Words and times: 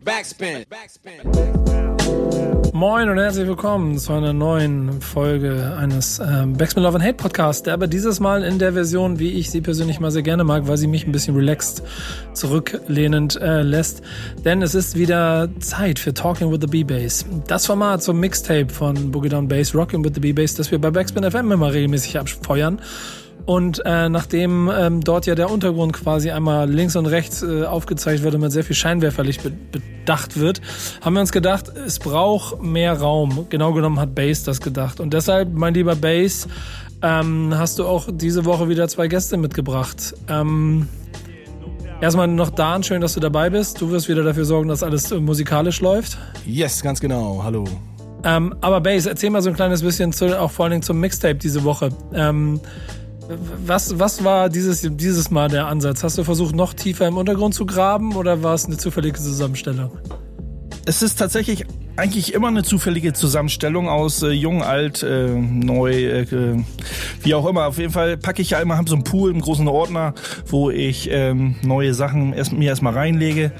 Backspin. 0.00 0.64
Moin 2.72 3.10
und 3.10 3.18
herzlich 3.18 3.46
willkommen 3.46 3.98
zu 3.98 4.14
einer 4.14 4.32
neuen 4.32 5.02
Folge 5.02 5.76
eines 5.78 6.18
ähm, 6.18 6.54
Backspin 6.54 6.82
Love 6.82 6.96
and 6.96 7.04
Hate 7.04 7.14
Podcasts, 7.14 7.68
aber 7.68 7.86
dieses 7.86 8.18
Mal 8.18 8.42
in 8.42 8.58
der 8.58 8.72
Version, 8.72 9.18
wie 9.18 9.32
ich 9.32 9.50
sie 9.50 9.60
persönlich 9.60 10.00
mal 10.00 10.10
sehr 10.10 10.22
gerne 10.22 10.44
mag, 10.44 10.66
weil 10.66 10.78
sie 10.78 10.86
mich 10.86 11.06
ein 11.06 11.12
bisschen 11.12 11.36
relaxed 11.36 11.82
zurücklehnend 12.32 13.38
äh, 13.40 13.60
lässt. 13.60 14.02
Denn 14.44 14.62
es 14.62 14.74
ist 14.74 14.96
wieder 14.96 15.50
Zeit 15.60 15.98
für 15.98 16.14
Talking 16.14 16.50
with 16.50 16.60
the 16.62 16.68
B-Bass. 16.68 17.26
Das 17.46 17.66
Format 17.66 18.02
zum 18.02 18.18
Mixtape 18.18 18.70
von 18.70 19.10
Boogie 19.10 19.28
Down 19.28 19.46
Bass, 19.46 19.74
Rocking 19.74 20.02
with 20.02 20.12
the 20.14 20.20
B-Bass, 20.20 20.54
das 20.54 20.70
wir 20.70 20.80
bei 20.80 20.90
Backspin 20.90 21.30
FM 21.30 21.52
immer 21.52 21.72
regelmäßig 21.72 22.18
abfeuern. 22.18 22.80
Und 23.44 23.82
äh, 23.84 24.08
nachdem 24.08 24.70
ähm, 24.72 25.00
dort 25.02 25.26
ja 25.26 25.34
der 25.34 25.50
Untergrund 25.50 25.92
quasi 25.92 26.30
einmal 26.30 26.70
links 26.70 26.96
und 26.96 27.06
rechts 27.06 27.42
äh, 27.42 27.64
aufgezeigt 27.64 28.22
wird 28.22 28.34
und 28.34 28.40
mit 28.40 28.52
sehr 28.52 28.64
viel 28.64 28.76
Scheinwerferlicht 28.76 29.42
be 29.42 29.52
bedacht 30.02 30.38
wird, 30.38 30.60
haben 31.00 31.14
wir 31.14 31.20
uns 31.20 31.30
gedacht, 31.30 31.66
es 31.86 32.00
braucht 32.00 32.60
mehr 32.60 32.98
Raum. 32.98 33.46
Genau 33.50 33.72
genommen 33.72 34.00
hat 34.00 34.16
Bass 34.16 34.42
das 34.42 34.60
gedacht. 34.60 34.98
Und 34.98 35.14
deshalb, 35.14 35.52
mein 35.52 35.74
lieber 35.74 35.94
Bass, 35.94 36.48
ähm, 37.02 37.54
hast 37.56 37.78
du 37.78 37.86
auch 37.86 38.08
diese 38.12 38.44
Woche 38.44 38.68
wieder 38.68 38.88
zwei 38.88 39.06
Gäste 39.06 39.36
mitgebracht. 39.36 40.14
Ähm, 40.28 40.88
erstmal 42.00 42.26
noch 42.26 42.50
Dan, 42.50 42.82
schön, 42.82 43.00
dass 43.00 43.14
du 43.14 43.20
dabei 43.20 43.50
bist. 43.50 43.80
Du 43.80 43.90
wirst 43.90 44.08
wieder 44.08 44.24
dafür 44.24 44.44
sorgen, 44.44 44.68
dass 44.68 44.82
alles 44.82 45.12
äh, 45.12 45.20
musikalisch 45.20 45.80
läuft. 45.80 46.18
Yes, 46.44 46.82
ganz 46.82 47.00
genau. 47.00 47.42
Hallo. 47.44 47.64
Ähm, 48.24 48.54
aber 48.60 48.80
Bass, 48.80 49.06
erzähl 49.06 49.30
mal 49.30 49.42
so 49.42 49.50
ein 49.50 49.56
kleines 49.56 49.82
bisschen, 49.82 50.12
zu, 50.12 50.40
auch 50.40 50.50
vor 50.50 50.64
allen 50.64 50.72
Dingen 50.72 50.82
zum 50.82 51.00
Mixtape 51.00 51.36
diese 51.36 51.64
Woche. 51.64 51.90
Ähm, 52.14 52.60
was, 53.66 53.98
was 53.98 54.24
war 54.24 54.48
dieses, 54.48 54.80
dieses 54.82 55.30
Mal 55.30 55.48
der 55.48 55.66
Ansatz? 55.66 56.02
Hast 56.02 56.18
du 56.18 56.24
versucht, 56.24 56.54
noch 56.54 56.74
tiefer 56.74 57.06
im 57.06 57.16
Untergrund 57.16 57.54
zu 57.54 57.66
graben 57.66 58.16
oder 58.16 58.42
war 58.42 58.54
es 58.54 58.66
eine 58.66 58.76
zufällige 58.76 59.18
Zusammenstellung? 59.18 59.90
Es 60.84 61.02
ist 61.02 61.18
tatsächlich 61.18 61.64
eigentlich 61.96 62.34
immer 62.34 62.48
eine 62.48 62.62
zufällige 62.62 63.12
Zusammenstellung 63.12 63.88
aus 63.88 64.22
äh, 64.22 64.30
jung, 64.30 64.62
alt, 64.62 65.02
äh, 65.02 65.28
neu, 65.28 65.92
äh, 65.92 66.64
wie 67.22 67.34
auch 67.34 67.46
immer. 67.46 67.66
Auf 67.66 67.78
jeden 67.78 67.92
Fall 67.92 68.16
packe 68.16 68.42
ich 68.42 68.50
ja 68.50 68.60
immer, 68.60 68.76
habe 68.76 68.88
so 68.88 68.96
einen 68.96 69.04
Pool, 69.04 69.30
einen 69.30 69.42
großen 69.42 69.68
Ordner, 69.68 70.14
wo 70.46 70.70
ich 70.70 71.08
ähm, 71.10 71.56
neue 71.62 71.94
Sachen 71.94 72.32
erst, 72.32 72.52
mir 72.52 72.70
erstmal 72.70 72.94
reinlege. 72.94 73.52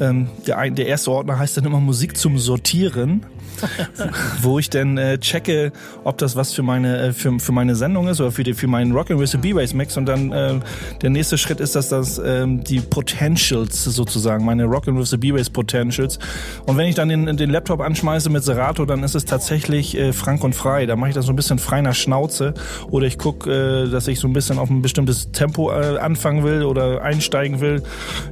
Ähm, 0.00 0.28
der, 0.46 0.70
der 0.70 0.86
erste 0.86 1.10
Ordner 1.10 1.38
heißt 1.38 1.56
dann 1.56 1.64
immer 1.64 1.80
Musik 1.80 2.16
zum 2.16 2.38
Sortieren. 2.38 3.26
wo 4.42 4.58
ich 4.58 4.70
dann 4.70 4.98
äh, 4.98 5.18
checke, 5.18 5.72
ob 6.04 6.18
das 6.18 6.36
was 6.36 6.52
für 6.52 6.62
meine 6.62 6.98
äh, 6.98 7.12
für, 7.12 7.38
für 7.38 7.52
meine 7.52 7.76
Sendung 7.76 8.08
ist 8.08 8.20
oder 8.20 8.32
für 8.32 8.44
die, 8.44 8.54
für 8.54 8.66
meinen 8.66 8.92
Rock 8.92 9.10
and 9.10 9.20
Roll 9.20 9.40
B-Bass 9.40 9.74
Mix 9.74 9.96
und 9.96 10.06
dann 10.06 10.32
äh, 10.32 10.54
der 11.02 11.10
nächste 11.10 11.38
Schritt 11.38 11.60
ist, 11.60 11.74
dass 11.74 11.88
das 11.88 12.20
ähm, 12.24 12.64
die 12.64 12.80
Potentials 12.80 13.84
sozusagen, 13.84 14.44
meine 14.44 14.64
Rock 14.64 14.88
and 14.88 14.98
Roll 14.98 15.18
B-Bass 15.18 15.50
Potentials 15.50 16.18
und 16.66 16.76
wenn 16.76 16.86
ich 16.86 16.94
dann 16.94 17.08
den, 17.08 17.36
den 17.36 17.50
Laptop 17.50 17.80
anschmeiße 17.80 18.30
mit 18.30 18.44
Serato, 18.44 18.84
dann 18.84 19.02
ist 19.02 19.14
es 19.14 19.24
tatsächlich 19.24 19.96
äh, 19.96 20.12
frank 20.12 20.44
und 20.44 20.54
frei. 20.54 20.86
Da 20.86 20.96
mache 20.96 21.10
ich 21.10 21.14
das 21.14 21.26
so 21.26 21.32
ein 21.32 21.36
bisschen 21.36 21.58
frei 21.58 21.80
nach 21.80 21.94
Schnauze 21.94 22.54
oder 22.90 23.06
ich 23.06 23.18
gucke, 23.18 23.84
äh, 23.86 23.90
dass 23.90 24.08
ich 24.08 24.20
so 24.20 24.28
ein 24.28 24.32
bisschen 24.32 24.58
auf 24.58 24.70
ein 24.70 24.82
bestimmtes 24.82 25.32
Tempo 25.32 25.70
äh, 25.70 25.98
anfangen 25.98 26.44
will 26.44 26.64
oder 26.64 27.02
einsteigen 27.02 27.60
will. 27.60 27.82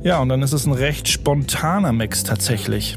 Ja, 0.03 0.21
und 0.21 0.29
dann 0.29 0.43
ist 0.43 0.53
es 0.53 0.67
ein 0.67 0.73
recht 0.73 1.09
spontaner 1.09 1.93
Mix 1.93 2.25
tatsächlich. 2.25 2.97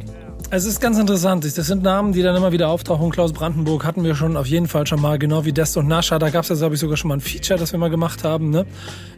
Es 0.52 0.66
ist 0.66 0.82
ganz 0.82 0.98
interessant. 0.98 1.46
Das 1.46 1.68
sind 1.68 1.84
Namen, 1.84 2.12
die 2.12 2.24
dann 2.24 2.36
immer 2.36 2.52
wieder 2.52 2.70
auftauchen. 2.70 3.12
Klaus 3.12 3.34
Brandenburg 3.34 3.86
hatten 3.86 4.04
wir 4.04 4.16
schon 4.16 4.36
auf 4.36 4.48
jeden 4.48 4.68
Fall 4.68 4.88
schon 4.88 5.00
mal, 5.00 5.20
genau 5.20 5.46
wie 5.46 5.54
Dest 5.54 5.78
und 5.78 5.88
Nascha. 5.88 6.18
Da 6.18 6.32
gab 6.32 6.42
es 6.42 6.50
ja, 6.50 6.56
glaube 6.56 6.74
ich, 6.74 6.82
sogar 6.82 6.98
schon 6.98 7.10
mal 7.10 7.18
ein 7.18 7.22
Feature, 7.22 7.60
das 7.60 7.72
wir 7.72 7.78
mal 7.78 7.92
gemacht 7.92 8.24
haben. 8.24 8.50
Ne? 8.50 8.66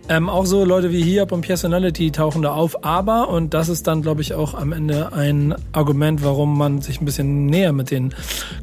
Ähm, 0.09 0.27
auch 0.27 0.45
so 0.45 0.65
Leute 0.65 0.91
wie 0.91 1.01
Hiob 1.01 1.31
und 1.31 1.39
Personality 1.39 2.11
tauchen 2.11 2.41
da 2.41 2.51
auf. 2.51 2.83
Aber, 2.83 3.29
und 3.29 3.53
das 3.53 3.69
ist 3.69 3.87
dann, 3.87 4.01
glaube 4.01 4.19
ich, 4.19 4.33
auch 4.33 4.55
am 4.55 4.73
Ende 4.73 5.13
ein 5.13 5.55
Argument, 5.71 6.21
warum 6.21 6.57
man 6.57 6.81
sich 6.81 6.99
ein 6.99 7.05
bisschen 7.05 7.45
näher 7.45 7.71
mit 7.71 7.91
den 7.91 8.13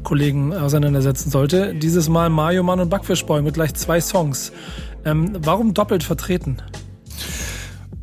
Kollegen 0.03 0.53
auseinandersetzen 0.53 1.31
sollte. 1.31 1.73
Dieses 1.73 2.07
Mal 2.07 2.29
Mario 2.29 2.61
Mann 2.61 2.79
und 2.79 2.89
Backfischboy 2.89 3.41
mit 3.41 3.55
gleich 3.55 3.73
zwei 3.73 3.99
Songs. 3.99 4.51
Ähm, 5.05 5.31
warum 5.41 5.73
doppelt 5.73 6.03
vertreten? 6.03 6.57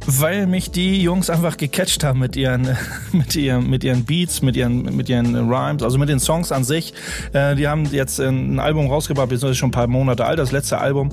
Weil 0.06 0.46
mich 0.46 0.70
die 0.70 1.02
Jungs 1.02 1.30
einfach 1.30 1.56
gecatcht 1.56 2.04
haben 2.04 2.20
mit 2.20 2.36
ihren, 2.36 2.76
mit 3.12 3.34
ihren, 3.34 3.68
mit 3.68 3.84
ihren 3.84 4.04
Beats, 4.04 4.42
mit 4.42 4.56
ihren, 4.56 4.96
mit 4.96 5.08
ihren 5.08 5.34
Rhymes, 5.50 5.82
also 5.82 5.98
mit 5.98 6.08
den 6.08 6.20
Songs 6.20 6.52
an 6.52 6.64
sich. 6.64 6.94
Äh, 7.32 7.56
die 7.56 7.68
haben 7.68 7.84
jetzt 7.86 8.20
ein 8.20 8.60
Album 8.60 8.88
rausgebracht, 8.88 9.30
das 9.32 9.42
ist 9.42 9.56
schon 9.56 9.68
ein 9.68 9.72
paar 9.72 9.86
Monate 9.86 10.24
alt, 10.24 10.38
das 10.38 10.52
letzte 10.52 10.78
Album, 10.78 11.10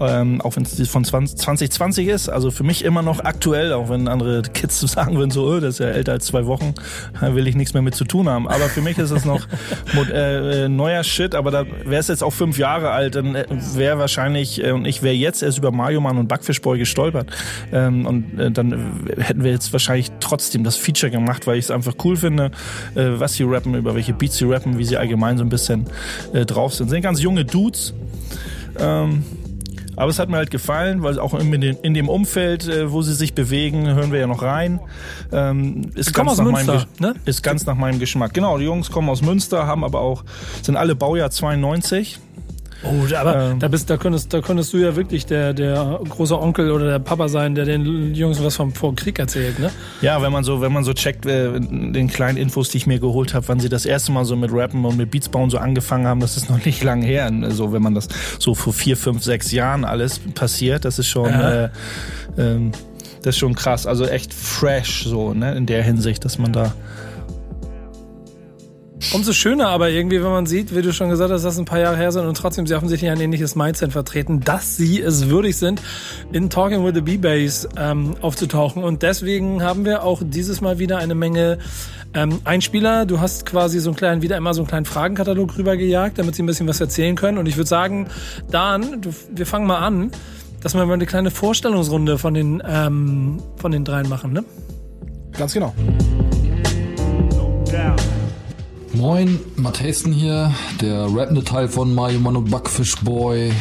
ähm, 0.00 0.40
auch 0.40 0.56
wenn 0.56 0.62
es 0.62 0.88
von 0.88 1.04
20, 1.04 1.38
2020 1.38 2.08
ist, 2.08 2.28
also 2.28 2.50
für 2.50 2.64
mich 2.64 2.84
immer 2.84 3.02
noch 3.02 3.20
aktuell, 3.20 3.72
auch 3.72 3.90
wenn 3.90 4.08
andere 4.08 4.42
Kids 4.42 4.80
sagen 4.80 5.16
würden, 5.16 5.30
so, 5.30 5.46
oh, 5.46 5.60
das 5.60 5.74
ist 5.74 5.80
ja 5.80 5.86
älter 5.86 6.12
als 6.12 6.26
zwei 6.26 6.46
Wochen, 6.46 6.74
da 7.20 7.34
will 7.34 7.46
ich 7.46 7.56
nichts 7.56 7.74
mehr 7.74 7.82
mit 7.82 7.94
zu 7.94 8.04
tun 8.04 8.28
haben. 8.28 8.48
Aber 8.48 8.68
für 8.68 8.82
mich 8.82 8.98
ist 8.98 9.10
es 9.10 9.24
noch 9.24 9.46
äh, 10.12 10.64
äh, 10.64 10.68
neuer 10.68 11.02
Shit, 11.02 11.34
aber 11.34 11.50
da 11.50 11.66
wäre 11.84 12.00
es 12.00 12.08
jetzt 12.08 12.22
auch 12.22 12.32
fünf 12.32 12.58
Jahre 12.58 12.90
alt, 12.90 13.16
dann 13.16 13.34
äh, 13.34 13.46
wäre 13.74 13.98
wahrscheinlich, 13.98 14.62
äh, 14.62 14.70
und 14.70 14.86
ich 14.86 15.02
wäre 15.02 15.14
jetzt 15.14 15.42
erst 15.42 15.58
über 15.58 15.72
Mario 15.72 16.00
Man 16.00 16.18
und 16.18 16.28
Backfish 16.28 16.60
Boy 16.62 16.78
gestolpert. 16.78 17.28
Ähm, 17.72 18.06
und 18.06 18.27
äh, 18.36 18.50
dann 18.50 19.06
hätten 19.16 19.44
wir 19.44 19.50
jetzt 19.50 19.72
wahrscheinlich 19.72 20.10
trotzdem 20.20 20.64
das 20.64 20.76
Feature 20.76 21.10
gemacht, 21.10 21.46
weil 21.46 21.58
ich 21.58 21.66
es 21.66 21.70
einfach 21.70 21.94
cool 22.04 22.16
finde, 22.16 22.50
äh, 22.94 23.10
was 23.18 23.34
sie 23.34 23.44
rappen, 23.44 23.74
über 23.74 23.94
welche 23.94 24.12
Beats 24.12 24.36
sie 24.36 24.44
rappen, 24.44 24.78
wie 24.78 24.84
sie 24.84 24.96
allgemein 24.96 25.38
so 25.38 25.44
ein 25.44 25.48
bisschen 25.48 25.86
äh, 26.32 26.44
drauf 26.44 26.74
sind. 26.74 26.90
Sind 26.90 27.02
ganz 27.02 27.22
junge 27.22 27.44
Dudes. 27.44 27.94
Ähm, 28.78 29.24
aber 29.98 30.10
es 30.10 30.20
hat 30.20 30.28
mir 30.28 30.36
halt 30.36 30.52
gefallen, 30.52 31.02
weil 31.02 31.18
auch 31.18 31.34
in, 31.34 31.50
den, 31.60 31.76
in 31.82 31.92
dem 31.92 32.08
Umfeld, 32.08 32.68
äh, 32.68 32.92
wo 32.92 33.02
sie 33.02 33.14
sich 33.14 33.34
bewegen, 33.34 33.88
hören 33.88 34.12
wir 34.12 34.20
ja 34.20 34.28
noch 34.28 34.42
rein. 34.42 34.78
Ähm, 35.32 35.90
ist, 35.96 36.14
ganz 36.14 36.38
nach, 36.38 36.44
Münster, 36.44 36.86
meinem, 37.00 37.14
ne? 37.14 37.14
ist 37.24 37.42
ganz 37.42 37.66
nach 37.66 37.74
meinem 37.74 37.98
Geschmack. 37.98 38.32
Genau, 38.32 38.58
die 38.58 38.64
Jungs 38.64 38.92
kommen 38.92 39.08
aus 39.08 39.22
Münster, 39.22 39.66
haben 39.66 39.82
aber 39.82 40.00
auch, 40.00 40.24
sind 40.62 40.76
alle 40.76 40.94
Baujahr 40.94 41.32
92. 41.32 42.20
Oh, 42.84 43.14
aber 43.14 43.50
ähm, 43.50 43.58
da 43.58 43.66
bist, 43.66 43.90
da 43.90 43.96
könntest, 43.96 44.32
da 44.32 44.40
könntest 44.40 44.72
du 44.72 44.76
ja 44.76 44.94
wirklich 44.94 45.26
der, 45.26 45.52
der 45.52 46.00
große 46.08 46.40
Onkel 46.40 46.70
oder 46.70 46.86
der 46.86 46.98
Papa 47.00 47.28
sein, 47.28 47.56
der 47.56 47.64
den 47.64 48.14
Jungs 48.14 48.42
was 48.42 48.54
vom 48.54 48.72
vor 48.72 48.94
Krieg 48.94 49.18
erzählt, 49.18 49.58
ne? 49.58 49.70
Ja, 50.00 50.22
wenn 50.22 50.30
man 50.30 50.44
so, 50.44 50.60
wenn 50.60 50.72
man 50.72 50.84
so 50.84 50.92
checkt, 50.92 51.26
äh, 51.26 51.58
den 51.58 52.06
kleinen 52.06 52.38
Infos, 52.38 52.68
die 52.68 52.76
ich 52.76 52.86
mir 52.86 53.00
geholt 53.00 53.34
habe, 53.34 53.48
wann 53.48 53.58
sie 53.58 53.68
das 53.68 53.84
erste 53.84 54.12
Mal 54.12 54.24
so 54.24 54.36
mit 54.36 54.52
Rappen 54.52 54.84
und 54.84 54.96
mit 54.96 55.10
Beats 55.10 55.28
bauen 55.28 55.50
so 55.50 55.58
angefangen 55.58 56.06
haben, 56.06 56.20
das 56.20 56.36
ist 56.36 56.50
noch 56.50 56.64
nicht 56.64 56.84
lang 56.84 57.02
her. 57.02 57.28
So, 57.28 57.44
also, 57.44 57.72
wenn 57.72 57.82
man 57.82 57.94
das 57.94 58.08
so 58.38 58.54
vor 58.54 58.72
vier, 58.72 58.96
fünf, 58.96 59.24
sechs 59.24 59.50
Jahren 59.50 59.84
alles 59.84 60.20
passiert, 60.34 60.84
das 60.84 61.00
ist 61.00 61.08
schon, 61.08 61.30
ja. 61.30 61.64
äh, 61.64 61.70
äh, 62.36 62.70
das 63.22 63.34
ist 63.34 63.38
schon 63.38 63.56
krass. 63.56 63.86
Also 63.86 64.06
echt 64.06 64.32
fresh, 64.32 65.04
so, 65.04 65.34
ne, 65.34 65.56
in 65.56 65.66
der 65.66 65.82
Hinsicht, 65.82 66.24
dass 66.24 66.38
man 66.38 66.52
da 66.52 66.72
Umso 69.14 69.32
schöner 69.32 69.68
aber 69.68 69.90
irgendwie, 69.90 70.22
wenn 70.22 70.30
man 70.30 70.46
sieht, 70.46 70.74
wie 70.74 70.82
du 70.82 70.92
schon 70.92 71.08
gesagt 71.08 71.30
hast, 71.30 71.44
dass 71.44 71.54
das 71.54 71.58
ein 71.58 71.64
paar 71.64 71.78
Jahre 71.78 71.96
her 71.96 72.10
sind 72.12 72.26
und 72.26 72.36
trotzdem 72.36 72.66
sie 72.66 72.74
offensichtlich 72.74 73.10
ein 73.10 73.20
ähnliches 73.20 73.54
Mindset 73.54 73.92
vertreten, 73.92 74.40
dass 74.40 74.76
sie 74.76 75.00
es 75.00 75.28
würdig 75.28 75.56
sind, 75.56 75.80
in 76.32 76.50
Talking 76.50 76.84
with 76.84 76.94
the 76.94 77.00
B-Bass 77.00 77.68
ähm, 77.76 78.16
aufzutauchen. 78.20 78.82
Und 78.82 79.02
deswegen 79.02 79.62
haben 79.62 79.84
wir 79.84 80.02
auch 80.02 80.20
dieses 80.24 80.60
Mal 80.60 80.78
wieder 80.78 80.98
eine 80.98 81.14
Menge 81.14 81.58
ähm, 82.12 82.40
Einspieler. 82.44 83.06
Du 83.06 83.20
hast 83.20 83.46
quasi 83.46 83.78
so 83.78 83.90
einen 83.90 83.96
kleinen, 83.96 84.22
wieder 84.22 84.36
immer 84.36 84.52
so 84.52 84.62
einen 84.62 84.68
kleinen 84.68 84.84
Fragenkatalog 84.84 85.56
rübergejagt, 85.56 86.18
damit 86.18 86.34
sie 86.34 86.42
ein 86.42 86.46
bisschen 86.46 86.66
was 86.66 86.80
erzählen 86.80 87.14
können. 87.14 87.38
Und 87.38 87.46
ich 87.46 87.56
würde 87.56 87.68
sagen, 87.68 88.08
Dan, 88.50 89.00
du, 89.00 89.10
wir 89.32 89.46
fangen 89.46 89.66
mal 89.66 89.78
an, 89.78 90.10
dass 90.60 90.74
wir 90.74 90.84
mal 90.84 90.94
eine 90.94 91.06
kleine 91.06 91.30
Vorstellungsrunde 91.30 92.18
von 92.18 92.34
den, 92.34 92.62
ähm, 92.66 93.38
von 93.56 93.70
den 93.70 93.84
dreien 93.84 94.08
machen, 94.08 94.32
ne? 94.32 94.44
Ganz 95.36 95.54
genau. 95.54 95.72
Moin, 98.98 99.38
Matthäusen 99.54 100.12
hier, 100.12 100.52
der 100.80 101.06
rappende 101.14 101.44
Teil 101.44 101.68
von 101.68 101.94
Mario 101.94 102.18
Man 102.18 102.34
und 102.34 102.50
Buckfish 102.50 102.96
Boy. 102.96 103.52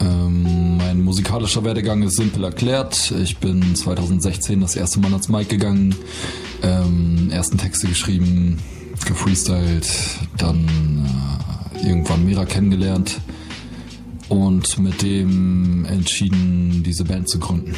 Ähm, 0.00 0.76
mein 0.76 1.02
musikalischer 1.02 1.64
Werdegang 1.64 2.04
ist 2.04 2.14
simpel 2.14 2.44
erklärt. 2.44 3.12
Ich 3.20 3.38
bin 3.38 3.74
2016 3.74 4.60
das 4.60 4.76
erste 4.76 5.00
Mal 5.00 5.10
ans 5.10 5.28
Mic 5.28 5.48
gegangen, 5.48 5.96
ähm, 6.62 7.30
ersten 7.32 7.58
Texte 7.58 7.88
geschrieben, 7.88 8.60
gefreestylt, 9.04 9.88
dann 10.38 10.68
äh, 11.74 11.88
irgendwann 11.88 12.24
Mira 12.24 12.44
kennengelernt 12.44 13.20
und 14.28 14.78
mit 14.78 15.02
dem 15.02 15.84
entschieden, 15.86 16.84
diese 16.84 17.04
Band 17.04 17.28
zu 17.28 17.40
gründen. 17.40 17.74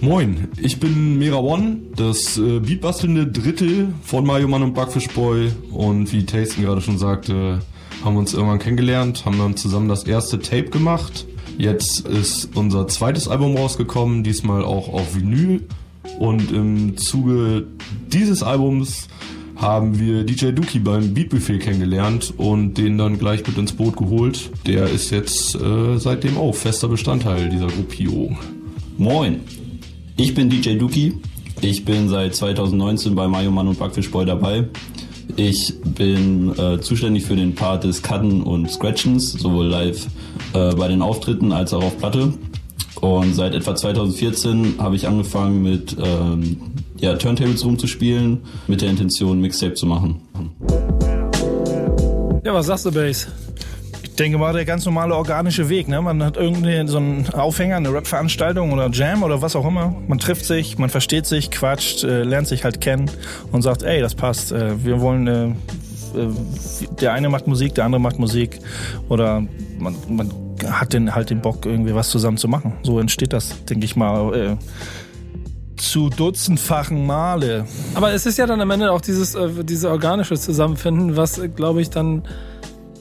Moin, 0.00 0.48
ich 0.60 0.78
bin 0.78 1.18
Mera 1.18 1.38
One, 1.38 1.78
das 1.96 2.36
äh, 2.36 2.60
beatbastelnde 2.60 3.28
Drittel 3.28 3.94
von 4.02 4.26
Mario 4.26 4.46
Mann 4.46 4.62
und 4.62 4.74
Bugfish 4.74 5.08
Boy 5.08 5.50
und 5.72 6.12
wie 6.12 6.26
Tasten 6.26 6.62
gerade 6.62 6.82
schon 6.82 6.98
sagte, 6.98 7.60
haben 8.04 8.14
wir 8.14 8.20
uns 8.20 8.34
irgendwann 8.34 8.58
kennengelernt, 8.58 9.24
haben 9.24 9.38
dann 9.38 9.56
zusammen 9.56 9.88
das 9.88 10.04
erste 10.04 10.38
Tape 10.38 10.68
gemacht. 10.68 11.26
Jetzt 11.56 12.06
ist 12.06 12.54
unser 12.54 12.86
zweites 12.88 13.26
Album 13.26 13.56
rausgekommen, 13.56 14.22
diesmal 14.22 14.64
auch 14.64 14.92
auf 14.92 15.16
Vinyl 15.16 15.62
und 16.18 16.52
im 16.52 16.98
Zuge 16.98 17.66
dieses 18.12 18.42
Albums 18.42 19.08
haben 19.56 19.98
wir 19.98 20.24
DJ 20.24 20.50
Duki 20.50 20.78
beim 20.78 21.14
Beatbuffet 21.14 21.58
kennengelernt 21.58 22.34
und 22.36 22.74
den 22.74 22.98
dann 22.98 23.18
gleich 23.18 23.46
mit 23.46 23.56
ins 23.56 23.72
Boot 23.72 23.96
geholt. 23.96 24.50
Der 24.66 24.90
ist 24.90 25.10
jetzt 25.10 25.54
äh, 25.54 25.96
seitdem 25.96 26.36
auch 26.36 26.54
fester 26.54 26.88
Bestandteil 26.88 27.48
dieser 27.48 27.68
Gruppierung. 27.68 28.36
Moin, 28.98 29.40
ich 30.16 30.34
bin 30.34 30.48
DJ 30.48 30.76
Duki 30.76 31.14
Ich 31.60 31.84
bin 31.84 32.08
seit 32.08 32.34
2019 32.34 33.14
bei 33.14 33.28
Mario 33.28 33.50
Mann 33.50 33.68
und 33.68 33.78
Backfish 33.78 34.10
Boy 34.10 34.24
dabei. 34.24 34.68
Ich 35.36 35.74
bin 35.82 36.56
äh, 36.58 36.80
zuständig 36.80 37.24
für 37.24 37.36
den 37.36 37.54
Part 37.54 37.84
des 37.84 38.02
Cutten 38.02 38.42
und 38.42 38.70
Scratchens, 38.70 39.32
sowohl 39.32 39.66
live 39.66 40.06
äh, 40.54 40.74
bei 40.74 40.88
den 40.88 41.02
Auftritten 41.02 41.52
als 41.52 41.74
auch 41.74 41.84
auf 41.84 41.98
Platte. 41.98 42.32
Und 43.00 43.34
seit 43.34 43.54
etwa 43.54 43.74
2014 43.74 44.76
habe 44.78 44.96
ich 44.96 45.06
angefangen 45.06 45.62
mit 45.62 45.96
ähm, 46.02 46.60
ja, 46.98 47.14
Turntables 47.14 47.64
rumzuspielen, 47.64 48.38
mit 48.66 48.80
der 48.80 48.90
Intention, 48.90 49.40
Mixtape 49.40 49.74
zu 49.74 49.86
machen. 49.86 50.20
Ja, 52.44 52.54
was 52.54 52.66
sagst 52.66 52.86
du, 52.86 52.92
Bass? 52.92 53.26
Ich 54.16 54.24
denke 54.24 54.38
mal, 54.38 54.54
der 54.54 54.64
ganz 54.64 54.86
normale 54.86 55.14
organische 55.14 55.68
Weg. 55.68 55.88
Ne? 55.88 56.00
Man 56.00 56.24
hat 56.24 56.38
irgendwie 56.38 56.88
so 56.88 56.96
einen 56.96 57.28
Aufhänger, 57.34 57.76
eine 57.76 57.92
Rap-Veranstaltung 57.92 58.72
oder 58.72 58.88
Jam 58.88 59.22
oder 59.22 59.42
was 59.42 59.54
auch 59.54 59.66
immer. 59.66 59.94
Man 60.08 60.18
trifft 60.18 60.46
sich, 60.46 60.78
man 60.78 60.88
versteht 60.88 61.26
sich, 61.26 61.50
quatscht, 61.50 62.02
äh, 62.02 62.22
lernt 62.22 62.48
sich 62.48 62.64
halt 62.64 62.80
kennen 62.80 63.10
und 63.52 63.60
sagt, 63.60 63.82
ey, 63.82 64.00
das 64.00 64.14
passt. 64.14 64.52
Äh, 64.52 64.82
wir 64.82 65.02
wollen, 65.02 65.26
äh, 65.26 65.48
äh 65.48 66.30
der 66.98 67.12
eine 67.12 67.28
macht 67.28 67.46
Musik, 67.46 67.74
der 67.74 67.84
andere 67.84 68.00
macht 68.00 68.18
Musik. 68.18 68.58
Oder 69.10 69.42
man, 69.78 69.94
man 70.08 70.32
hat 70.66 70.94
den, 70.94 71.14
halt 71.14 71.28
den 71.28 71.42
Bock, 71.42 71.66
irgendwie 71.66 71.94
was 71.94 72.08
zusammen 72.08 72.38
zu 72.38 72.48
machen. 72.48 72.72
So 72.84 72.98
entsteht 72.98 73.34
das, 73.34 73.66
denke 73.66 73.84
ich 73.84 73.96
mal. 73.96 74.34
Äh, 74.34 74.56
zu 75.76 76.08
dutzendfachen 76.08 77.06
Male. 77.06 77.66
Aber 77.92 78.14
es 78.14 78.24
ist 78.24 78.38
ja 78.38 78.46
dann 78.46 78.62
am 78.62 78.70
Ende 78.70 78.90
auch 78.92 79.02
dieses, 79.02 79.34
äh, 79.34 79.62
diese 79.62 79.90
organische 79.90 80.36
Zusammenfinden, 80.36 81.16
was, 81.16 81.36
äh, 81.36 81.48
glaube 81.48 81.82
ich, 81.82 81.90
dann 81.90 82.22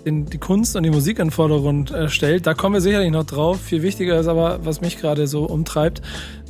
den, 0.06 0.26
die 0.26 0.38
Kunst 0.38 0.76
und 0.76 0.84
die 0.84 0.92
Musik 0.92 1.20
in 1.20 1.26
den 1.28 1.32
Vordergrund 1.32 1.92
äh, 1.92 2.10
stellt. 2.10 2.46
Da 2.46 2.54
kommen 2.54 2.76
wir 2.76 2.82
sicherlich 2.82 3.12
noch 3.12 3.26
drauf. 3.26 3.60
Viel 3.60 3.82
wichtiger 3.82 4.20
ist 4.20 4.28
aber, 4.28 4.60
was 4.64 4.82
mich 4.82 4.98
gerade 4.98 5.28
so 5.28 5.46
umtreibt. 5.46 6.02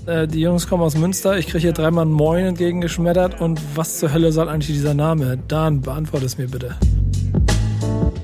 Äh, 0.05 0.27
die 0.27 0.41
Jungs 0.41 0.67
kommen 0.67 0.83
aus 0.83 0.95
Münster. 0.95 1.37
Ich 1.37 1.47
kriege 1.47 1.59
hier 1.59 1.73
dreimal 1.73 2.05
Moin 2.05 2.45
entgegengeschmettert. 2.45 3.39
Und 3.41 3.59
was 3.75 3.99
zur 3.99 4.13
Hölle 4.13 4.31
soll 4.31 4.49
eigentlich 4.49 4.75
dieser 4.75 4.93
Name? 4.93 5.39
Dan, 5.47 5.81
beantworte 5.81 6.25
es 6.25 6.37
mir 6.37 6.47
bitte. 6.47 6.75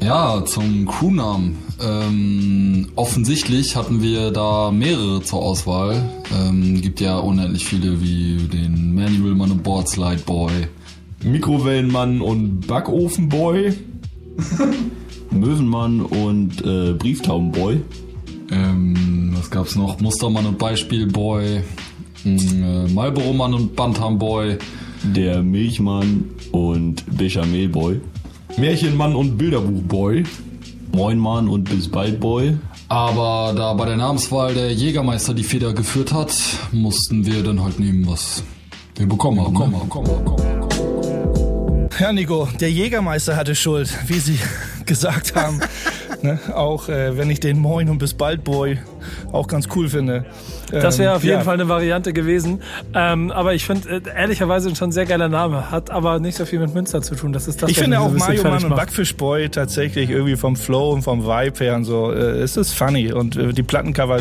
Ja, 0.02 0.44
zum 0.46 0.88
Crewnamen. 0.88 1.58
Ähm, 1.82 2.90
offensichtlich 2.96 3.76
hatten 3.76 4.02
wir 4.02 4.32
da 4.32 4.72
mehrere 4.72 5.22
zur 5.22 5.42
Auswahl. 5.42 6.10
Ähm, 6.34 6.82
gibt 6.82 7.00
ja 7.00 7.18
unendlich 7.18 7.66
viele 7.66 8.02
wie 8.02 8.38
den 8.52 8.94
Manual 8.94 9.36
Man 9.36 9.52
und 9.52 9.64
Board 9.64 9.88
Slide 9.88 10.22
Boy. 10.26 10.52
Mikrowellenmann 11.24 12.20
und 12.20 12.68
Backofenboy. 12.68 13.74
Möwenmann 15.32 16.02
und 16.02 16.62
äh, 16.66 16.94
Brieftaubenboy. 16.94 17.82
Ähm, 18.52 19.34
was 19.36 19.50
gab's 19.50 19.76
noch? 19.76 20.00
Mustermann 20.00 20.46
und 20.46 20.58
Beispielboy. 20.58 21.62
Äh, 22.26 22.88
Marlboro-Mann 22.94 23.54
und 23.54 23.76
Bantamboy. 23.76 24.58
Der 25.04 25.42
Milchmann 25.42 26.26
und 26.52 27.04
Bechamelboy. 27.18 28.00
Märchenmann 28.58 29.16
und 29.16 29.38
Bilderbuchboy. 29.38 30.24
Moinmann 30.94 31.48
und 31.48 31.70
Bis 31.70 31.88
bald 31.88 32.20
Boy. 32.20 32.58
Aber 32.90 33.54
da 33.56 33.74
bei 33.74 33.86
der 33.86 33.96
Namenswahl 33.96 34.54
der 34.54 34.74
Jägermeister 34.74 35.34
die 35.34 35.44
Feder 35.44 35.74
geführt 35.74 36.12
hat, 36.12 36.36
mussten 36.74 37.26
wir 37.26 37.42
dann 37.42 37.64
halt 37.64 37.80
nehmen, 37.80 38.06
was 38.06 38.44
wir 38.96 39.08
bekommen 39.08 39.40
haben. 39.40 39.54
Bekommen, 39.54 39.72
ne? 39.72 39.80
bekommen, 39.80 40.08
bekommen. 40.08 41.90
Ja, 41.98 42.12
Nico, 42.12 42.50
der 42.60 42.72
Jägermeister 42.72 43.38
hatte 43.38 43.56
Schuld, 43.56 43.98
wie 44.08 44.20
Sie 44.20 44.38
gesagt 44.86 45.36
haben. 45.36 45.60
ne? 46.22 46.40
Auch 46.54 46.90
äh, 46.90 47.18
wenn 47.18 47.30
ich 47.30 47.40
den 47.40 47.60
Moin 47.60 47.90
und 47.90 47.98
bis 47.98 48.14
bald 48.14 48.44
Boy 48.44 48.80
auch 49.32 49.48
ganz 49.48 49.68
cool 49.76 49.90
finde. 49.90 50.26
Das 50.72 51.00
wäre 51.00 51.16
auf 51.16 51.24
jeden 51.24 51.40
ja. 51.40 51.44
Fall 51.44 51.56
eine 51.56 51.70
Variante 51.70 52.14
gewesen. 52.14 52.62
Ähm, 52.94 53.32
aber 53.32 53.54
ich 53.54 53.66
finde 53.66 53.90
äh, 53.90 54.02
ehrlicherweise 54.16 54.74
schon 54.76 54.90
ein 54.90 54.92
sehr 54.92 55.06
geiler 55.06 55.30
Name. 55.30 55.72
Hat 55.72 55.90
aber 55.90 56.20
nicht 56.20 56.38
so 56.38 56.46
viel 56.46 56.60
mit 56.60 56.74
Münster 56.74 57.02
zu 57.02 57.16
tun. 57.16 57.34
Das 57.34 57.48
ist 57.48 57.62
das, 57.62 57.70
ich 57.70 57.78
finde 57.78 58.00
auch 58.00 58.12
Mario 58.12 58.44
Mann 58.44 58.64
und 58.64 58.76
Backfish 58.76 59.16
Boy 59.16 59.50
tatsächlich 59.50 60.10
irgendwie 60.10 60.36
vom 60.36 60.56
Flow 60.56 60.92
und 60.92 61.02
vom 61.02 61.26
Vibe 61.26 61.60
her 61.64 61.76
und 61.76 61.84
so. 61.84 62.12
Äh, 62.12 62.42
es 62.42 62.58
ist 62.58 62.74
funny. 62.74 63.12
Und 63.12 63.36
äh, 63.36 63.54
die 63.54 63.64
Plattencover, 63.64 64.20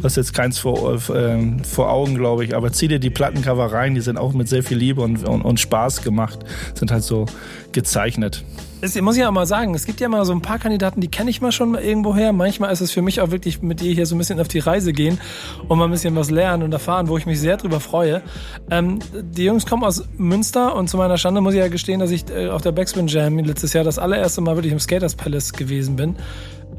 das 0.00 0.12
ist 0.12 0.16
jetzt 0.16 0.34
keins 0.34 0.58
vor, 0.58 0.94
äh, 0.94 1.38
vor 1.64 1.90
Augen, 1.90 2.14
glaube 2.14 2.44
ich. 2.44 2.54
Aber 2.54 2.72
zieh 2.72 2.88
dir 2.88 2.98
die 2.98 3.10
Plattencover 3.10 3.72
rein. 3.72 3.94
Die 3.94 4.00
sind 4.00 4.18
auch 4.18 4.32
mit 4.32 4.48
sehr 4.48 4.62
viel 4.62 4.78
Liebe 4.78 5.00
und, 5.00 5.26
und, 5.28 5.42
und 5.42 5.60
Spaß 5.60 6.02
gemacht. 6.02 6.38
Sind 6.74 6.90
halt 6.90 7.02
so 7.02 7.26
gezeichnet. 7.72 8.44
Das 8.80 8.94
muss 9.00 9.16
ich 9.16 9.22
ja 9.22 9.30
mal 9.32 9.46
sagen, 9.46 9.74
es 9.74 9.86
gibt 9.86 9.98
ja 9.98 10.08
mal 10.08 10.24
so 10.24 10.32
ein 10.32 10.40
paar 10.40 10.60
Kandidaten, 10.60 11.00
die 11.00 11.08
kenne 11.08 11.30
ich 11.30 11.40
mal 11.40 11.50
schon 11.50 11.74
irgendwoher. 11.74 12.32
Manchmal 12.32 12.72
ist 12.72 12.80
es 12.80 12.92
für 12.92 13.02
mich 13.02 13.20
auch 13.20 13.32
wirklich 13.32 13.60
mit 13.60 13.80
dir 13.80 13.92
hier 13.92 14.06
so 14.06 14.14
ein 14.14 14.18
bisschen 14.18 14.38
auf 14.40 14.46
die 14.46 14.60
Reise 14.60 14.92
gehen 14.92 15.18
und 15.66 15.78
mal 15.78 15.87
ein 15.88 15.92
bisschen 15.92 16.14
was 16.16 16.30
lernen 16.30 16.62
und 16.62 16.72
erfahren, 16.72 17.08
wo 17.08 17.18
ich 17.18 17.26
mich 17.26 17.40
sehr 17.40 17.56
drüber 17.56 17.80
freue. 17.80 18.22
Ähm, 18.70 19.00
die 19.12 19.44
Jungs 19.44 19.66
kommen 19.66 19.84
aus 19.84 20.04
Münster 20.16 20.74
und 20.74 20.88
zu 20.88 20.96
meiner 20.96 21.18
Schande 21.18 21.40
muss 21.40 21.54
ich 21.54 21.60
ja 21.60 21.68
gestehen, 21.68 22.00
dass 22.00 22.10
ich 22.10 22.24
äh, 22.30 22.48
auf 22.48 22.62
der 22.62 22.72
Backspin 22.72 23.06
Jam 23.08 23.38
letztes 23.38 23.72
Jahr 23.72 23.84
das 23.84 23.98
allererste 23.98 24.40
Mal 24.40 24.56
wirklich 24.56 24.72
im 24.72 24.80
Skaters 24.80 25.14
Palace 25.14 25.52
gewesen 25.52 25.96
bin. 25.96 26.16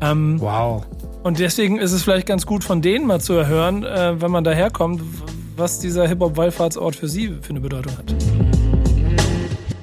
Ähm, 0.02 0.40
wow. 0.40 0.86
Und 1.24 1.40
deswegen 1.40 1.78
ist 1.78 1.92
es 1.92 2.04
vielleicht 2.04 2.28
ganz 2.28 2.46
gut 2.46 2.64
von 2.64 2.82
denen 2.82 3.06
mal 3.06 3.20
zu 3.20 3.34
erhören, 3.34 3.84
äh, 3.84 4.22
wenn 4.22 4.32
man 4.32 4.44
daherkommt, 4.44 5.02
was 5.58 5.80
dieser 5.80 6.08
Hip-Hop-Wallfahrtsort 6.08 6.96
für 6.96 7.10
sie 7.10 7.34
für 7.42 7.50
eine 7.50 7.60
Bedeutung 7.60 7.98
hat. 7.98 8.16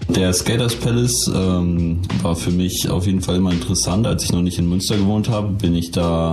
Der 0.09 0.33
Skaters 0.33 0.75
Palace 0.77 1.31
ähm, 1.35 2.01
war 2.23 2.35
für 2.37 2.51
mich 2.51 2.89
auf 2.89 3.05
jeden 3.07 3.21
Fall 3.21 3.37
immer 3.37 3.53
interessant. 3.53 4.07
Als 4.07 4.25
ich 4.25 4.33
noch 4.33 4.41
nicht 4.41 4.59
in 4.59 4.67
Münster 4.67 4.97
gewohnt 4.97 5.29
habe, 5.29 5.49
bin 5.49 5.75
ich 5.75 5.91
da 5.91 6.33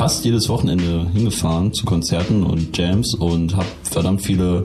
fast 0.00 0.24
jedes 0.24 0.48
Wochenende 0.48 1.06
hingefahren 1.12 1.74
zu 1.74 1.84
Konzerten 1.84 2.42
und 2.42 2.74
Jams 2.74 3.14
und 3.14 3.54
habe 3.54 3.66
verdammt 3.82 4.22
viele 4.22 4.64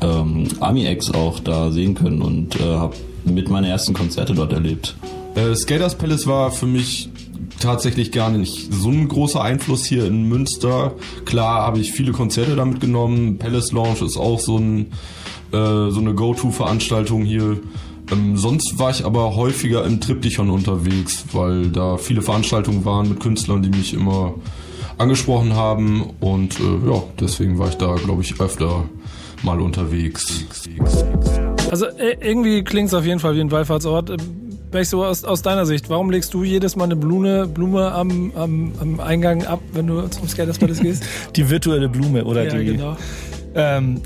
ähm, 0.00 0.46
Army-Acts 0.60 1.12
auch 1.12 1.40
da 1.40 1.72
sehen 1.72 1.96
können 1.96 2.22
und 2.22 2.54
äh, 2.60 2.76
habe 2.76 2.94
mit 3.24 3.50
meine 3.50 3.66
ersten 3.66 3.94
Konzerte 3.94 4.32
dort 4.32 4.52
erlebt. 4.52 4.94
Äh, 5.34 5.56
Skaters 5.56 5.96
Palace 5.96 6.28
war 6.28 6.52
für 6.52 6.66
mich 6.66 7.08
tatsächlich 7.58 8.12
gar 8.12 8.30
nicht 8.30 8.72
so 8.72 8.90
ein 8.90 9.08
großer 9.08 9.42
Einfluss 9.42 9.84
hier 9.84 10.04
in 10.04 10.28
Münster. 10.28 10.92
Klar 11.24 11.62
habe 11.62 11.80
ich 11.80 11.90
viele 11.90 12.12
Konzerte 12.12 12.54
damit 12.54 12.80
genommen. 12.80 13.38
Palace 13.38 13.72
Lounge 13.72 14.04
ist 14.06 14.16
auch 14.16 14.38
so 14.38 14.56
ein 14.56 14.92
äh, 15.50 15.90
so 15.90 15.98
eine 15.98 16.14
Go-To-Veranstaltung 16.14 17.24
hier. 17.24 17.58
Ähm, 18.12 18.36
sonst 18.36 18.78
war 18.78 18.90
ich 18.92 19.04
aber 19.04 19.34
häufiger 19.34 19.84
im 19.84 20.00
Triptychon 20.00 20.48
unterwegs, 20.48 21.24
weil 21.32 21.70
da 21.70 21.96
viele 21.96 22.22
Veranstaltungen 22.22 22.84
waren 22.84 23.08
mit 23.08 23.18
Künstlern, 23.18 23.62
die 23.62 23.70
mich 23.70 23.94
immer 23.94 24.36
angesprochen 25.00 25.54
haben 25.54 26.10
und 26.20 26.60
äh, 26.60 26.90
ja, 26.90 27.02
deswegen 27.18 27.58
war 27.58 27.68
ich 27.68 27.76
da, 27.76 27.94
glaube 27.94 28.22
ich, 28.22 28.40
öfter 28.40 28.84
mal 29.42 29.60
unterwegs. 29.60 30.44
Also 31.70 31.86
äh, 31.86 32.16
irgendwie 32.20 32.62
klingt 32.62 32.88
es 32.88 32.94
auf 32.94 33.04
jeden 33.04 33.18
Fall 33.18 33.34
wie 33.34 33.40
ein 33.40 33.50
Wallfahrtsort. 33.50 34.16
Welch 34.72 34.88
so 34.88 35.04
aus, 35.04 35.24
aus 35.24 35.42
deiner 35.42 35.66
Sicht, 35.66 35.88
warum 35.90 36.10
legst 36.10 36.32
du 36.32 36.44
jedes 36.44 36.76
Mal 36.76 36.84
eine 36.84 36.96
Blume, 36.96 37.48
Blume 37.48 37.90
am, 37.90 38.30
am, 38.36 38.72
am 38.80 39.00
Eingang 39.00 39.44
ab, 39.44 39.60
wenn 39.72 39.86
du 39.86 40.06
zum 40.08 40.28
Skaters 40.28 40.58
Palace 40.58 40.80
gehst? 40.80 41.02
Die 41.36 41.48
virtuelle 41.48 41.88
Blume 41.88 42.24
oder 42.24 42.44
ja, 42.44 42.54
die. 42.54 42.64
Genau. 42.66 42.96
Ähm, 43.54 44.00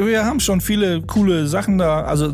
wir 0.00 0.24
haben 0.24 0.40
schon 0.40 0.62
viele 0.62 1.02
coole 1.02 1.46
Sachen 1.46 1.76
da. 1.76 2.04
Also 2.04 2.32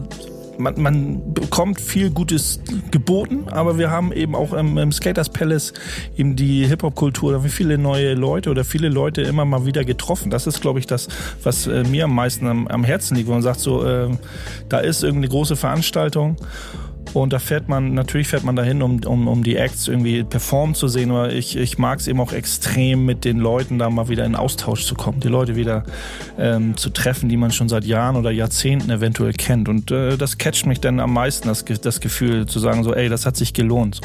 man, 0.59 0.81
man 0.81 1.35
bekommt 1.35 1.81
viel 1.81 2.11
Gutes 2.11 2.61
geboten, 2.91 3.49
aber 3.49 3.79
wir 3.79 3.91
haben 3.91 4.13
eben 4.13 4.35
auch 4.35 4.53
im, 4.53 4.77
im 4.79 4.93
Skaters 4.93 5.29
Palace 5.29 5.73
eben 6.17 6.37
die 6.37 6.67
Hip-Hop-Kultur, 6.67 7.33
da 7.33 7.39
haben 7.39 7.49
viele 7.49 7.79
neue 7.79 8.15
Leute 8.15 8.51
oder 8.51 8.65
viele 8.65 8.89
Leute 8.89 9.23
immer 9.23 9.45
mal 9.45 9.65
wieder 9.65 9.85
getroffen. 9.85 10.31
Das 10.31 10.47
ist, 10.47 10.61
glaube 10.61 10.79
ich, 10.79 10.87
das, 10.87 11.09
was 11.43 11.67
äh, 11.67 11.85
mir 11.85 12.05
am 12.05 12.15
meisten 12.15 12.47
am, 12.47 12.69
am 12.69 12.85
Herzen 12.85 13.17
liegt, 13.17 13.29
wo 13.29 13.33
man 13.33 13.43
sagt, 13.43 13.61
so, 13.61 13.85
äh, 13.85 14.09
da 14.69 14.79
ist 14.79 15.03
irgendeine 15.03 15.29
große 15.29 15.57
Veranstaltung 15.57 16.37
und 17.15 17.33
da 17.33 17.39
fährt 17.39 17.69
man, 17.69 17.95
natürlich 17.95 18.29
fährt 18.29 18.45
man 18.45 18.57
dahin, 18.57 18.83
um, 18.83 19.01
um, 19.05 19.29
um 19.29 19.43
die 19.43 19.57
Acts 19.57 19.89
irgendwie 19.89 20.25
performen 20.25 20.75
zu 20.75 20.89
sehen. 20.89 21.11
Aber 21.11 21.33
ich, 21.33 21.57
ich 21.57 21.79
mag 21.79 22.01
es 22.01 22.09
eben 22.09 22.21
auch 22.21 22.33
extrem, 22.33 23.05
mit 23.07 23.25
den 23.25 23.39
Leuten 23.39 23.79
da 23.79 23.89
mal 23.91 24.09
wieder 24.09 24.25
in 24.25 24.35
Austausch 24.35 24.85
zu 24.85 24.95
kommen. 24.95 25.21
Die 25.21 25.29
Leute 25.29 25.57
wieder 25.57 25.85
ähm, 26.39 26.77
zu 26.77 26.91
treffen, 26.91 27.29
die 27.29 27.37
man 27.37 27.51
schon 27.51 27.69
seit 27.69 27.85
Jahren 27.85 28.17
oder 28.17 28.31
Jahrzehnten 28.31 28.91
eventuell 28.91 29.33
kennt. 29.33 29.69
Und 29.69 29.91
äh, 29.91 30.17
das 30.17 30.39
catcht 30.39 30.67
mich 30.67 30.81
dann 30.81 31.01
am 31.01 31.13
meisten, 31.13 31.49
das, 31.49 31.65
das 31.65 32.01
Gefühl 32.01 32.47
zu 32.47 32.59
sagen, 32.59 32.85
so, 32.85 32.95
ey, 32.95 33.09
das 33.09 33.27
hat 33.27 33.37
sich 33.37 33.55
gelohnt. 33.55 34.01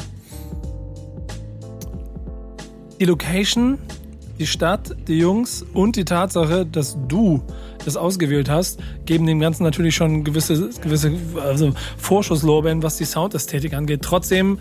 Die 3.00 3.04
Location, 3.04 3.78
die 4.38 4.46
Stadt, 4.46 4.96
die 5.08 5.18
Jungs 5.18 5.62
und 5.74 5.96
die 5.96 6.04
Tatsache, 6.04 6.64
dass 6.64 6.96
du 7.08 7.42
das 7.84 7.96
ausgewählt 7.96 8.48
hast, 8.48 8.80
geben 9.06 9.26
dem 9.26 9.40
Ganzen 9.40 9.62
natürlich 9.62 9.94
schon 9.94 10.24
gewisse, 10.24 10.70
gewisse 10.80 11.12
also 11.42 11.72
Vorschusslorbeeren, 11.96 12.82
was 12.82 12.96
die 12.96 13.04
Soundästhetik 13.04 13.74
angeht. 13.74 14.02
Trotzdem 14.02 14.58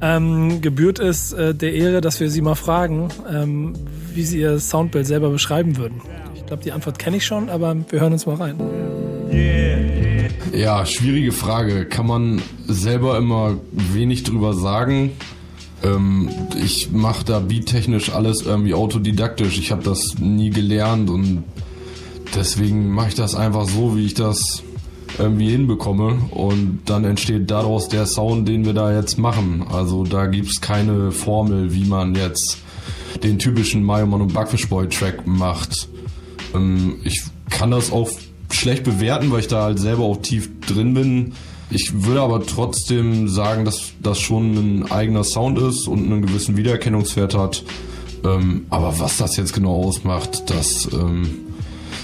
ähm, 0.00 0.60
gebührt 0.60 0.98
es 0.98 1.32
äh, 1.32 1.54
der 1.54 1.74
Ehre, 1.74 2.00
dass 2.00 2.20
wir 2.20 2.30
Sie 2.30 2.40
mal 2.40 2.54
fragen, 2.54 3.08
ähm, 3.30 3.74
wie 4.14 4.22
Sie 4.22 4.40
Ihr 4.40 4.58
Soundbild 4.58 5.06
selber 5.06 5.30
beschreiben 5.30 5.76
würden. 5.76 6.00
Ich 6.34 6.46
glaube, 6.46 6.62
die 6.62 6.72
Antwort 6.72 6.98
kenne 6.98 7.18
ich 7.18 7.26
schon, 7.26 7.48
aber 7.48 7.76
wir 7.90 8.00
hören 8.00 8.12
uns 8.12 8.26
mal 8.26 8.36
rein. 8.36 8.56
Ja, 10.52 10.84
schwierige 10.84 11.32
Frage. 11.32 11.86
Kann 11.86 12.06
man 12.06 12.42
selber 12.66 13.16
immer 13.16 13.58
wenig 13.72 14.24
drüber 14.24 14.54
sagen. 14.54 15.12
Ähm, 15.82 16.28
ich 16.62 16.90
mache 16.90 17.24
da 17.24 17.38
beattechnisch 17.38 18.10
alles 18.10 18.42
irgendwie 18.42 18.74
autodidaktisch. 18.74 19.58
Ich 19.58 19.70
habe 19.70 19.82
das 19.82 20.18
nie 20.18 20.50
gelernt 20.50 21.08
und 21.08 21.44
deswegen 22.34 22.90
mache 22.90 23.08
ich 23.08 23.14
das 23.14 23.34
einfach 23.34 23.68
so, 23.68 23.96
wie 23.96 24.06
ich 24.06 24.14
das 24.14 24.62
irgendwie 25.18 25.50
hinbekomme 25.50 26.18
und 26.30 26.80
dann 26.86 27.04
entsteht 27.04 27.50
daraus 27.50 27.88
der 27.88 28.06
Sound, 28.06 28.48
den 28.48 28.64
wir 28.64 28.72
da 28.72 28.94
jetzt 28.94 29.18
machen. 29.18 29.64
Also 29.70 30.04
da 30.04 30.26
gibt's 30.26 30.60
keine 30.60 31.12
Formel, 31.12 31.74
wie 31.74 31.84
man 31.84 32.14
jetzt 32.14 32.58
den 33.22 33.38
typischen 33.38 33.82
Mario 33.82 34.06
Man 34.06 34.22
und 34.22 34.32
Backfish 34.32 34.68
Boy 34.68 34.88
Track 34.88 35.26
macht. 35.26 35.88
Ähm, 36.54 36.96
ich 37.04 37.22
kann 37.50 37.70
das 37.70 37.92
auch 37.92 38.10
schlecht 38.50 38.84
bewerten, 38.84 39.30
weil 39.30 39.40
ich 39.40 39.48
da 39.48 39.64
halt 39.64 39.78
selber 39.78 40.04
auch 40.04 40.22
tief 40.22 40.50
drin 40.66 40.94
bin. 40.94 41.32
Ich 41.70 42.04
würde 42.04 42.22
aber 42.22 42.44
trotzdem 42.44 43.28
sagen, 43.28 43.64
dass 43.64 43.92
das 44.02 44.18
schon 44.18 44.54
ein 44.54 44.90
eigener 44.90 45.22
Sound 45.22 45.58
ist 45.58 45.86
und 45.86 46.04
einen 46.04 46.22
gewissen 46.22 46.56
Wiedererkennungswert 46.56 47.34
hat. 47.34 47.62
Ähm, 48.24 48.66
aber 48.70 48.98
was 48.98 49.18
das 49.18 49.36
jetzt 49.36 49.52
genau 49.52 49.84
ausmacht, 49.84 50.50
das 50.50 50.88
ähm, 50.92 51.30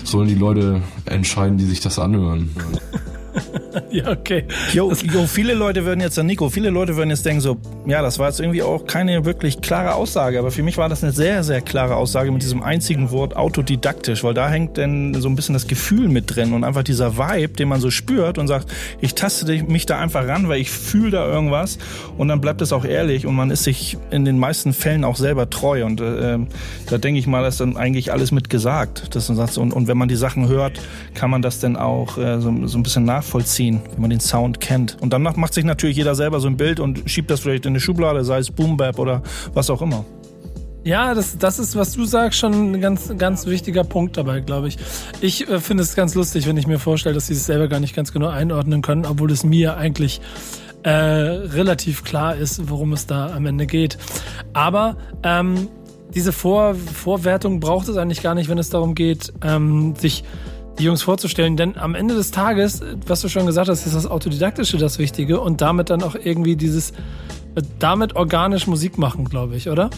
sollen 0.07 0.29
die 0.29 0.35
Leute 0.35 0.83
entscheiden, 1.05 1.59
die 1.59 1.65
sich 1.65 1.81
das 1.81 1.99
anhören. 1.99 2.51
ja, 3.91 4.11
okay. 4.11 4.45
Jo, 4.73 4.93
jo, 4.93 5.27
viele 5.27 5.55
Leute 5.55 5.85
würden 5.85 6.01
jetzt, 6.01 6.23
Nico, 6.23 6.49
viele 6.49 6.71
Leute 6.71 6.97
würden 6.97 7.11
jetzt 7.11 7.25
denken 7.25 7.41
so, 7.41 7.57
ja, 7.87 8.03
das 8.03 8.19
war 8.19 8.29
jetzt 8.29 8.41
irgendwie 8.41 8.63
auch 8.63 8.87
keine 8.87 9.25
wirklich 9.25 9.61
klare 9.61 9.95
Aussage, 9.95 10.39
aber 10.39 10.51
für 10.51 10.63
mich 10.63 10.79
war 10.79 10.89
das 10.89 11.03
eine 11.03 11.13
sehr, 11.13 11.45
sehr 11.45 11.61
klare 11.61 11.97
Aussage 11.97 12.31
mit 12.31 12.43
diesem 12.43 12.63
einzigen 12.63 13.11
Wort 13.11 13.37
autodidaktisch, 13.37 14.25
weil 14.25 14.35
da 14.35 14.49
hängt 14.49 14.79
dann 14.79 15.15
so 15.15 15.29
ein 15.29 15.37
bisschen 15.37 15.53
das 15.53 15.67
Gefühl 15.67 16.09
mit 16.09 16.35
drin 16.35 16.53
und 16.53 16.65
einfach 16.65 16.83
dieser 16.83 17.17
Vibe, 17.17 17.55
den 17.55 17.69
man 17.69 17.81
so 17.81 17.91
spürt 17.91 18.39
und 18.39 18.49
sagt, 18.49 18.73
ich 19.01 19.15
taste 19.15 19.47
mich 19.65 19.87
da 19.87 19.99
einfach 19.99 20.27
ran, 20.27 20.49
weil 20.49 20.61
ich 20.61 20.71
fühle 20.71 21.11
da 21.13 21.27
irgendwas 21.27 21.79
und 22.17 22.29
dann 22.29 22.41
bleibt 22.41 22.61
es 22.63 22.73
auch 22.73 22.85
ehrlich 22.85 23.27
und 23.27 23.35
man 23.35 23.51
ist 23.51 23.65
sich 23.65 23.97
in 24.11 24.25
den 24.25 24.39
meisten 24.39 24.73
Fällen 24.73 25.05
auch 25.05 25.17
selber 25.17 25.51
treu 25.51 25.85
und 25.85 26.01
äh, 26.01 26.39
da 26.89 26.99
denke 26.99 27.19
ich 27.19 27.27
mal, 27.27 27.45
ist 27.45 27.61
dann 27.61 27.77
eigentlich 27.77 28.13
alles 28.13 28.33
mit 28.33 28.51
gesagt. 28.51 29.15
Das 29.15 29.31
und, 29.31 29.73
und 29.73 29.89
wenn 29.89 29.99
man 29.99 30.09
die 30.09 30.17
Sachen 30.17 30.49
hört, 30.49 30.81
kann 31.15 31.31
man 31.31 31.43
das 31.43 31.61
dann 31.61 31.77
auch 31.77 32.19
äh, 32.19 32.41
so, 32.41 32.67
so 32.67 32.79
ein 32.79 32.83
bisschen 32.83 33.05
nachvollziehen, 33.05 33.26
wenn 33.35 33.81
man 33.99 34.11
den 34.11 34.21
Sound 34.21 34.61
kennt. 34.61 34.97
Und 35.01 35.13
dann 35.13 35.23
macht 35.23 35.55
sich 35.55 35.65
natürlich 35.65 35.97
jeder 35.97 36.15
selber 36.15 36.41
so 36.41 36.49
ein 36.49 36.57
Bild 36.57 36.81
und 36.81 37.09
schiebt 37.11 37.31
das 37.31 37.41
vielleicht 37.41 37.67
in 37.67 37.73
eine 37.73 37.81
Schublade, 37.81 38.25
sei 38.25 38.39
es 38.39 38.51
Boom 38.51 38.77
Bap 38.77 38.99
oder 38.99 39.23
was 39.55 39.71
auch 39.71 39.83
immer. 39.83 40.05
Ja, 40.87 41.15
das, 41.15 41.37
das 41.37 41.59
ist, 41.59 41.75
was 41.75 41.95
du 41.95 42.05
sagst, 42.05 42.39
schon 42.39 42.53
ein 42.53 42.81
ganz, 42.81 43.13
ganz 43.19 43.47
wichtiger 43.47 43.83
Punkt 43.83 44.17
dabei, 44.17 44.39
glaube 44.39 44.69
ich. 44.69 44.79
Ich 45.21 45.49
äh, 45.49 45.59
finde 45.59 45.83
es 45.83 45.97
ganz 45.97 46.15
lustig, 46.15 46.47
wenn 46.47 46.57
ich 46.57 46.69
mir 46.69 46.79
vorstelle, 46.79 47.17
dass 47.17 47.27
sie 47.27 47.33
es 47.33 47.45
selber 47.45 47.67
gar 47.67 47.81
nicht 47.81 47.97
ganz 47.97 48.13
genau 48.13 48.29
einordnen 48.29 48.83
können, 48.83 49.05
obwohl 49.05 49.33
es 49.33 49.43
mir 49.43 49.77
eigentlich 49.77 50.21
äh, 50.85 50.91
relativ 50.91 52.05
klar 52.05 52.37
ist, 52.37 52.71
worum 52.71 52.93
es 52.93 53.09
da 53.09 53.35
am 53.35 53.47
Ende 53.47 53.67
geht. 53.67 53.99
Aber 54.53 54.97
ähm, 55.25 55.67
diese 56.15 56.33
Vor 56.33 56.77
Vorwertung 56.77 57.59
braucht 57.59 57.89
es 57.89 57.97
eigentlich 57.97 58.23
gar 58.23 58.37
nicht, 58.37 58.49
wenn 58.49 58.59
es 58.59 58.71
darum 58.71 58.95
geht, 58.95 59.33
ähm, 59.43 59.97
sich 59.97 60.23
die 60.79 60.85
Jungs 60.85 61.03
vorzustellen. 61.03 61.57
Denn 61.57 61.77
am 61.77 61.95
Ende 61.95 62.15
des 62.15 62.31
Tages, 62.31 62.81
was 63.07 63.21
du 63.21 63.29
schon 63.29 63.47
gesagt 63.47 63.69
hast, 63.69 63.87
ist 63.87 63.95
das 63.95 64.07
Autodidaktische 64.07 64.79
das 64.79 64.99
Wichtige 64.99 65.41
und 65.41 65.61
damit 65.61 65.91
dann 65.91 66.03
auch 66.03 66.15
irgendwie 66.15 66.57
dieses, 66.57 66.93
damit 67.79 68.17
organisch 68.17 68.67
Musik 68.67 68.99
machen, 68.99 69.25
glaube 69.27 69.57
ich, 69.57 69.69
oder? 69.69 69.91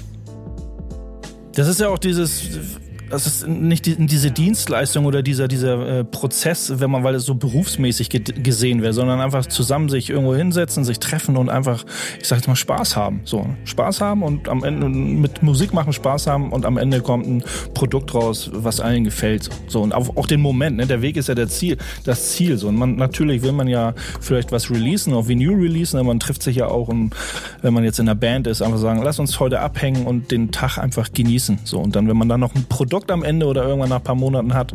Das 1.54 1.66
ist 1.66 1.80
ja 1.80 1.88
auch 1.88 1.98
dieses 1.98 2.78
das 3.10 3.26
ist 3.26 3.46
nicht 3.46 3.86
die, 3.86 4.06
diese 4.06 4.30
Dienstleistung 4.30 5.06
oder 5.06 5.22
dieser, 5.22 5.48
dieser 5.48 6.00
äh, 6.00 6.04
Prozess, 6.04 6.72
wenn 6.76 6.90
man, 6.90 7.04
weil 7.04 7.14
es 7.14 7.24
so 7.24 7.34
berufsmäßig 7.34 8.10
ge 8.10 8.22
gesehen 8.42 8.82
wäre, 8.82 8.92
sondern 8.92 9.20
einfach 9.20 9.46
zusammen 9.46 9.88
sich 9.88 10.10
irgendwo 10.10 10.34
hinsetzen, 10.34 10.84
sich 10.84 10.98
treffen 10.98 11.36
und 11.36 11.48
einfach, 11.48 11.84
ich 12.20 12.28
sag 12.28 12.36
jetzt 12.36 12.48
mal, 12.48 12.56
Spaß 12.56 12.96
haben. 12.96 13.20
So, 13.24 13.46
Spaß 13.64 14.00
haben 14.00 14.22
und 14.22 14.48
am 14.48 14.64
Ende 14.64 14.88
mit 14.88 15.42
Musik 15.42 15.72
machen, 15.72 15.92
Spaß 15.92 16.26
haben 16.26 16.52
und 16.52 16.66
am 16.66 16.76
Ende 16.76 17.00
kommt 17.00 17.26
ein 17.26 17.44
Produkt 17.74 18.14
raus, 18.14 18.50
was 18.52 18.80
allen 18.80 19.04
gefällt. 19.04 19.48
So, 19.68 19.82
und 19.82 19.94
auch, 19.94 20.16
auch 20.16 20.26
den 20.26 20.40
Moment, 20.40 20.76
ne? 20.76 20.86
Der 20.86 21.02
Weg 21.02 21.16
ist 21.16 21.28
ja 21.28 21.34
der 21.34 21.48
Ziel, 21.48 21.78
das 22.04 22.30
Ziel. 22.30 22.58
So, 22.58 22.68
und 22.68 22.76
man, 22.76 22.96
natürlich 22.96 23.42
will 23.42 23.52
man 23.52 23.68
ja 23.68 23.94
vielleicht 24.20 24.52
was 24.52 24.70
releasen, 24.70 25.14
auf 25.14 25.28
Vinyl 25.28 25.54
releasen, 25.54 25.98
aber 25.98 26.08
man 26.08 26.20
trifft 26.20 26.42
sich 26.42 26.56
ja 26.56 26.66
auch 26.66 26.88
und 26.88 27.14
wenn 27.62 27.72
man 27.72 27.84
jetzt 27.84 27.98
in 27.98 28.06
der 28.06 28.14
Band 28.14 28.46
ist, 28.46 28.62
einfach 28.62 28.78
sagen, 28.78 29.02
lass 29.02 29.18
uns 29.18 29.40
heute 29.40 29.60
abhängen 29.60 30.06
und 30.06 30.30
den 30.30 30.50
Tag 30.50 30.78
einfach 30.78 31.12
genießen. 31.12 31.60
So, 31.64 31.78
und 31.78 31.96
dann, 31.96 32.08
wenn 32.08 32.16
man 32.16 32.28
dann 32.28 32.40
noch 32.40 32.54
ein 32.54 32.64
Produkt 32.68 32.97
Produkt 32.98 33.12
am 33.12 33.22
Ende 33.22 33.46
oder 33.46 33.64
irgendwann 33.64 33.90
nach 33.90 33.98
ein 33.98 34.02
paar 34.02 34.16
Monaten 34.16 34.54
hat, 34.54 34.74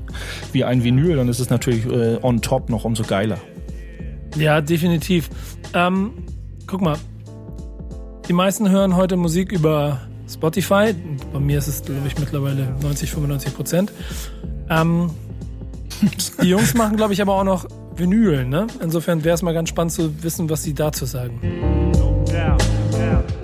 wie 0.53 0.63
ein 0.63 0.81
Vinyl, 0.81 1.17
dann 1.17 1.27
ist 1.27 1.39
es 1.39 1.49
natürlich 1.49 1.85
äh, 1.85 2.19
on 2.21 2.41
top 2.41 2.69
noch 2.69 2.85
umso 2.85 3.03
geiler. 3.03 3.37
Ja, 4.37 4.61
definitiv. 4.61 5.29
Ähm, 5.73 6.11
guck 6.65 6.81
mal, 6.81 6.95
die 8.29 8.33
meisten 8.33 8.69
hören 8.69 8.95
heute 8.95 9.17
Musik 9.17 9.51
über 9.51 9.99
Spotify. 10.31 10.95
Bei 11.33 11.39
mir 11.39 11.57
ist 11.57 11.67
es, 11.67 11.83
glaube 11.83 12.07
ich, 12.07 12.17
mittlerweile 12.17 12.73
90, 12.81 13.11
95 13.11 13.53
Prozent. 13.53 13.91
Ähm, 14.69 15.09
die 16.41 16.47
Jungs 16.47 16.73
machen, 16.75 16.95
glaube 16.95 17.11
ich, 17.11 17.21
aber 17.21 17.33
auch 17.33 17.43
noch 17.43 17.65
Vinyl. 17.97 18.45
Ne? 18.45 18.67
Insofern 18.81 19.25
wäre 19.25 19.35
es 19.35 19.41
mal 19.41 19.53
ganz 19.53 19.67
spannend 19.67 19.91
zu 19.91 20.23
wissen, 20.23 20.49
was 20.49 20.63
sie 20.63 20.73
dazu 20.73 21.05
sagen. 21.05 21.41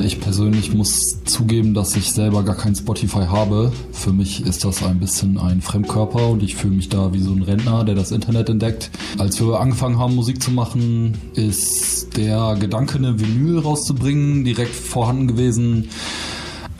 Ich 0.01 0.21
persönlich 0.21 0.73
muss 0.73 1.23
zugeben, 1.25 1.73
dass 1.73 1.93
ich 1.97 2.13
selber 2.13 2.43
gar 2.43 2.55
kein 2.55 2.73
Spotify 2.73 3.25
habe. 3.25 3.71
Für 3.91 4.13
mich 4.13 4.45
ist 4.45 4.63
das 4.63 4.81
ein 4.81 4.97
bisschen 4.97 5.37
ein 5.37 5.61
Fremdkörper 5.61 6.29
und 6.29 6.41
ich 6.41 6.55
fühle 6.55 6.75
mich 6.75 6.87
da 6.87 7.13
wie 7.13 7.19
so 7.19 7.31
ein 7.31 7.41
Rentner, 7.41 7.83
der 7.83 7.95
das 7.95 8.11
Internet 8.11 8.49
entdeckt. 8.49 8.91
Als 9.17 9.41
wir 9.41 9.59
angefangen 9.59 9.99
haben, 9.99 10.15
Musik 10.15 10.41
zu 10.41 10.51
machen, 10.51 11.17
ist 11.33 12.15
der 12.15 12.55
Gedanke, 12.57 12.97
eine 12.97 13.19
Vinyl 13.19 13.59
rauszubringen, 13.59 14.45
direkt 14.45 14.73
vorhanden 14.73 15.27
gewesen. 15.27 15.89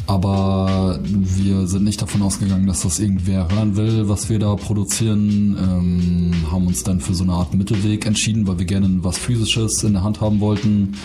Aber 0.10 1.00
wir 1.04 1.68
sind 1.68 1.84
nicht 1.84 2.02
davon 2.02 2.24
ausgegangen, 2.24 2.66
dass 2.66 2.82
das 2.82 3.00
irgendwer 3.00 3.48
hören 3.48 3.76
will, 3.76 4.10
was 4.10 4.28
wir 4.28 4.40
da 4.40 4.56
produzieren. 4.56 5.56
Ähm, 5.62 6.34
haben 6.52 6.66
uns 6.66 6.84
dann 6.84 7.00
für 7.00 7.14
so 7.14 7.24
eine 7.24 7.34
Art 7.34 7.54
Mittelweg 7.54 8.08
entschieden, 8.08 8.48
weil 8.48 8.58
wir 8.58 8.66
gerne 8.66 8.90
was 9.04 9.20
Physisches 9.20 9.84
in 9.84 9.94
der 9.94 10.04
Hand 10.04 10.20
haben 10.20 10.40
wollten 10.40 10.96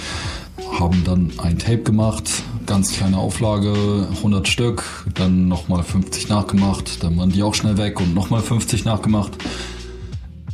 haben 0.78 1.02
dann 1.04 1.32
ein 1.38 1.58
Tape 1.58 1.82
gemacht, 1.82 2.30
ganz 2.66 2.92
kleine 2.92 3.18
Auflage, 3.18 4.08
100 4.16 4.48
Stück, 4.48 5.06
dann 5.14 5.48
nochmal 5.48 5.82
50 5.82 6.28
nachgemacht, 6.28 7.02
dann 7.02 7.16
waren 7.16 7.30
die 7.30 7.42
auch 7.42 7.54
schnell 7.54 7.76
weg 7.76 8.00
und 8.00 8.14
nochmal 8.14 8.40
50 8.40 8.84
nachgemacht. 8.84 9.32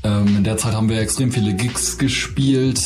Ähm, 0.02 0.38
in 0.38 0.44
der 0.44 0.56
Zeit 0.56 0.74
haben 0.74 0.88
wir 0.88 0.98
extrem 1.00 1.30
viele 1.30 1.54
Gigs 1.54 1.98
gespielt 1.98 2.80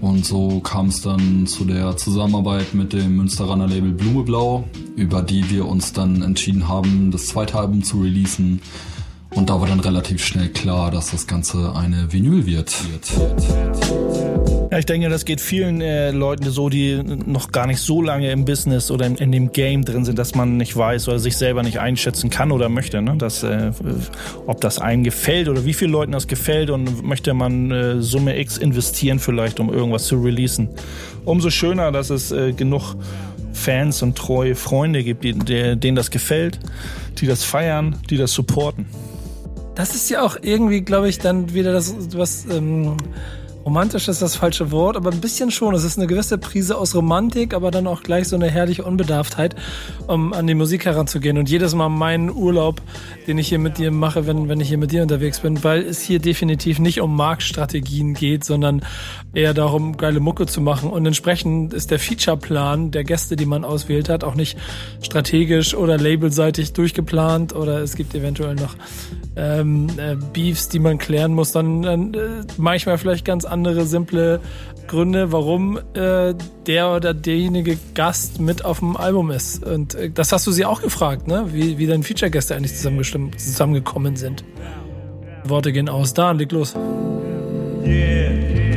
und 0.00 0.26
so 0.26 0.60
kam 0.60 0.88
es 0.88 1.00
dann 1.00 1.46
zu 1.46 1.64
der 1.64 1.96
Zusammenarbeit 1.96 2.74
mit 2.74 2.92
dem 2.92 3.16
Münsteraner 3.16 3.66
Label 3.66 3.92
Blumeblau, 3.92 4.64
über 4.94 5.22
die 5.22 5.48
wir 5.48 5.66
uns 5.66 5.94
dann 5.94 6.20
entschieden 6.22 6.68
haben, 6.68 7.10
das 7.10 7.28
zweite 7.28 7.58
Album 7.58 7.82
zu 7.82 8.02
releasen. 8.02 8.60
Und 9.30 9.50
da 9.50 9.60
war 9.60 9.68
dann 9.68 9.80
relativ 9.80 10.24
schnell 10.24 10.48
klar, 10.48 10.90
dass 10.90 11.10
das 11.10 11.26
Ganze 11.26 11.74
eine 11.74 12.12
Vinyl 12.12 12.46
wird. 12.46 12.74
Ja, 13.06 14.57
ich 14.78 14.86
denke, 14.86 15.08
das 15.08 15.24
geht 15.24 15.40
vielen 15.40 15.80
äh, 15.80 16.10
Leuten 16.10 16.50
so, 16.50 16.68
die 16.68 17.02
noch 17.02 17.52
gar 17.52 17.66
nicht 17.66 17.80
so 17.80 18.02
lange 18.02 18.30
im 18.30 18.44
Business 18.44 18.90
oder 18.90 19.06
in, 19.06 19.16
in, 19.16 19.32
dem 19.32 19.52
Game 19.52 19.84
drin 19.84 20.04
sind, 20.04 20.18
dass 20.18 20.34
man 20.34 20.56
nicht 20.56 20.76
weiß 20.76 21.08
oder 21.08 21.18
sich 21.18 21.36
selber 21.36 21.62
nicht 21.62 21.80
einschätzen 21.80 22.30
kann 22.30 22.52
oder 22.52 22.68
möchte, 22.68 23.02
ne? 23.02 23.16
dass, 23.16 23.42
äh, 23.42 23.72
ob 24.46 24.60
das 24.60 24.78
einem 24.78 25.04
gefällt 25.04 25.48
oder 25.48 25.64
wie 25.64 25.74
vielen 25.74 25.92
Leuten 25.92 26.12
das 26.12 26.26
gefällt 26.26 26.70
und 26.70 27.02
möchte 27.02 27.34
man 27.34 27.70
äh, 27.70 28.02
Summe 28.02 28.38
X 28.38 28.56
investieren 28.56 29.18
vielleicht, 29.18 29.60
um 29.60 29.72
irgendwas 29.72 30.06
zu 30.06 30.20
releasen. 30.20 30.68
Umso 31.24 31.50
schöner, 31.50 31.92
dass 31.92 32.10
es 32.10 32.32
äh, 32.32 32.52
genug 32.52 32.96
Fans 33.52 34.02
und 34.02 34.16
treue 34.16 34.54
Freunde 34.54 35.02
gibt, 35.02 35.24
die, 35.24 35.32
die, 35.32 35.76
denen 35.76 35.96
das 35.96 36.10
gefällt, 36.10 36.58
die 37.18 37.26
das 37.26 37.44
feiern, 37.44 37.96
die 38.08 38.16
das 38.16 38.32
supporten. 38.32 38.86
Das 39.74 39.94
ist 39.94 40.10
ja 40.10 40.22
auch 40.22 40.36
irgendwie, 40.42 40.80
glaube 40.80 41.08
ich, 41.08 41.18
dann 41.18 41.54
wieder 41.54 41.72
das, 41.72 41.94
was 42.16 42.46
ähm, 42.50 42.96
romantisch 43.68 44.08
ist 44.08 44.22
das 44.22 44.34
falsche 44.34 44.70
Wort, 44.70 44.96
aber 44.96 45.12
ein 45.12 45.20
bisschen 45.20 45.50
schon. 45.50 45.74
Es 45.74 45.84
ist 45.84 45.98
eine 45.98 46.06
gewisse 46.06 46.38
Prise 46.38 46.78
aus 46.78 46.94
Romantik, 46.94 47.52
aber 47.52 47.70
dann 47.70 47.86
auch 47.86 48.02
gleich 48.02 48.26
so 48.26 48.34
eine 48.34 48.48
herrliche 48.48 48.82
Unbedarftheit, 48.82 49.54
um 50.06 50.32
an 50.32 50.46
die 50.46 50.54
Musik 50.54 50.86
heranzugehen. 50.86 51.36
Und 51.36 51.50
jedes 51.50 51.74
Mal 51.74 51.90
meinen 51.90 52.30
Urlaub, 52.30 52.80
den 53.26 53.36
ich 53.36 53.48
hier 53.48 53.58
mit 53.58 53.76
dir 53.76 53.90
mache, 53.90 54.26
wenn, 54.26 54.48
wenn 54.48 54.58
ich 54.60 54.68
hier 54.68 54.78
mit 54.78 54.90
dir 54.90 55.02
unterwegs 55.02 55.40
bin, 55.40 55.62
weil 55.64 55.82
es 55.82 56.00
hier 56.00 56.18
definitiv 56.18 56.78
nicht 56.78 57.02
um 57.02 57.14
Marktstrategien 57.14 58.14
geht, 58.14 58.42
sondern 58.42 58.80
eher 59.34 59.52
darum, 59.52 59.98
geile 59.98 60.20
Mucke 60.20 60.46
zu 60.46 60.62
machen. 60.62 60.88
Und 60.88 61.04
entsprechend 61.04 61.74
ist 61.74 61.90
der 61.90 61.98
Featureplan 61.98 62.90
der 62.90 63.04
Gäste, 63.04 63.36
die 63.36 63.44
man 63.44 63.66
auswählt 63.66 64.08
hat, 64.08 64.24
auch 64.24 64.34
nicht 64.34 64.56
strategisch 65.02 65.74
oder 65.74 65.98
labelseitig 65.98 66.72
durchgeplant 66.72 67.54
oder 67.54 67.82
es 67.82 67.96
gibt 67.96 68.14
eventuell 68.14 68.54
noch 68.54 68.76
ähm, 69.36 69.88
äh, 69.98 70.16
Beefs, 70.32 70.70
die 70.70 70.78
man 70.78 70.96
klären 70.96 71.34
muss, 71.34 71.52
dann 71.52 72.14
äh, 72.14 72.18
manchmal 72.56 72.96
vielleicht 72.96 73.26
ganz 73.26 73.44
andere 73.58 73.86
simple 73.86 74.40
Gründe, 74.86 75.32
warum 75.32 75.78
äh, 75.94 76.34
der 76.66 76.90
oder 76.94 77.12
derjenige 77.12 77.78
Gast 77.94 78.40
mit 78.40 78.64
auf 78.64 78.78
dem 78.78 78.96
Album 78.96 79.30
ist. 79.30 79.64
Und 79.64 79.94
äh, 79.94 80.10
das 80.10 80.32
hast 80.32 80.46
du 80.46 80.52
sie 80.52 80.64
auch 80.64 80.80
gefragt, 80.80 81.28
ne? 81.28 81.46
Wie, 81.52 81.78
wie 81.78 81.86
deine 81.86 82.02
Feature-Gäste 82.02 82.56
eigentlich 82.56 82.74
zusammengekommen 82.74 84.16
sind. 84.16 84.44
Worte 85.44 85.72
gehen 85.72 85.88
aus. 85.88 86.14
Da, 86.14 86.32
leg 86.32 86.50
los. 86.52 86.74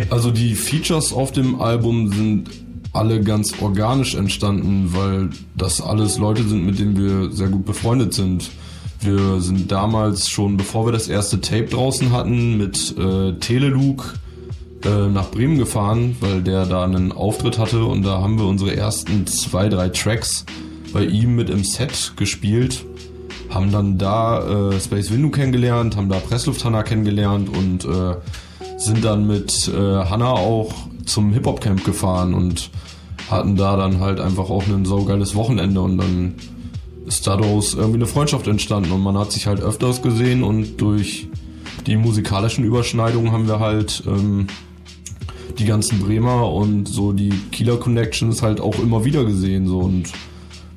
Also 0.10 0.32
die 0.32 0.56
Features 0.56 1.14
auf 1.14 1.32
dem 1.32 1.62
Album 1.62 2.12
sind 2.12 2.50
alle 2.94 3.22
ganz 3.22 3.54
organisch 3.62 4.16
entstanden, 4.16 4.90
weil 4.94 5.30
das 5.56 5.82
alles 5.82 6.18
Leute 6.18 6.44
sind, 6.44 6.66
mit 6.66 6.80
denen 6.80 6.98
wir 6.98 7.32
sehr 7.32 7.48
gut 7.48 7.66
befreundet 7.66 8.14
sind 8.14 8.52
Wir 9.04 9.42
sind 9.42 9.72
damals 9.72 10.30
schon, 10.30 10.58
bevor 10.58 10.86
wir 10.86 10.92
das 10.92 11.08
erste 11.08 11.42
Tape 11.42 11.66
draußen 11.66 12.12
hatten, 12.12 12.58
mit 12.58 12.96
äh, 13.00 13.34
Teleluke 13.40 14.14
äh, 14.86 15.08
nach 15.08 15.32
Bremen 15.32 15.58
gefahren, 15.58 16.16
weil 16.20 16.42
der 16.42 16.66
da 16.66 16.84
einen 16.84 17.12
Auftritt 17.12 17.58
hatte. 17.58 17.86
Und 17.86 18.04
da 18.04 18.22
haben 18.22 18.40
wir 18.40 18.46
unsere 18.46 18.76
ersten 18.76 19.28
zwei, 19.28 19.70
drei 19.70 19.90
Tracks 19.90 20.46
bei 20.94 21.06
ihm 21.06 21.36
mit 21.36 21.50
im 21.50 21.64
Set 21.64 22.14
gespielt. 22.16 22.86
Haben 23.50 23.72
dann 23.72 23.98
da 23.98 24.72
äh, 24.72 24.80
Space 24.80 25.12
Window 25.12 25.30
kennengelernt, 25.30 25.98
haben 25.98 26.10
da 26.10 26.20
Presslufthanna 26.20 26.84
kennengelernt 26.84 27.50
und 27.50 27.86
äh, 27.86 28.16
sind 28.78 29.04
dann 29.04 29.28
mit 29.28 29.68
äh, 29.68 30.06
Hanna 30.06 30.32
auch 30.32 30.74
zum 31.06 31.34
Hip-Hop-Camp 31.34 31.84
gefahren 31.84 32.34
und 32.34 32.70
hatten 33.30 33.56
da 33.56 33.76
dann 33.76 34.00
halt 34.00 34.20
einfach 34.20 34.50
auch 34.50 34.66
ein 34.68 34.86
saugeiles 34.86 35.36
Wochenende. 35.36 35.82
Und 35.82 35.98
dann 35.98 36.36
ist 37.06 37.28
daraus 37.28 37.74
irgendwie 37.74 37.98
eine 37.98 38.08
Freundschaft 38.08 38.48
entstanden. 38.48 38.92
Und 38.92 39.02
man 39.02 39.18
hat 39.18 39.32
sich 39.32 39.48
halt 39.48 39.62
öfters 39.62 40.02
gesehen 40.02 40.44
und 40.44 40.78
durch 40.78 41.28
die 41.88 41.98
musikalischen 41.98 42.64
Überschneidungen 42.64 43.32
haben 43.32 43.48
wir 43.48 43.60
halt 43.60 44.04
ähm, 44.08 44.48
die 45.60 45.66
ganzen 45.66 46.00
Bremer 46.00 46.52
und 46.52 46.88
so 46.88 47.12
die 47.12 47.32
Kieler 47.52 47.78
Connections 47.78 48.42
halt 48.42 48.60
auch 48.60 48.80
immer 48.80 49.06
wieder 49.06 49.26
gesehen 49.26 49.68
so 49.68 49.80
und 49.80 50.12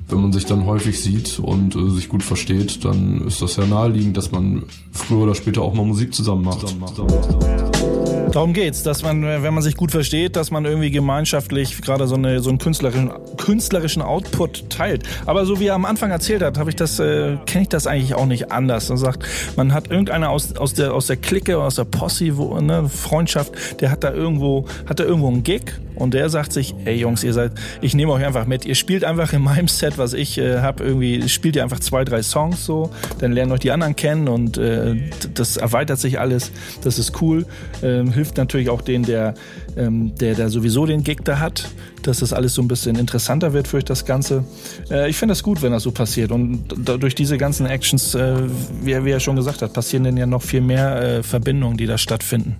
wenn 0.07 0.21
man 0.21 0.33
sich 0.33 0.45
dann 0.45 0.65
häufig 0.65 1.01
sieht 1.01 1.39
und 1.39 1.75
äh, 1.75 1.89
sich 1.89 2.09
gut 2.09 2.21
versteht, 2.21 2.85
dann 2.85 3.25
ist 3.27 3.41
das 3.41 3.55
ja 3.55 3.65
naheliegend, 3.65 4.15
dass 4.17 4.31
man 4.31 4.63
früher 4.91 5.23
oder 5.23 5.35
später 5.35 5.63
auch 5.63 5.73
mal 5.73 5.85
Musik 5.85 6.13
zusammen 6.13 6.43
macht. 6.43 6.59
Zusammen 6.61 6.79
macht. 6.79 6.95
Zusammen 6.95 7.11
macht. 7.41 7.94
Darum 8.31 8.53
geht's, 8.53 8.83
dass 8.83 9.01
man, 9.01 9.23
wenn 9.23 9.53
man 9.53 9.63
sich 9.63 9.75
gut 9.77 9.91
versteht, 9.91 10.35
dass 10.35 10.51
man 10.51 10.65
irgendwie 10.65 10.91
gemeinschaftlich 10.91 11.81
gerade 11.81 12.07
so, 12.07 12.15
eine, 12.15 12.41
so 12.41 12.49
einen 12.49 12.59
künstlerischen, 12.59 13.11
künstlerischen 13.37 14.01
Output 14.01 14.69
teilt. 14.69 15.03
Aber 15.25 15.45
so 15.45 15.59
wie 15.59 15.67
er 15.67 15.75
am 15.75 15.85
Anfang 15.85 16.11
erzählt 16.11 16.41
hat, 16.41 16.57
habe 16.57 16.69
ich 16.69 16.75
das, 16.75 16.99
äh, 16.99 17.37
kenne 17.45 17.63
ich 17.63 17.69
das 17.69 17.87
eigentlich 17.87 18.13
auch 18.13 18.25
nicht 18.25 18.51
anders. 18.51 18.89
Man 18.89 18.97
sagt, 18.97 19.25
man 19.55 19.73
hat 19.73 19.89
irgendeiner 19.89 20.29
aus, 20.29 20.55
aus 20.57 20.73
der 20.73 20.93
aus 20.93 21.07
der 21.07 21.17
Clique, 21.17 21.57
aus 21.57 21.75
der 21.75 21.85
Posse, 21.85 22.37
wo, 22.37 22.59
ne, 22.59 22.89
Freundschaft, 22.89 23.81
der 23.81 23.91
hat 23.91 24.03
da 24.03 24.11
irgendwo, 24.11 24.65
hat 24.85 24.99
da 24.99 25.05
irgendwo 25.05 25.27
einen 25.27 25.43
Gig 25.43 25.73
und 25.95 26.13
der 26.13 26.29
sagt 26.29 26.53
sich, 26.53 26.75
ey 26.85 26.95
Jungs, 26.95 27.23
ihr 27.23 27.33
seid, 27.33 27.53
ich 27.81 27.95
nehme 27.95 28.11
euch 28.11 28.25
einfach 28.25 28.45
mit. 28.45 28.65
Ihr 28.65 28.75
spielt 28.75 29.03
einfach 29.03 29.33
in 29.33 29.41
meinem 29.41 29.67
Set, 29.67 29.97
was 29.97 30.13
ich 30.13 30.37
äh, 30.37 30.59
habe, 30.59 30.83
irgendwie 30.83 31.27
spielt 31.29 31.55
ihr 31.55 31.63
einfach 31.63 31.79
zwei, 31.79 32.03
drei 32.03 32.21
Songs 32.21 32.65
so, 32.65 32.91
dann 33.19 33.31
lernt 33.31 33.51
euch 33.51 33.59
die 33.59 33.71
anderen 33.71 33.95
kennen 33.95 34.27
und 34.27 34.57
äh, 34.57 34.95
das 35.33 35.57
erweitert 35.57 35.99
sich 35.99 36.19
alles. 36.19 36.51
Das 36.83 36.99
ist 36.99 37.21
cool. 37.21 37.45
Ähm, 37.83 38.11
hilft 38.11 38.37
natürlich 38.37 38.69
auch 38.69 38.81
den, 38.81 39.03
der, 39.03 39.33
ähm, 39.77 40.13
der, 40.15 40.35
der 40.35 40.49
sowieso 40.49 40.85
den 40.85 41.03
Gig 41.03 41.19
da 41.23 41.39
hat, 41.39 41.69
dass 42.03 42.19
das 42.19 42.33
alles 42.33 42.53
so 42.53 42.61
ein 42.61 42.67
bisschen 42.67 42.95
interessanter 42.97 43.53
wird 43.53 43.67
für 43.67 43.79
das 43.79 44.05
Ganze. 44.05 44.43
Äh, 44.89 45.09
ich 45.09 45.17
finde 45.17 45.33
es 45.33 45.43
gut, 45.43 45.61
wenn 45.61 45.71
das 45.71 45.83
so 45.83 45.91
passiert. 45.91 46.31
Und 46.31 46.65
durch 46.85 47.15
diese 47.15 47.37
ganzen 47.37 47.65
Actions, 47.65 48.15
äh, 48.15 48.35
wie, 48.81 49.05
wie 49.05 49.11
er 49.11 49.19
schon 49.19 49.35
gesagt 49.35 49.61
hat, 49.61 49.73
passieren 49.73 50.03
dann 50.03 50.17
ja 50.17 50.25
noch 50.25 50.41
viel 50.41 50.61
mehr 50.61 51.01
äh, 51.01 51.23
Verbindungen, 51.23 51.77
die 51.77 51.85
da 51.85 51.97
stattfinden. 51.97 52.57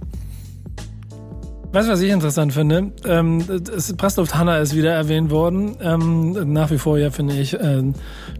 Weißt 1.75 1.89
du, 1.89 1.91
was 1.91 1.99
ich 1.99 2.09
interessant 2.09 2.53
finde? 2.53 2.93
Ähm, 3.05 3.43
Hanna 4.31 4.59
ist 4.59 4.77
wieder 4.77 4.93
erwähnt 4.93 5.29
worden. 5.29 5.75
Ähm, 5.81 6.53
nach 6.53 6.71
wie 6.71 6.77
vor, 6.77 6.97
ja, 6.97 7.11
finde 7.11 7.35
ich, 7.35 7.53
äh, 7.53 7.83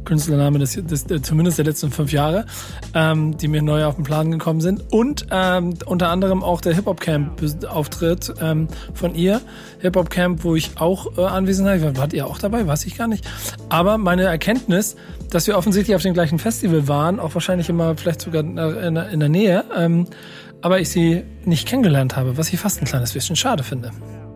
Künstlername 0.06 0.58
des, 0.60 0.76
des, 0.76 1.04
des, 1.04 1.22
zumindest 1.24 1.58
der 1.58 1.66
letzten 1.66 1.92
fünf 1.92 2.14
Jahre, 2.14 2.46
ähm, 2.94 3.36
die 3.36 3.50
mir 3.50 3.62
neu 3.62 3.84
auf 3.84 3.96
den 3.96 4.06
Plan 4.06 4.32
gekommen 4.32 4.62
sind. 4.62 4.90
Und 4.90 5.28
ähm, 5.32 5.74
unter 5.86 6.12
anderem 6.12 6.46
auch 6.46 6.62
der 6.62 6.76
Hip-Hop-Camp-Auftritt 6.76 8.36
ähm, 8.42 8.70
von 8.94 9.16
ihr. 9.16 9.42
Hip-Hop-Camp, 9.80 10.46
wo 10.46 10.56
ich 10.56 10.72
auch 10.80 11.18
äh, 11.18 11.26
anwesend 11.26 11.68
war. 11.68 11.98
Wart 11.98 12.14
ihr 12.14 12.28
auch 12.28 12.38
dabei? 12.38 12.66
Weiß 12.66 12.86
ich 12.86 12.98
gar 12.98 13.10
nicht. 13.10 13.28
Aber 13.68 13.98
meine 13.98 14.24
Erkenntnis, 14.24 14.96
dass 15.30 15.46
wir 15.46 15.58
offensichtlich 15.58 15.94
auf 15.94 16.04
dem 16.04 16.14
gleichen 16.14 16.40
Festival 16.40 16.88
waren, 16.88 17.20
auch 17.20 17.34
wahrscheinlich 17.34 17.68
immer 17.68 17.98
vielleicht 17.98 18.22
sogar 18.22 18.44
in, 18.44 18.96
in 18.96 19.20
der 19.20 19.28
Nähe, 19.30 19.66
ähm, 19.78 20.08
aber 20.66 20.80
ich 20.80 20.90
sie 20.90 21.22
nicht 21.46 21.68
kennengelernt 21.68 22.16
habe, 22.16 22.40
was 22.40 22.52
ich 22.52 22.60
fast 22.60 22.82
ein 22.82 22.86
kleines 22.86 23.14
bisschen 23.14 23.36
schade 23.36 23.62
finde. 23.62 23.92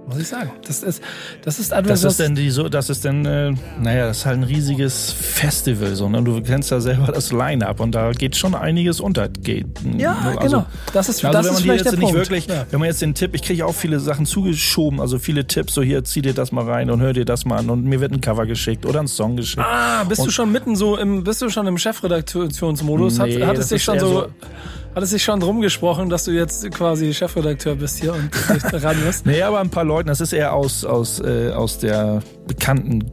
Muss 0.08 0.20
ich 0.20 0.28
sagen. 0.28 0.52
Das 0.68 0.84
ist, 0.84 1.02
das 1.44 1.58
ist 1.58 1.72
etwas. 1.72 2.02
Das 2.02 2.12
ist 2.12 2.20
denn 2.20 2.36
die 2.36 2.52
so, 2.52 2.70
das 2.70 2.92
ist 2.92 3.04
denn, 3.04 3.26
äh, 3.26 3.52
naja, 3.82 4.06
das 4.06 4.18
ist 4.20 4.26
halt 4.28 4.38
ein 4.38 4.44
riesiges 4.44 5.12
Festival, 5.12 5.96
so, 5.96 6.08
ne? 6.08 6.22
Du 6.22 6.40
kennst 6.44 6.70
ja 6.70 6.80
selber 6.82 7.12
das 7.12 7.32
Line-Up 7.32 7.80
und 7.80 7.96
da 7.96 8.12
geht 8.12 8.36
schon 8.36 8.54
einiges 8.54 9.00
unter. 9.00 9.28
Geht, 9.28 9.66
ja, 9.98 10.36
also, 10.38 10.40
genau. 10.40 10.66
Das 10.94 11.10
ist, 11.10 11.26
also 11.26 11.36
das 11.36 11.46
wenn 11.48 11.54
man 11.54 11.62
ist 11.62 11.84
jetzt 11.84 11.86
der 11.86 11.92
nicht 11.94 12.02
Punkt. 12.02 12.16
wirklich, 12.16 12.46
ja. 12.46 12.66
wenn 12.70 12.80
man 12.80 12.90
jetzt 12.90 13.02
den 13.02 13.16
Tipp, 13.16 13.34
ich 13.34 13.42
kriege 13.42 13.66
auch 13.66 13.74
viele 13.74 14.00
Sachen 14.00 14.28
zugeschoben, 14.28 15.02
also 15.02 15.18
viele 15.18 15.48
Tipps, 15.48 15.74
so 15.74 15.82
hier, 15.82 16.04
zieh 16.04 16.22
dir 16.22 16.36
das 16.36 16.52
mal 16.52 16.66
rein 16.66 16.92
und 16.92 17.02
hör 17.02 17.14
dir 17.14 17.26
das 17.26 17.46
mal 17.46 17.58
an 17.58 17.72
und 17.72 17.86
mir 17.86 18.02
wird 18.02 18.12
ein 18.12 18.22
Cover 18.22 18.46
geschickt 18.46 18.86
oder 18.86 19.00
ein 19.00 19.08
Song 19.08 19.36
geschickt. 19.36 19.66
Ah, 19.66 20.04
bist 20.04 20.22
und, 20.22 20.28
du 20.28 20.32
schon 20.32 20.52
mitten 20.52 20.76
so 20.76 20.96
im, 20.96 21.24
bist 21.24 21.42
du 21.42 21.50
schon 21.50 21.66
im 21.66 21.80
Chefredaktionsmodus? 21.80 23.18
Nee, 23.18 23.42
hat, 23.42 23.50
hat 23.50 23.58
es 23.58 23.70
dich 23.70 23.84
schon 23.84 24.00
so, 24.00 24.08
so 24.08 24.28
hat 24.96 25.04
es 25.04 25.12
sich 25.12 25.24
schon 25.24 25.40
drum 25.40 25.62
gesprochen, 25.62 26.10
dass 26.10 26.26
du 26.26 26.32
jetzt 26.32 26.70
quasi 26.72 27.14
Chefredakteur 27.14 27.76
bist 27.76 28.00
hier 28.00 28.14
und 28.14 28.32
ran 28.84 28.98
musst? 29.06 29.26
nee, 29.26 29.42
aber 29.42 29.60
ein 29.60 29.70
paar 29.70 29.84
Leuten, 29.84 30.08
das 30.08 30.22
ist 30.22 30.34
eher 30.34 30.54
aus, 30.54 30.84
aus, 30.86 31.20
äh, 31.20 31.52
aus 31.52 31.78
der 31.78 32.22
bekannten 32.48 33.12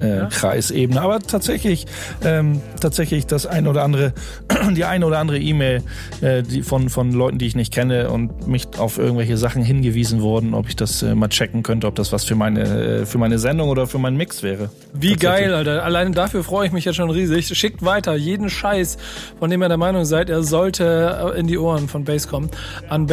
äh, 0.00 0.18
ja. 0.18 0.26
Kreisebene. 0.26 1.00
Aber 1.00 1.20
tatsächlich, 1.20 1.86
ähm, 2.24 2.60
tatsächlich 2.80 3.26
das 3.26 3.46
ein 3.46 3.66
oder 3.66 3.82
andere, 3.82 4.12
die 4.76 4.84
eine 4.84 5.06
oder 5.06 5.18
andere 5.18 5.38
E-Mail 5.38 5.82
äh, 6.20 6.42
die 6.42 6.62
von, 6.62 6.88
von 6.88 7.12
Leuten, 7.12 7.38
die 7.38 7.46
ich 7.46 7.56
nicht 7.56 7.72
kenne 7.72 8.10
und 8.10 8.46
mich 8.46 8.66
auf 8.78 8.98
irgendwelche 8.98 9.36
Sachen 9.36 9.62
hingewiesen 9.62 10.20
wurden, 10.20 10.54
ob 10.54 10.68
ich 10.68 10.76
das 10.76 11.02
äh, 11.02 11.14
mal 11.14 11.28
checken 11.28 11.62
könnte, 11.62 11.86
ob 11.86 11.94
das 11.94 12.12
was 12.12 12.24
für 12.24 12.34
meine, 12.34 12.62
äh, 12.62 13.06
für 13.06 13.18
meine 13.18 13.38
Sendung 13.38 13.68
oder 13.68 13.86
für 13.86 13.98
meinen 13.98 14.16
Mix 14.16 14.42
wäre. 14.42 14.70
Wie 14.92 15.14
geil, 15.14 15.54
Alter. 15.54 15.84
Allein 15.84 16.12
dafür 16.12 16.44
freue 16.44 16.66
ich 16.66 16.72
mich 16.72 16.84
jetzt 16.84 16.96
schon 16.96 17.10
riesig. 17.10 17.46
Schickt 17.56 17.84
weiter 17.84 18.14
jeden 18.16 18.50
Scheiß, 18.50 18.96
von 19.38 19.50
dem 19.50 19.62
ihr 19.62 19.68
der 19.68 19.76
Meinung 19.76 20.04
seid, 20.04 20.30
er 20.30 20.42
sollte 20.42 21.34
in 21.36 21.46
die 21.46 21.58
Ohren 21.58 21.88
von 21.88 22.04
Bass 22.04 22.28
kommen, 22.28 22.50
an 22.88 23.06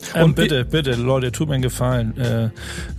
bass.backspin.de. 0.00 0.22
Und 0.22 0.28
ähm, 0.28 0.34
bitte, 0.34 0.64
bitte, 0.64 0.92
Leute, 0.92 1.32
tut 1.32 1.48
mir 1.48 1.54
einen 1.54 1.62
Gefallen. 1.62 2.16
Äh, 2.18 2.50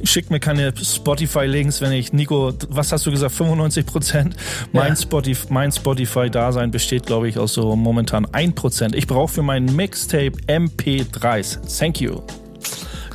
schickt 0.06 0.32
mir 0.32 0.40
keine 0.40 0.74
Spotify-Links, 0.76 1.82
wenn 1.82 1.92
ich, 1.92 2.14
Nico, 2.14 2.54
was 2.70 2.92
hast 2.92 3.06
du 3.06 3.12
gesagt, 3.12 3.34
95 3.34 3.86
Prozent? 3.86 4.36
Mein, 4.72 4.90
ja. 4.90 4.96
Spotify, 4.96 5.48
mein 5.50 5.72
Spotify-Dasein 5.72 6.72
besteht, 6.72 7.06
glaube 7.06 7.28
ich, 7.30 7.38
aus 7.38 7.54
so 7.54 7.76
momentan 7.76 8.26
1 8.26 8.56
Prozent. 8.56 8.96
Ich 8.96 9.08
brauche 9.08 9.34
für 9.34 9.42
meinen 9.42 9.76
Mixtape 9.76 10.34
MP3s. 10.48 11.60
Thank 11.78 12.02
you. 12.02 12.22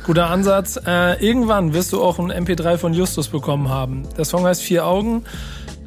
Guter 0.05 0.29
Ansatz. 0.29 0.79
Äh, 0.85 1.21
irgendwann 1.25 1.73
wirst 1.73 1.91
du 1.91 2.01
auch 2.01 2.17
ein 2.17 2.31
MP3 2.31 2.77
von 2.77 2.93
Justus 2.93 3.27
bekommen 3.27 3.67
haben. 3.69 4.03
Der 4.17 4.23
Song 4.23 4.45
heißt 4.45 4.61
Vier 4.61 4.85
Augen. 4.85 5.25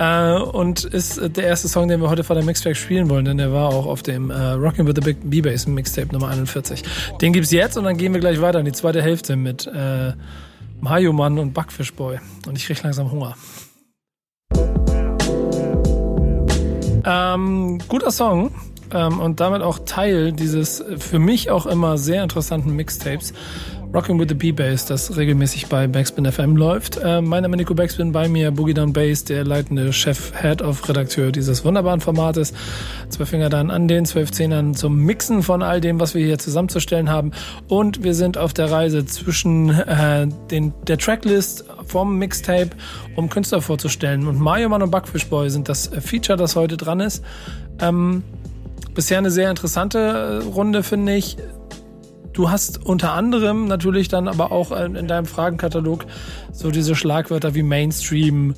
Äh, 0.00 0.40
und 0.40 0.84
ist 0.84 1.20
der 1.36 1.44
erste 1.44 1.68
Song, 1.68 1.86
den 1.86 2.00
wir 2.00 2.08
heute 2.08 2.24
vor 2.24 2.34
der 2.34 2.42
Mixtrack 2.42 2.74
spielen 2.74 3.10
wollen, 3.10 3.26
denn 3.26 3.36
der 3.36 3.52
war 3.52 3.68
auch 3.68 3.84
auf 3.84 4.02
dem 4.02 4.30
äh, 4.30 4.52
Rockin' 4.52 4.86
with 4.86 4.94
the 4.96 5.02
Big 5.02 5.18
B-Bass 5.22 5.66
Mixtape 5.66 6.10
Nummer 6.10 6.28
41. 6.28 6.82
Den 7.20 7.34
gibt's 7.34 7.50
jetzt 7.50 7.76
und 7.76 7.84
dann 7.84 7.98
gehen 7.98 8.14
wir 8.14 8.20
gleich 8.20 8.40
weiter 8.40 8.60
in 8.60 8.64
die 8.64 8.72
zweite 8.72 9.02
Hälfte 9.02 9.36
mit 9.36 9.66
äh, 9.66 10.14
Mario 10.80 11.12
Mann 11.12 11.38
und 11.38 11.52
Backfischboy. 11.52 12.18
Und 12.46 12.56
ich 12.56 12.64
krieg 12.64 12.82
langsam 12.82 13.12
Hunger. 13.12 13.36
Ähm, 17.04 17.78
guter 17.86 18.10
Song 18.10 18.52
ähm, 18.94 19.20
und 19.20 19.40
damit 19.40 19.60
auch 19.60 19.80
Teil 19.80 20.32
dieses 20.32 20.82
für 20.96 21.18
mich 21.18 21.50
auch 21.50 21.66
immer 21.66 21.98
sehr 21.98 22.22
interessanten 22.22 22.74
Mixtapes. 22.74 23.34
Rocking 23.92 24.20
with 24.20 24.28
the 24.28 24.34
B-Bass, 24.34 24.86
das 24.86 25.16
regelmäßig 25.16 25.66
bei 25.66 25.88
Backspin 25.88 26.24
FM 26.24 26.54
läuft. 26.54 26.98
Äh, 26.98 27.20
mein 27.20 27.42
Name 27.42 27.56
Nico 27.56 27.74
Backspin, 27.74 28.12
bei 28.12 28.28
mir 28.28 28.52
Boogie 28.52 28.72
Down 28.72 28.92
Bass, 28.92 29.24
der 29.24 29.42
leitende 29.42 29.92
Chef, 29.92 30.32
Head 30.40 30.62
of 30.62 30.88
Redakteur 30.88 31.32
dieses 31.32 31.64
wunderbaren 31.64 32.00
Formates. 32.00 32.52
Zwei 33.08 33.24
Finger 33.24 33.48
dann 33.48 33.68
an 33.68 33.88
den 33.88 34.04
zwölf 34.06 34.30
Zehnern 34.30 34.76
zum 34.76 34.96
Mixen 34.96 35.42
von 35.42 35.64
all 35.64 35.80
dem, 35.80 35.98
was 35.98 36.14
wir 36.14 36.24
hier 36.24 36.38
zusammenzustellen 36.38 37.10
haben. 37.10 37.32
Und 37.66 38.04
wir 38.04 38.14
sind 38.14 38.38
auf 38.38 38.54
der 38.54 38.70
Reise 38.70 39.06
zwischen 39.06 39.70
äh, 39.70 40.28
den, 40.52 40.72
der 40.86 40.96
Tracklist 40.96 41.64
vom 41.84 42.16
Mixtape, 42.16 42.70
um 43.16 43.28
Künstler 43.28 43.60
vorzustellen. 43.60 44.28
Und 44.28 44.38
Mario 44.38 44.68
Mann 44.68 44.82
und 44.82 44.92
Backfish 44.92 45.26
Boy 45.26 45.50
sind 45.50 45.68
das 45.68 45.88
Feature, 45.88 46.38
das 46.38 46.54
heute 46.54 46.76
dran 46.76 47.00
ist. 47.00 47.24
Ähm, 47.80 48.22
bisher 48.94 49.18
eine 49.18 49.32
sehr 49.32 49.50
interessante 49.50 50.44
Runde, 50.44 50.84
finde 50.84 51.16
ich. 51.16 51.36
Du 52.32 52.50
hast 52.50 52.84
unter 52.84 53.12
anderem 53.12 53.66
natürlich 53.66 54.08
dann 54.08 54.28
aber 54.28 54.52
auch 54.52 54.72
in 54.72 55.08
deinem 55.08 55.26
Fragenkatalog 55.26 56.06
so 56.52 56.70
diese 56.70 56.94
Schlagwörter 56.94 57.54
wie 57.54 57.62
Mainstream 57.62 58.54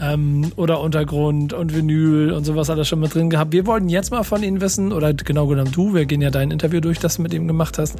ähm, 0.00 0.52
oder 0.56 0.80
Untergrund 0.80 1.52
und 1.52 1.74
Vinyl 1.74 2.32
und 2.32 2.44
sowas 2.44 2.70
alles 2.70 2.88
schon 2.88 3.00
mit 3.00 3.14
drin 3.14 3.30
gehabt. 3.30 3.52
Wir 3.52 3.66
wollten 3.66 3.88
jetzt 3.88 4.10
mal 4.10 4.22
von 4.22 4.42
Ihnen 4.42 4.60
wissen, 4.60 4.92
oder 4.92 5.12
genau 5.12 5.46
genommen 5.46 5.72
du, 5.72 5.94
wir 5.94 6.06
gehen 6.06 6.22
ja 6.22 6.30
dein 6.30 6.50
Interview 6.50 6.80
durch, 6.80 6.98
das 6.98 7.16
du 7.16 7.22
mit 7.22 7.34
ihm 7.34 7.46
gemacht 7.46 7.78
hast, 7.78 7.96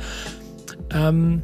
ähm, 0.92 1.42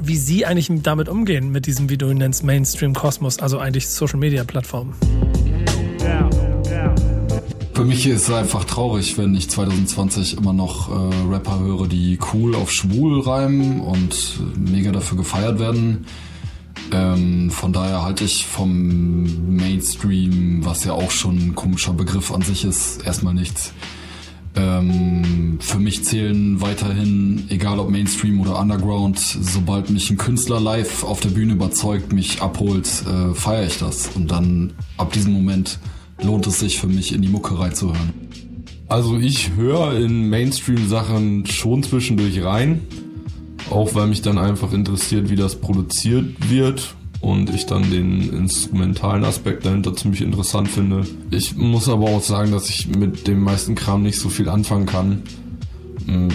wie 0.00 0.16
Sie 0.16 0.46
eigentlich 0.46 0.70
damit 0.82 1.08
umgehen, 1.08 1.50
mit 1.50 1.66
diesem, 1.66 1.90
wie 1.90 1.98
du 1.98 2.08
ihn 2.10 2.18
nennst, 2.18 2.44
Mainstream-Kosmos, 2.44 3.40
also 3.40 3.58
eigentlich 3.58 3.88
Social-Media-Plattformen. 3.88 4.94
Ja. 6.00 6.47
Für 7.78 7.84
mich 7.84 8.08
ist 8.08 8.22
es 8.22 8.34
einfach 8.34 8.64
traurig, 8.64 9.18
wenn 9.18 9.36
ich 9.36 9.48
2020 9.50 10.36
immer 10.36 10.52
noch 10.52 10.90
äh, 10.90 11.14
Rapper 11.30 11.60
höre, 11.60 11.86
die 11.86 12.18
cool 12.34 12.56
auf 12.56 12.72
schwul 12.72 13.20
reimen 13.20 13.80
und 13.80 14.40
mega 14.56 14.90
dafür 14.90 15.16
gefeiert 15.16 15.60
werden. 15.60 16.04
Ähm, 16.90 17.52
von 17.52 17.72
daher 17.72 18.02
halte 18.02 18.24
ich 18.24 18.46
vom 18.46 19.54
Mainstream, 19.54 20.64
was 20.64 20.82
ja 20.82 20.92
auch 20.92 21.12
schon 21.12 21.36
ein 21.36 21.54
komischer 21.54 21.92
Begriff 21.92 22.32
an 22.32 22.42
sich 22.42 22.64
ist, 22.64 23.06
erstmal 23.06 23.32
nichts. 23.32 23.72
Ähm, 24.56 25.58
für 25.60 25.78
mich 25.78 26.02
zählen 26.02 26.60
weiterhin, 26.60 27.44
egal 27.48 27.78
ob 27.78 27.90
Mainstream 27.90 28.40
oder 28.40 28.58
Underground, 28.58 29.20
sobald 29.20 29.88
mich 29.90 30.10
ein 30.10 30.16
Künstler 30.16 30.58
live 30.58 31.04
auf 31.04 31.20
der 31.20 31.28
Bühne 31.28 31.52
überzeugt, 31.52 32.12
mich 32.12 32.42
abholt, 32.42 32.88
äh, 33.06 33.34
feiere 33.34 33.66
ich 33.66 33.78
das. 33.78 34.10
Und 34.16 34.32
dann 34.32 34.72
ab 34.96 35.12
diesem 35.12 35.32
Moment 35.32 35.78
lohnt 36.22 36.46
es 36.46 36.60
sich 36.60 36.78
für 36.78 36.88
mich 36.88 37.12
in 37.14 37.22
die 37.22 37.28
Mucke 37.28 37.58
reinzuhören. 37.58 38.12
Also 38.88 39.18
ich 39.18 39.54
höre 39.54 39.98
in 39.98 40.30
Mainstream-Sachen 40.30 41.44
schon 41.46 41.82
zwischendurch 41.82 42.42
rein, 42.42 42.80
auch 43.70 43.94
weil 43.94 44.06
mich 44.06 44.22
dann 44.22 44.38
einfach 44.38 44.72
interessiert, 44.72 45.28
wie 45.28 45.36
das 45.36 45.56
produziert 45.56 46.50
wird 46.50 46.94
und 47.20 47.50
ich 47.54 47.66
dann 47.66 47.90
den 47.90 48.32
instrumentalen 48.32 49.24
Aspekt 49.24 49.66
dahinter 49.66 49.94
ziemlich 49.94 50.22
interessant 50.22 50.68
finde. 50.68 51.06
Ich 51.30 51.56
muss 51.56 51.88
aber 51.88 52.06
auch 52.06 52.22
sagen, 52.22 52.52
dass 52.52 52.70
ich 52.70 52.88
mit 52.88 53.26
dem 53.26 53.42
meisten 53.42 53.74
Kram 53.74 54.02
nicht 54.02 54.18
so 54.18 54.28
viel 54.28 54.48
anfangen 54.48 54.86
kann. 54.86 55.22
Mm, 56.06 56.28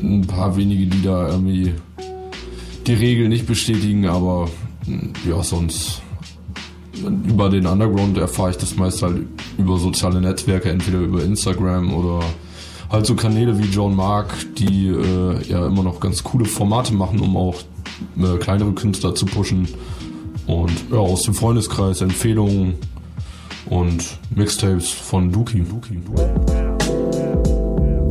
ein 0.00 0.26
paar 0.26 0.56
wenige, 0.56 0.86
die 0.86 1.02
da 1.02 1.28
irgendwie 1.28 1.74
die 2.86 2.94
Regel 2.94 3.28
nicht 3.28 3.46
bestätigen, 3.46 4.06
aber 4.06 4.48
mm, 4.86 5.28
ja, 5.28 5.42
sonst 5.42 6.00
über 7.26 7.48
den 7.48 7.66
Underground 7.66 8.18
erfahre 8.18 8.50
ich 8.50 8.56
das 8.56 8.76
meist 8.76 9.02
halt 9.02 9.26
über 9.56 9.78
soziale 9.78 10.20
Netzwerke, 10.20 10.70
entweder 10.70 10.98
über 10.98 11.22
Instagram 11.22 11.92
oder 11.92 12.24
halt 12.90 13.06
so 13.06 13.14
Kanäle 13.14 13.58
wie 13.58 13.66
John 13.66 13.94
Mark, 13.94 14.34
die 14.56 14.88
äh, 14.88 15.42
ja 15.48 15.66
immer 15.66 15.82
noch 15.82 16.00
ganz 16.00 16.22
coole 16.24 16.44
Formate 16.44 16.94
machen, 16.94 17.20
um 17.20 17.36
auch 17.36 17.56
äh, 18.18 18.38
kleinere 18.38 18.72
Künstler 18.72 19.14
zu 19.14 19.26
pushen. 19.26 19.68
Und 20.46 20.72
ja, 20.90 20.98
aus 20.98 21.22
dem 21.22 21.34
Freundeskreis 21.34 22.00
Empfehlungen 22.00 22.74
und 23.66 24.18
Mixtapes 24.34 24.90
von 24.90 25.30
Duki. 25.30 25.60
Duki, 25.60 25.96
Duki 25.96 26.67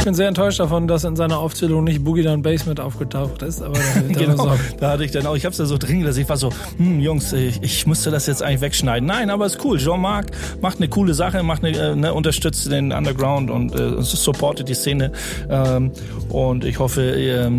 bin 0.07 0.13
sehr 0.13 0.29
enttäuscht 0.29 0.61
davon, 0.61 0.87
dass 0.87 1.03
in 1.03 1.17
seiner 1.17 1.37
Aufzählung 1.37 1.83
nicht 1.83 2.01
Boogie 2.01 2.23
Down 2.23 2.41
Basement 2.41 2.79
aufgetaucht 2.79 3.41
ist. 3.41 3.61
Aber 3.61 3.77
genau, 4.07 4.55
da 4.79 4.91
hatte 4.91 5.03
ich 5.03 5.11
dann 5.11 5.25
auch, 5.25 5.35
ich 5.35 5.43
habe 5.43 5.51
es 5.51 5.57
ja 5.57 5.65
so 5.65 5.77
dringend, 5.77 6.07
dass 6.07 6.15
ich 6.15 6.29
war 6.29 6.37
so, 6.37 6.49
hm, 6.77 7.01
Jungs, 7.01 7.33
ich, 7.33 7.61
ich 7.61 7.85
müsste 7.85 8.09
das 8.09 8.25
jetzt 8.25 8.41
eigentlich 8.41 8.61
wegschneiden. 8.61 9.05
Nein, 9.05 9.29
aber 9.29 9.45
ist 9.45 9.61
cool. 9.65 9.77
Jean-Marc 9.77 10.27
macht 10.61 10.77
eine 10.77 10.87
coole 10.87 11.13
Sache, 11.13 11.43
macht 11.43 11.61
eine, 11.65 11.77
äh, 11.77 11.93
ne, 11.93 12.13
unterstützt 12.13 12.71
den 12.71 12.93
Underground 12.93 13.51
und 13.51 13.77
äh, 13.77 14.01
supportet 14.01 14.69
die 14.69 14.75
Szene. 14.75 15.11
Ähm, 15.49 15.91
und 16.29 16.63
ich 16.63 16.79
hoffe, 16.79 17.01
ihr, 17.01 17.51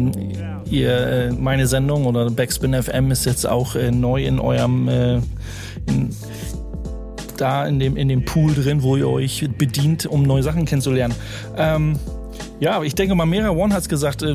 ihr, 0.70 0.90
äh, 0.90 1.32
meine 1.32 1.66
Sendung 1.66 2.06
oder 2.06 2.30
Backspin 2.30 2.72
FM 2.82 3.10
ist 3.10 3.26
jetzt 3.26 3.46
auch 3.46 3.74
äh, 3.74 3.90
neu 3.90 4.24
in 4.24 4.40
eurem 4.40 4.88
äh, 4.88 5.16
in, 5.84 6.16
da 7.36 7.66
in 7.66 7.78
dem, 7.78 7.98
in 7.98 8.08
dem 8.08 8.24
Pool 8.24 8.54
drin, 8.54 8.82
wo 8.82 8.96
ihr 8.96 9.06
euch 9.06 9.46
bedient, 9.58 10.06
um 10.06 10.22
neue 10.22 10.42
Sachen 10.42 10.64
kennenzulernen. 10.64 11.14
Ähm, 11.58 11.98
ja, 12.60 12.82
ich 12.82 12.94
denke 12.94 13.14
mal, 13.14 13.26
Mera 13.26 13.50
One 13.50 13.72
hat 13.72 13.82
es 13.82 13.88
gesagt, 13.88 14.22
äh, 14.22 14.34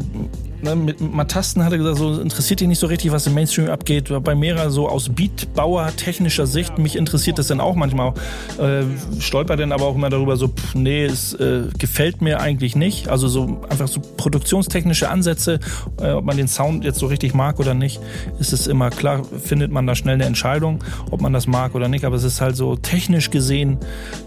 ne, 0.64 0.76
mit 0.76 1.02
Matasten 1.02 1.64
hat 1.64 1.72
er 1.72 1.78
gesagt, 1.78 1.98
so 1.98 2.20
interessiert 2.20 2.62
ihn 2.62 2.70
nicht 2.70 2.80
so 2.80 2.88
richtig, 2.88 3.12
was 3.12 3.28
im 3.28 3.34
Mainstream 3.34 3.70
abgeht. 3.70 4.12
Bei 4.24 4.36
Mera 4.36 4.70
so 4.70 4.88
aus 4.88 5.10
Beatbauer 5.10 5.92
technischer 5.96 6.48
Sicht, 6.48 6.78
mich 6.78 6.96
interessiert 6.96 7.38
das 7.38 7.48
dann 7.48 7.60
auch 7.60 7.76
manchmal. 7.76 8.14
Äh, 8.58 8.84
stolpert 9.20 9.60
dann 9.60 9.72
aber 9.72 9.86
auch 9.86 9.96
immer 9.96 10.10
darüber 10.10 10.38
so, 10.38 10.48
pff, 10.48 10.76
nee, 10.76 11.06
es 11.06 11.34
äh, 11.34 11.64
gefällt 11.78 12.22
mir 12.22 12.40
eigentlich 12.40 12.76
nicht. 12.76 13.10
Also 13.10 13.28
so 13.28 13.62
einfach 13.70 13.88
so 13.88 14.02
produktionstechnische 14.18 15.10
Ansätze, 15.10 15.60
äh, 16.02 16.12
ob 16.12 16.26
man 16.26 16.38
den 16.38 16.48
Sound 16.48 16.84
jetzt 16.84 17.00
so 17.00 17.08
richtig 17.08 17.34
mag 17.34 17.60
oder 17.60 17.74
nicht, 17.74 18.00
ist 18.40 18.54
es 18.54 18.68
immer 18.68 18.90
klar, 18.90 19.24
findet 19.24 19.72
man 19.72 19.86
da 19.86 19.96
schnell 19.96 20.16
eine 20.16 20.26
Entscheidung, 20.26 20.80
ob 21.12 21.22
man 21.22 21.34
das 21.34 21.48
mag 21.48 21.76
oder 21.76 21.88
nicht. 21.88 22.06
Aber 22.06 22.16
es 22.16 22.24
ist 22.24 22.42
halt 22.42 22.56
so 22.56 22.76
technisch 22.76 23.30
gesehen, 23.30 23.78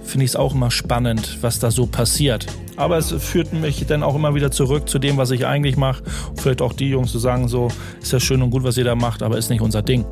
finde 0.05 0.25
ich 0.25 0.33
es 0.33 0.37
auch 0.37 0.55
immer 0.55 0.71
spannend, 0.71 1.39
was 1.41 1.59
da 1.59 1.71
so 1.71 1.87
passiert. 1.87 2.47
Aber 2.77 2.99
es 2.99 3.11
führt 3.11 3.53
mich 3.55 3.85
dann 3.87 4.03
auch 4.03 4.15
immer 4.15 4.35
wieder 4.35 4.51
zurück 4.51 4.89
zu 4.89 4.99
dem, 4.99 5.17
was 5.17 5.31
ich 5.31 5.47
eigentlich 5.47 5.77
mache. 5.77 6.03
Vielleicht 6.37 6.63
auch 6.63 6.73
die 6.73 6.91
Jungs 6.91 7.13
zu 7.13 7.19
sagen, 7.19 7.49
so 7.49 7.69
ist 8.01 8.13
ja 8.13 8.21
schön 8.21 8.43
und 8.43 8.51
gut, 8.51 8.65
was 8.65 8.77
ihr 8.77 8.85
da 8.85 8.95
macht, 8.95 9.23
aber 9.23 9.39
ist 9.39 9.51
nicht 9.51 9.61
unser 9.61 9.83
Ding. 9.83 10.05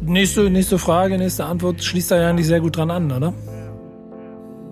Nächste, 0.00 0.50
nächste 0.50 0.78
Frage, 0.78 1.18
nächste 1.18 1.44
Antwort 1.44 1.82
schließt 1.82 2.10
da 2.10 2.20
ja 2.20 2.30
eigentlich 2.30 2.46
sehr 2.46 2.60
gut 2.60 2.76
dran 2.76 2.90
an, 2.90 3.12
oder? 3.12 3.32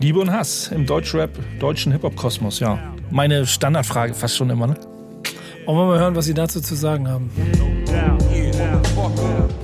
Liebe 0.01 0.19
und 0.21 0.31
Hass 0.31 0.71
im 0.75 0.85
Deutschrap, 0.85 1.31
deutschen 1.59 1.93
Hip-Hop-Kosmos, 1.93 2.61
ja. 2.61 2.79
Meine 3.11 3.47
Standardfrage 3.47 4.15
fast 4.15 4.37
schon 4.37 4.51
immer, 4.51 4.67
ne? 4.67 4.75
Wollen 5.65 5.79
wir 5.79 5.87
mal 5.87 5.99
hören, 5.99 6.15
was 6.15 6.27
Sie 6.27 6.35
dazu 6.35 6.61
zu 6.61 6.75
sagen 6.75 7.09
haben. 7.09 7.31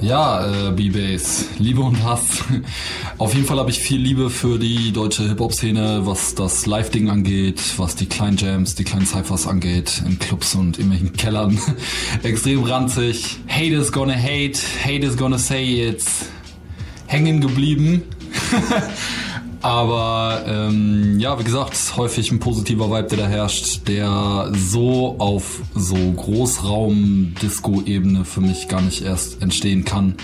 Ja, 0.00 0.68
äh, 0.68 0.72
B-Bass, 0.72 1.46
Liebe 1.58 1.80
und 1.80 2.02
Hass. 2.02 2.42
Auf 3.18 3.34
jeden 3.34 3.46
Fall 3.46 3.58
habe 3.58 3.70
ich 3.70 3.78
viel 3.78 4.00
Liebe 4.00 4.30
für 4.30 4.58
die 4.58 4.92
deutsche 4.92 5.28
Hip-Hop-Szene, 5.28 6.00
was 6.04 6.34
das 6.34 6.66
Live-Ding 6.66 7.08
angeht, 7.08 7.60
was 7.76 7.94
die 7.94 8.06
kleinen 8.06 8.36
Jams, 8.36 8.74
die 8.74 8.84
kleinen 8.84 9.06
Cyphers 9.06 9.46
angeht, 9.46 10.02
in 10.04 10.18
Clubs 10.18 10.54
und 10.54 10.78
irgendwelchen 10.78 11.12
Kellern. 11.12 11.58
Extrem 12.22 12.64
ranzig. 12.64 13.38
Hate 13.48 13.74
is 13.74 13.92
gonna 13.92 14.16
hate, 14.16 14.58
hate 14.84 15.06
is 15.06 15.16
gonna 15.16 15.38
say 15.38 15.88
it's 15.88 16.26
hängen 17.06 17.40
geblieben. 17.40 18.02
Aber 19.62 20.42
ähm, 20.44 21.18
ja, 21.20 21.38
wie 21.38 21.44
gesagt, 21.44 21.76
häufig 21.96 22.32
ein 22.32 22.40
positiver 22.40 22.90
Vibe, 22.90 23.06
der 23.08 23.18
da 23.18 23.28
herrscht, 23.28 23.86
der 23.86 24.50
so 24.52 25.14
auf 25.18 25.60
so 25.76 25.94
Großraum-Disco-Ebene 25.94 28.24
für 28.24 28.40
mich 28.40 28.66
gar 28.66 28.82
nicht 28.82 29.02
erst 29.02 29.40
entstehen 29.40 29.84
kann 29.84 30.16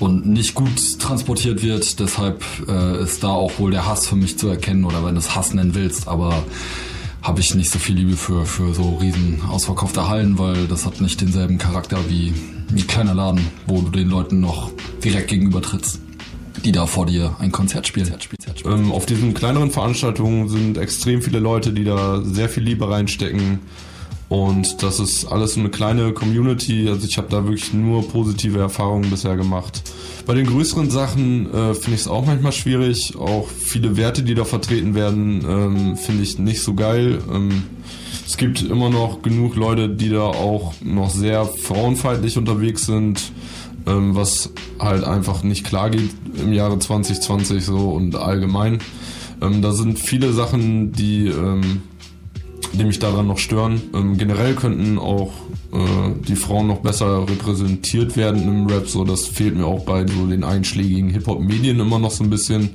und 0.00 0.26
nicht 0.26 0.54
gut 0.54 0.98
transportiert 0.98 1.62
wird. 1.62 1.98
Deshalb 1.98 2.44
äh, 2.68 3.02
ist 3.02 3.24
da 3.24 3.28
auch 3.28 3.58
wohl 3.58 3.70
der 3.70 3.86
Hass 3.86 4.06
für 4.06 4.16
mich 4.16 4.38
zu 4.38 4.48
erkennen 4.48 4.84
oder 4.84 5.02
wenn 5.02 5.14
du 5.14 5.20
es 5.20 5.34
Hass 5.34 5.54
nennen 5.54 5.74
willst, 5.74 6.06
aber 6.06 6.44
habe 7.22 7.40
ich 7.40 7.54
nicht 7.54 7.70
so 7.70 7.78
viel 7.78 7.96
Liebe 7.96 8.18
für, 8.18 8.44
für 8.44 8.74
so 8.74 8.98
riesen 9.00 9.40
ausverkaufte 9.48 10.08
Hallen, 10.08 10.38
weil 10.38 10.66
das 10.66 10.84
hat 10.84 11.00
nicht 11.00 11.22
denselben 11.22 11.56
Charakter 11.56 11.96
wie 12.08 12.34
ein 12.70 12.86
kleiner 12.86 13.14
Laden, 13.14 13.46
wo 13.66 13.80
du 13.80 13.88
den 13.90 14.10
Leuten 14.10 14.40
noch 14.40 14.70
direkt 15.02 15.28
gegenüber 15.28 15.62
trittst 15.62 16.02
die 16.64 16.72
da 16.72 16.86
vor 16.86 17.06
dir 17.06 17.36
ein 17.38 17.52
Konzert 17.52 17.86
spielen. 17.86 18.12
Ähm, 18.64 18.92
auf 18.92 19.06
diesen 19.06 19.34
kleineren 19.34 19.70
Veranstaltungen 19.70 20.48
sind 20.48 20.78
extrem 20.78 21.22
viele 21.22 21.38
Leute, 21.38 21.72
die 21.72 21.84
da 21.84 22.22
sehr 22.22 22.48
viel 22.48 22.62
Liebe 22.62 22.88
reinstecken. 22.90 23.60
Und 24.28 24.82
das 24.82 25.00
ist 25.00 25.24
alles 25.24 25.56
eine 25.56 25.70
kleine 25.70 26.12
Community. 26.12 26.88
Also 26.88 27.06
ich 27.06 27.16
habe 27.16 27.28
da 27.30 27.44
wirklich 27.44 27.72
nur 27.72 28.06
positive 28.06 28.58
Erfahrungen 28.58 29.08
bisher 29.08 29.36
gemacht. 29.36 29.82
Bei 30.26 30.34
den 30.34 30.46
größeren 30.46 30.90
Sachen 30.90 31.46
äh, 31.46 31.74
finde 31.74 31.94
ich 31.94 32.02
es 32.02 32.08
auch 32.08 32.26
manchmal 32.26 32.52
schwierig. 32.52 33.14
Auch 33.16 33.48
viele 33.48 33.96
Werte, 33.96 34.22
die 34.22 34.34
da 34.34 34.44
vertreten 34.44 34.94
werden, 34.94 35.44
ähm, 35.48 35.96
finde 35.96 36.22
ich 36.22 36.38
nicht 36.38 36.62
so 36.62 36.74
geil. 36.74 37.22
Ähm, 37.32 37.64
es 38.26 38.36
gibt 38.36 38.60
immer 38.60 38.90
noch 38.90 39.22
genug 39.22 39.56
Leute, 39.56 39.88
die 39.88 40.10
da 40.10 40.24
auch 40.24 40.74
noch 40.82 41.08
sehr 41.08 41.46
frauenfeindlich 41.46 42.36
unterwegs 42.36 42.84
sind 42.84 43.32
ähm, 43.88 44.14
was 44.14 44.50
halt 44.78 45.04
einfach 45.04 45.42
nicht 45.42 45.64
klar 45.64 45.90
geht 45.90 46.10
im 46.36 46.52
Jahre 46.52 46.78
2020 46.78 47.64
so 47.64 47.90
und 47.90 48.14
allgemein. 48.16 48.78
Ähm, 49.40 49.62
da 49.62 49.72
sind 49.72 49.98
viele 49.98 50.32
Sachen, 50.32 50.92
die, 50.92 51.28
ähm, 51.28 51.82
die 52.72 52.84
mich 52.84 52.98
daran 52.98 53.26
noch 53.26 53.38
stören. 53.38 53.80
Ähm, 53.94 54.18
generell 54.18 54.54
könnten 54.54 54.98
auch 54.98 55.32
äh, 55.72 56.12
die 56.26 56.36
Frauen 56.36 56.66
noch 56.66 56.80
besser 56.80 57.28
repräsentiert 57.28 58.16
werden 58.16 58.42
im 58.42 58.66
Rap, 58.66 58.88
so 58.88 59.04
das 59.04 59.26
fehlt 59.26 59.56
mir 59.56 59.66
auch 59.66 59.84
bei 59.84 60.06
so 60.06 60.26
den 60.26 60.44
einschlägigen 60.44 61.10
Hip-Hop-Medien 61.10 61.80
immer 61.80 61.98
noch 61.98 62.10
so 62.10 62.24
ein 62.24 62.30
bisschen, 62.30 62.70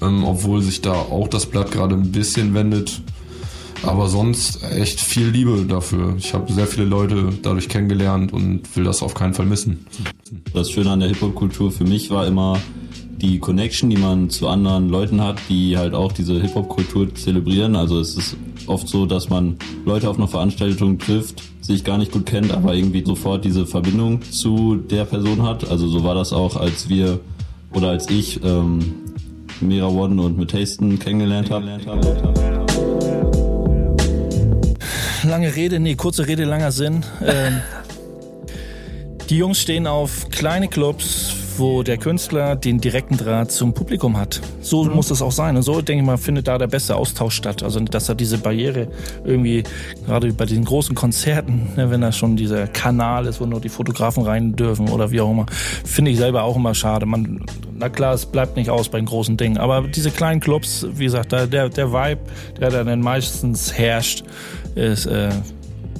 ähm, 0.00 0.24
obwohl 0.24 0.62
sich 0.62 0.80
da 0.80 0.92
auch 0.92 1.28
das 1.28 1.46
Blatt 1.46 1.70
gerade 1.70 1.94
ein 1.94 2.12
bisschen 2.12 2.54
wendet. 2.54 3.02
Aber 3.82 4.08
sonst 4.08 4.62
echt 4.62 5.00
viel 5.00 5.28
Liebe 5.28 5.64
dafür. 5.66 6.14
Ich 6.18 6.34
habe 6.34 6.52
sehr 6.52 6.66
viele 6.66 6.86
Leute 6.86 7.32
dadurch 7.42 7.68
kennengelernt 7.68 8.32
und 8.32 8.76
will 8.76 8.84
das 8.84 9.02
auf 9.02 9.14
keinen 9.14 9.34
Fall 9.34 9.46
missen. 9.46 9.86
Das 10.52 10.70
Schöne 10.70 10.90
an 10.90 11.00
der 11.00 11.08
Hip-Hop-Kultur 11.08 11.70
für 11.70 11.84
mich 11.84 12.10
war 12.10 12.26
immer 12.26 12.58
die 13.20 13.38
Connection, 13.38 13.90
die 13.90 13.96
man 13.96 14.30
zu 14.30 14.48
anderen 14.48 14.88
Leuten 14.88 15.20
hat, 15.20 15.38
die 15.48 15.76
halt 15.76 15.94
auch 15.94 16.12
diese 16.12 16.40
Hip-Hop-Kultur 16.40 17.14
zelebrieren. 17.14 17.76
Also 17.76 18.00
es 18.00 18.16
ist 18.16 18.36
oft 18.66 18.88
so, 18.88 19.06
dass 19.06 19.28
man 19.28 19.56
Leute 19.84 20.08
auf 20.08 20.16
einer 20.16 20.28
Veranstaltung 20.28 20.98
trifft, 20.98 21.42
sich 21.60 21.84
gar 21.84 21.98
nicht 21.98 22.12
gut 22.12 22.26
kennt, 22.26 22.52
aber 22.52 22.74
irgendwie 22.74 23.04
sofort 23.04 23.44
diese 23.44 23.66
Verbindung 23.66 24.22
zu 24.22 24.76
der 24.76 25.04
Person 25.04 25.42
hat. 25.42 25.68
Also 25.70 25.88
so 25.88 26.04
war 26.04 26.14
das 26.14 26.32
auch, 26.32 26.56
als 26.56 26.88
wir 26.88 27.20
oder 27.72 27.90
als 27.90 28.08
ich 28.08 28.40
ähm, 28.44 28.94
Mira 29.60 29.88
One 29.88 30.22
und 30.22 30.38
mit 30.38 30.50
Tasten 30.50 30.98
kennengelernt 30.98 31.50
habe 31.50 31.66
lange 35.28 35.54
Rede, 35.54 35.80
nee, 35.80 35.94
kurze 35.94 36.26
Rede, 36.26 36.44
langer 36.44 36.72
Sinn. 36.72 37.04
Ähm, 37.24 37.60
die 39.28 39.38
Jungs 39.38 39.60
stehen 39.60 39.86
auf 39.86 40.28
kleine 40.30 40.68
Clubs 40.68 41.34
wo 41.58 41.82
der 41.82 41.98
Künstler 41.98 42.56
den 42.56 42.80
direkten 42.80 43.16
Draht 43.16 43.50
zum 43.50 43.74
Publikum 43.74 44.16
hat. 44.16 44.40
So 44.60 44.84
mhm. 44.84 44.94
muss 44.94 45.10
es 45.10 45.22
auch 45.22 45.32
sein. 45.32 45.56
Und 45.56 45.62
so, 45.62 45.80
denke 45.82 46.02
ich 46.02 46.06
mal, 46.06 46.16
findet 46.16 46.48
da 46.48 46.58
der 46.58 46.66
beste 46.66 46.96
Austausch 46.96 47.34
statt. 47.34 47.62
Also, 47.62 47.80
dass 47.80 48.06
da 48.06 48.14
diese 48.14 48.38
Barriere 48.38 48.88
irgendwie, 49.24 49.64
gerade 50.06 50.32
bei 50.32 50.46
diesen 50.46 50.64
großen 50.64 50.94
Konzerten, 50.94 51.70
ne, 51.76 51.90
wenn 51.90 52.00
da 52.00 52.12
schon 52.12 52.36
dieser 52.36 52.66
Kanal 52.68 53.26
ist, 53.26 53.40
wo 53.40 53.46
nur 53.46 53.60
die 53.60 53.68
Fotografen 53.68 54.22
rein 54.22 54.54
dürfen 54.54 54.88
oder 54.88 55.10
wie 55.10 55.20
auch 55.20 55.30
immer, 55.30 55.46
finde 55.84 56.10
ich 56.10 56.18
selber 56.18 56.44
auch 56.44 56.56
immer 56.56 56.74
schade. 56.74 57.06
Man, 57.06 57.44
na 57.76 57.88
klar, 57.88 58.14
es 58.14 58.26
bleibt 58.26 58.56
nicht 58.56 58.70
aus 58.70 58.88
bei 58.88 58.98
den 58.98 59.06
großen 59.06 59.36
Dingen. 59.36 59.58
Aber 59.58 59.82
diese 59.82 60.10
kleinen 60.10 60.40
Clubs, 60.40 60.86
wie 60.94 61.04
gesagt, 61.04 61.32
der, 61.32 61.46
der 61.46 61.92
Vibe, 61.92 62.20
der 62.60 62.70
dann 62.70 63.00
meistens 63.00 63.76
herrscht, 63.76 64.24
ist, 64.78 65.06
äh, 65.06 65.30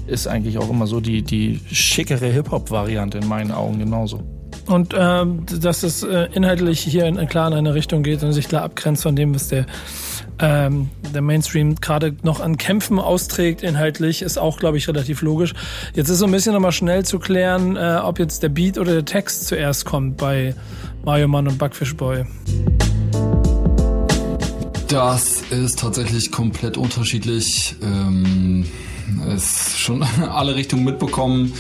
ist 0.07 0.27
eigentlich 0.27 0.59
auch 0.59 0.71
immer 0.71 0.87
so 0.87 1.01
die, 1.01 1.23
die 1.23 1.61
schickere 1.71 2.27
Hip-Hop-Variante 2.27 3.19
in 3.19 3.29
meinen 3.29 3.53
Augen 3.53 3.79
genauso. 3.79 4.23
Und 4.67 4.95
ähm, 4.97 5.45
dass 5.61 5.83
es 5.83 6.03
äh, 6.03 6.29
inhaltlich 6.35 6.81
hier 6.81 7.07
in, 7.07 7.17
klar 7.29 7.49
in 7.49 7.55
eine 7.55 7.73
Richtung 7.73 8.03
geht 8.03 8.23
und 8.23 8.33
sich 8.33 8.49
klar 8.49 8.63
abgrenzt 8.63 9.03
von 9.03 9.17
dem, 9.17 9.35
was 9.35 9.49
der, 9.49 9.65
ähm, 10.41 10.91
der 11.15 11.23
Mainstream 11.23 11.77
gerade 11.77 12.15
noch 12.23 12.41
an 12.41 12.59
Kämpfen 12.59 12.99
austrägt, 12.99 13.63
inhaltlich, 13.63 14.21
ist 14.21 14.39
auch, 14.39 14.59
glaube 14.59 14.77
ich, 14.77 14.87
relativ 14.87 15.23
logisch. 15.23 15.55
Jetzt 15.95 16.11
ist 16.11 16.19
so 16.19 16.27
ein 16.27 16.33
bisschen 16.33 16.53
nochmal 16.53 16.73
schnell 16.73 17.05
zu 17.05 17.19
klären, 17.19 17.77
äh, 17.77 17.99
ob 18.03 18.19
jetzt 18.19 18.43
der 18.43 18.51
Beat 18.51 18.77
oder 18.77 18.93
der 18.93 19.07
Text 19.07 19.47
zuerst 19.47 19.87
kommt 19.87 20.19
bei 20.19 20.55
Mario 21.03 21.29
Mann 21.29 21.49
und 21.49 21.57
Buckfish 21.59 21.97
Boy. 21.97 22.25
Das 24.89 25.43
ist 25.51 25.79
tatsächlich 25.79 26.33
komplett 26.33 26.77
unterschiedlich. 26.77 27.77
Ähm 27.83 28.67
es 29.35 29.79
schon 29.79 30.03
alle 30.31 30.55
Richtungen 30.55 30.85
mitbekommen. 30.85 31.53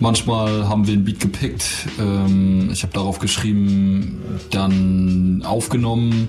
Manchmal 0.00 0.68
haben 0.68 0.86
wir 0.86 0.94
einen 0.94 1.04
Beat 1.04 1.20
gepickt. 1.20 1.64
Ähm, 1.98 2.70
ich 2.72 2.82
habe 2.82 2.92
darauf 2.92 3.18
geschrieben, 3.18 4.20
dann 4.50 5.42
aufgenommen. 5.44 6.28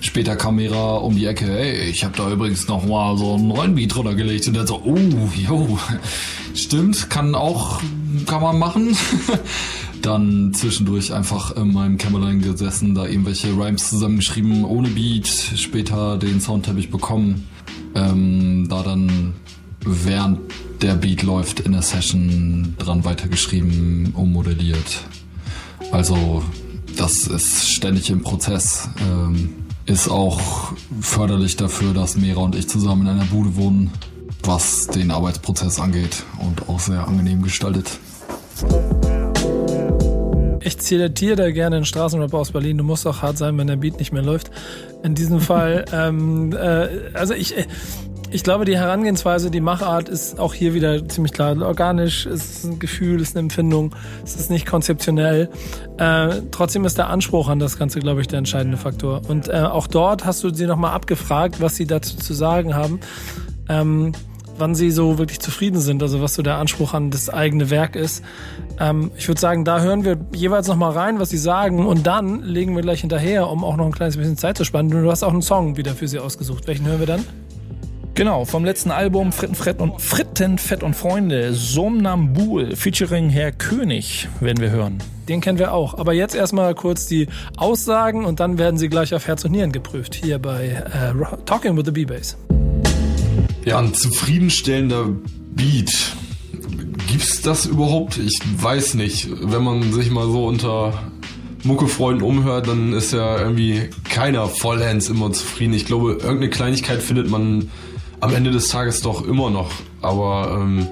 Später 0.00 0.36
kam 0.36 0.56
Mera 0.56 0.96
um 0.96 1.16
die 1.16 1.26
Ecke, 1.26 1.46
hey, 1.46 1.88
ich 1.88 2.04
habe 2.04 2.16
da 2.16 2.30
übrigens 2.30 2.68
noch 2.68 2.84
mal 2.84 3.16
so 3.16 3.34
einen 3.34 3.48
neuen 3.48 3.74
Beat 3.74 3.94
drunter 3.94 4.14
gelegt. 4.14 4.46
Und 4.48 4.56
dann 4.56 4.66
so, 4.66 4.82
oh, 4.84 4.98
jo, 5.34 5.78
stimmt, 6.54 7.08
kann 7.10 7.34
auch, 7.34 7.80
kann 8.26 8.42
man 8.42 8.58
machen. 8.58 8.96
dann 10.02 10.52
zwischendurch 10.54 11.12
einfach 11.12 11.56
in 11.56 11.72
meinem 11.72 11.98
Kämmerlein 11.98 12.40
gesessen, 12.40 12.94
da 12.94 13.06
irgendwelche 13.06 13.48
Rhymes 13.48 13.90
zusammengeschrieben, 13.90 14.64
ohne 14.64 14.88
Beat. 14.88 15.26
Später 15.26 16.16
den 16.18 16.40
Soundteppich 16.40 16.90
bekommen. 16.90 17.46
Ähm, 17.94 18.68
da 18.68 18.82
dann 18.82 19.34
während 19.84 20.40
der 20.82 20.94
Beat 20.94 21.22
läuft 21.22 21.60
in 21.60 21.72
der 21.72 21.82
Session 21.82 22.74
dran 22.78 23.04
weitergeschrieben, 23.04 24.12
ummodelliert. 24.14 25.04
Also 25.92 26.42
das 26.96 27.26
ist 27.26 27.70
ständig 27.70 28.10
im 28.10 28.22
Prozess. 28.22 28.88
Ähm, 29.00 29.54
ist 29.86 30.08
auch 30.08 30.72
förderlich 31.00 31.56
dafür, 31.56 31.94
dass 31.94 32.16
Mera 32.16 32.40
und 32.40 32.56
ich 32.56 32.68
zusammen 32.68 33.02
in 33.02 33.08
einer 33.08 33.24
Bude 33.26 33.54
wohnen, 33.56 33.92
was 34.42 34.88
den 34.88 35.10
Arbeitsprozess 35.10 35.78
angeht 35.78 36.24
und 36.38 36.68
auch 36.68 36.80
sehr 36.80 37.06
angenehm 37.06 37.42
gestaltet. 37.42 37.98
Ich 40.66 40.78
zitiere 40.78 41.36
da 41.36 41.52
gerne 41.52 41.76
einen 41.76 41.84
Straßenrap 41.84 42.34
aus 42.34 42.50
Berlin. 42.50 42.76
Du 42.76 42.82
musst 42.82 43.06
auch 43.06 43.22
hart 43.22 43.38
sein, 43.38 43.56
wenn 43.56 43.68
der 43.68 43.76
Beat 43.76 44.00
nicht 44.00 44.12
mehr 44.12 44.22
läuft. 44.22 44.50
In 45.04 45.14
diesem 45.14 45.38
Fall, 45.38 45.84
ähm, 45.92 46.52
äh, 46.54 46.88
also 47.14 47.34
ich, 47.34 47.54
ich 48.32 48.42
glaube, 48.42 48.64
die 48.64 48.76
Herangehensweise, 48.76 49.52
die 49.52 49.60
Machart 49.60 50.08
ist 50.08 50.40
auch 50.40 50.54
hier 50.54 50.74
wieder 50.74 51.08
ziemlich 51.08 51.32
klar. 51.32 51.56
Organisch, 51.62 52.26
es 52.26 52.50
ist 52.50 52.64
ein 52.64 52.78
Gefühl, 52.80 53.20
es 53.20 53.28
ist 53.28 53.36
eine 53.36 53.44
Empfindung, 53.44 53.94
es 54.24 54.34
ist 54.34 54.50
nicht 54.50 54.66
konzeptionell. 54.66 55.50
Äh, 55.98 56.40
trotzdem 56.50 56.84
ist 56.84 56.98
der 56.98 57.10
Anspruch 57.10 57.48
an 57.48 57.60
das 57.60 57.78
Ganze, 57.78 58.00
glaube 58.00 58.22
ich, 58.22 58.26
der 58.26 58.38
entscheidende 58.38 58.76
Faktor. 58.76 59.22
Und 59.28 59.48
äh, 59.48 59.60
auch 59.60 59.86
dort 59.86 60.24
hast 60.24 60.42
du 60.42 60.52
sie 60.52 60.66
nochmal 60.66 60.94
abgefragt, 60.94 61.60
was 61.60 61.76
sie 61.76 61.86
dazu 61.86 62.16
zu 62.16 62.34
sagen 62.34 62.74
haben. 62.74 62.98
Ähm, 63.68 64.14
wann 64.58 64.74
sie 64.74 64.90
so 64.90 65.18
wirklich 65.18 65.40
zufrieden 65.40 65.80
sind, 65.80 66.02
also 66.02 66.20
was 66.22 66.34
so 66.34 66.42
der 66.42 66.56
Anspruch 66.56 66.94
an 66.94 67.10
das 67.10 67.28
eigene 67.28 67.70
Werk 67.70 67.96
ist. 67.96 68.24
Ähm, 68.78 69.10
ich 69.16 69.28
würde 69.28 69.40
sagen, 69.40 69.64
da 69.64 69.80
hören 69.80 70.04
wir 70.04 70.18
jeweils 70.34 70.68
nochmal 70.68 70.92
rein, 70.92 71.18
was 71.18 71.30
sie 71.30 71.38
sagen 71.38 71.86
und 71.86 72.06
dann 72.06 72.42
legen 72.42 72.74
wir 72.74 72.82
gleich 72.82 73.00
hinterher, 73.00 73.48
um 73.48 73.64
auch 73.64 73.76
noch 73.76 73.86
ein 73.86 73.92
kleines 73.92 74.16
bisschen 74.16 74.36
Zeit 74.36 74.56
zu 74.56 74.64
spannen. 74.64 74.90
Du 74.90 75.10
hast 75.10 75.22
auch 75.22 75.32
einen 75.32 75.42
Song 75.42 75.76
wieder 75.76 75.94
für 75.94 76.08
sie 76.08 76.18
ausgesucht. 76.18 76.66
Welchen 76.66 76.86
hören 76.86 77.00
wir 77.00 77.06
dann? 77.06 77.24
Genau, 78.16 78.46
vom 78.46 78.64
letzten 78.64 78.90
Album 78.90 79.30
Fritten, 79.30 79.54
Fett 79.54 79.78
und, 79.78 80.00
Fritten, 80.00 80.56
Fett 80.56 80.82
und 80.82 80.96
Freunde, 80.96 81.52
Somnambul 81.52 82.74
featuring 82.74 83.28
Herr 83.28 83.52
König 83.52 84.26
werden 84.40 84.58
wir 84.58 84.70
hören. 84.70 85.02
Den 85.28 85.42
kennen 85.42 85.58
wir 85.58 85.74
auch. 85.74 85.98
Aber 85.98 86.14
jetzt 86.14 86.34
erstmal 86.34 86.74
kurz 86.74 87.04
die 87.06 87.28
Aussagen 87.58 88.24
und 88.24 88.40
dann 88.40 88.56
werden 88.56 88.78
sie 88.78 88.88
gleich 88.88 89.14
auf 89.14 89.26
Herz 89.26 89.44
und 89.44 89.50
Nieren 89.50 89.70
geprüft. 89.70 90.14
Hier 90.14 90.38
bei 90.38 90.68
äh, 90.68 91.36
Talking 91.44 91.76
with 91.76 91.84
the 91.84 91.90
B-Bass. 91.90 92.38
Ja, 93.66 93.80
ein 93.80 93.92
zufriedenstellender 93.94 95.08
Beat. 95.56 96.14
Gibt's 97.08 97.42
das 97.42 97.66
überhaupt? 97.66 98.16
Ich 98.16 98.38
weiß 98.62 98.94
nicht. 98.94 99.28
Wenn 99.42 99.64
man 99.64 99.92
sich 99.92 100.08
mal 100.12 100.30
so 100.30 100.46
unter 100.46 100.92
Muckefreunden 101.64 102.22
umhört, 102.22 102.68
dann 102.68 102.92
ist 102.92 103.12
ja 103.12 103.40
irgendwie 103.40 103.90
keiner 104.08 104.46
vollends 104.46 105.08
immer 105.08 105.32
zufrieden. 105.32 105.74
Ich 105.74 105.84
glaube, 105.84 106.12
irgendeine 106.12 106.48
Kleinigkeit 106.48 107.02
findet 107.02 107.28
man 107.28 107.68
am 108.20 108.32
Ende 108.32 108.52
des 108.52 108.68
Tages 108.68 109.00
doch 109.00 109.26
immer 109.26 109.50
noch. 109.50 109.72
Aber 110.00 110.60
ähm, 110.60 110.86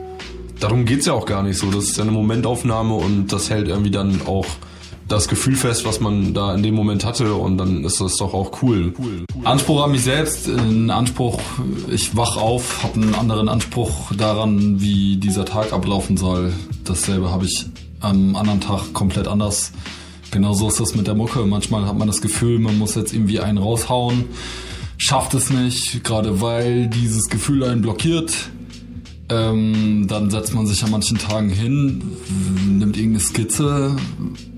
darum 0.58 0.84
geht's 0.84 1.06
ja 1.06 1.12
auch 1.12 1.26
gar 1.26 1.44
nicht 1.44 1.58
so. 1.58 1.70
Das 1.70 1.84
ist 1.84 1.96
ja 1.96 2.02
eine 2.02 2.10
Momentaufnahme 2.10 2.94
und 2.94 3.32
das 3.32 3.50
hält 3.50 3.68
irgendwie 3.68 3.92
dann 3.92 4.22
auch 4.26 4.46
das 5.08 5.28
Gefühl 5.28 5.54
fest, 5.56 5.84
was 5.84 6.00
man 6.00 6.32
da 6.34 6.54
in 6.54 6.62
dem 6.62 6.74
Moment 6.74 7.04
hatte 7.04 7.34
und 7.34 7.58
dann 7.58 7.84
ist 7.84 8.00
das 8.00 8.16
doch 8.16 8.32
auch 8.32 8.62
cool. 8.62 8.94
cool. 8.98 9.24
Anspruch 9.44 9.84
an 9.84 9.92
mich 9.92 10.02
selbst, 10.02 10.48
ein 10.48 10.90
Anspruch, 10.90 11.38
ich 11.90 12.16
wach 12.16 12.36
auf, 12.36 12.82
habe 12.82 12.94
einen 12.94 13.14
anderen 13.14 13.48
Anspruch 13.48 14.12
daran, 14.16 14.80
wie 14.80 15.16
dieser 15.16 15.44
Tag 15.44 15.72
ablaufen 15.72 16.16
soll. 16.16 16.52
Dasselbe 16.84 17.30
habe 17.30 17.44
ich 17.44 17.66
am 18.00 18.34
anderen 18.36 18.60
Tag 18.60 18.92
komplett 18.92 19.28
anders. 19.28 19.72
Genauso 20.30 20.68
ist 20.68 20.80
das 20.80 20.94
mit 20.94 21.06
der 21.06 21.14
Mucke. 21.14 21.40
Manchmal 21.46 21.86
hat 21.86 21.96
man 21.96 22.08
das 22.08 22.20
Gefühl, 22.20 22.58
man 22.58 22.78
muss 22.78 22.94
jetzt 22.94 23.12
irgendwie 23.12 23.40
einen 23.40 23.58
raushauen 23.58 24.24
schafft 24.96 25.34
es 25.34 25.50
nicht, 25.50 26.04
gerade 26.04 26.40
weil 26.40 26.88
dieses 26.88 27.28
Gefühl 27.28 27.64
einen 27.64 27.82
blockiert. 27.82 28.50
Ähm, 29.30 30.06
dann 30.08 30.30
setzt 30.30 30.54
man 30.54 30.66
sich 30.66 30.84
an 30.84 30.90
manchen 30.90 31.18
Tagen 31.18 31.48
hin, 31.48 32.02
nimmt 32.66 32.96
irgendeine 32.96 33.20
Skizze, 33.20 33.96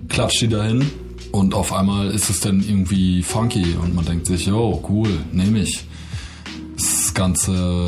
klatscht 0.08 0.42
die 0.42 0.48
dahin 0.48 0.90
und 1.32 1.54
auf 1.54 1.72
einmal 1.72 2.10
ist 2.10 2.30
es 2.30 2.40
dann 2.40 2.60
irgendwie 2.66 3.22
funky 3.22 3.76
und 3.82 3.94
man 3.94 4.04
denkt 4.04 4.26
sich, 4.26 4.50
oh 4.50 4.82
cool, 4.88 5.10
nehme 5.32 5.60
ich. 5.60 5.84
Das 6.76 7.14
Ganze 7.14 7.86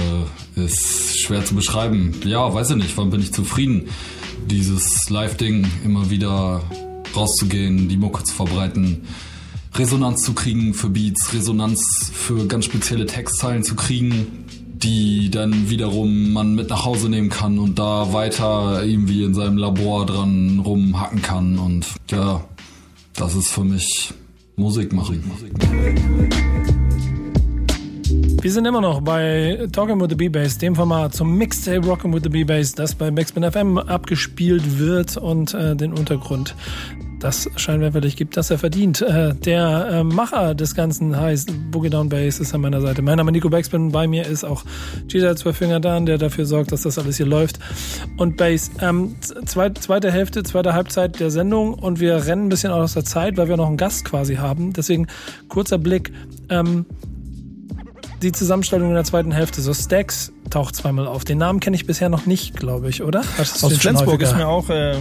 ist 0.56 1.18
schwer 1.18 1.44
zu 1.44 1.54
beschreiben. 1.54 2.14
Ja, 2.24 2.52
weiß 2.52 2.70
ich 2.70 2.76
nicht, 2.76 2.96
wann 2.96 3.10
bin 3.10 3.20
ich 3.20 3.32
zufrieden? 3.32 3.88
Dieses 4.46 5.10
Live-Ding 5.10 5.66
immer 5.84 6.10
wieder 6.10 6.62
rauszugehen, 7.14 7.88
die 7.88 7.96
Mucke 7.96 8.24
zu 8.24 8.34
verbreiten, 8.34 9.02
Resonanz 9.74 10.22
zu 10.22 10.32
kriegen 10.32 10.74
für 10.74 10.88
Beats, 10.88 11.32
Resonanz 11.32 12.10
für 12.12 12.46
ganz 12.46 12.64
spezielle 12.64 13.06
Textzeilen 13.06 13.62
zu 13.62 13.74
kriegen, 13.76 14.44
die 14.82 15.30
dann 15.30 15.70
wiederum 15.70 16.32
man 16.32 16.54
mit 16.54 16.70
nach 16.70 16.84
Hause 16.84 17.08
nehmen 17.08 17.28
kann 17.28 17.58
und 17.58 17.78
da 17.78 18.12
weiter 18.12 18.84
irgendwie 18.84 19.24
in 19.24 19.34
seinem 19.34 19.56
Labor 19.56 20.06
dran 20.06 20.60
rumhacken 20.64 21.22
kann. 21.22 21.58
Und 21.58 21.86
ja, 22.10 22.44
das 23.14 23.34
ist 23.34 23.50
für 23.50 23.64
mich 23.64 24.12
Musik 24.56 24.92
machen. 24.92 25.22
Wir 28.40 28.52
sind 28.52 28.66
immer 28.66 28.80
noch 28.80 29.00
bei 29.00 29.66
Talking 29.72 30.00
with 30.00 30.10
the 30.10 30.14
B-Bass, 30.14 30.58
dem 30.58 30.76
Format 30.76 31.14
zum 31.14 31.36
Mixtape 31.36 31.84
Rockin' 31.84 32.14
with 32.14 32.22
the 32.22 32.28
B-Bass, 32.28 32.74
das 32.74 32.94
bei 32.94 33.10
Backspin 33.10 33.42
FM 33.42 33.78
abgespielt 33.78 34.78
wird 34.78 35.16
und 35.16 35.54
äh, 35.54 35.74
den 35.74 35.92
Untergrund 35.92 36.54
das 37.18 37.50
scheinwerferlich 37.56 38.16
gibt, 38.16 38.36
das 38.36 38.50
er 38.50 38.58
verdient. 38.58 39.02
Äh, 39.02 39.34
der 39.34 39.88
äh, 39.90 40.04
Macher 40.04 40.54
des 40.54 40.74
Ganzen 40.74 41.16
heißt 41.16 41.70
Boogie 41.70 41.90
Down 41.90 42.08
Bass, 42.08 42.38
ist 42.38 42.54
an 42.54 42.60
meiner 42.60 42.80
Seite. 42.80 43.02
Mein 43.02 43.16
Name 43.16 43.30
ist 43.30 43.34
Nico 43.34 43.48
Backspin, 43.48 43.90
bei 43.90 44.06
mir 44.06 44.26
ist 44.26 44.44
auch 44.44 44.64
Gita 45.08 45.34
Finger 45.52 45.80
Dan, 45.80 46.06
der 46.06 46.18
dafür 46.18 46.46
sorgt, 46.46 46.72
dass 46.72 46.82
das 46.82 46.98
alles 46.98 47.16
hier 47.16 47.26
läuft. 47.26 47.58
Und 48.16 48.36
Bass, 48.36 48.70
ähm, 48.80 49.16
zweit, 49.46 49.78
zweite 49.78 50.10
Hälfte, 50.10 50.42
zweite 50.42 50.74
Halbzeit 50.74 51.20
der 51.20 51.30
Sendung 51.30 51.74
und 51.74 52.00
wir 52.00 52.26
rennen 52.26 52.46
ein 52.46 52.48
bisschen 52.48 52.72
aus 52.72 52.94
der 52.94 53.04
Zeit, 53.04 53.36
weil 53.36 53.48
wir 53.48 53.56
noch 53.56 53.68
einen 53.68 53.76
Gast 53.76 54.04
quasi 54.04 54.36
haben. 54.36 54.72
Deswegen 54.72 55.06
kurzer 55.48 55.78
Blick. 55.78 56.12
Ähm, 56.48 56.86
die 58.22 58.32
Zusammenstellung 58.32 58.88
in 58.88 58.94
der 58.94 59.04
zweiten 59.04 59.30
Hälfte. 59.30 59.60
So 59.62 59.72
Stacks 59.72 60.32
taucht 60.50 60.74
zweimal 60.74 61.06
auf. 61.06 61.24
Den 61.24 61.38
Namen 61.38 61.60
kenne 61.60 61.76
ich 61.76 61.86
bisher 61.86 62.08
noch 62.08 62.26
nicht, 62.26 62.56
glaube 62.56 62.88
ich, 62.88 63.02
oder? 63.02 63.22
Aus 63.38 63.76
Flensburg 63.76 64.20
ist 64.20 64.36
mir 64.36 64.48
auch 64.48 64.68
äh, 64.70 64.96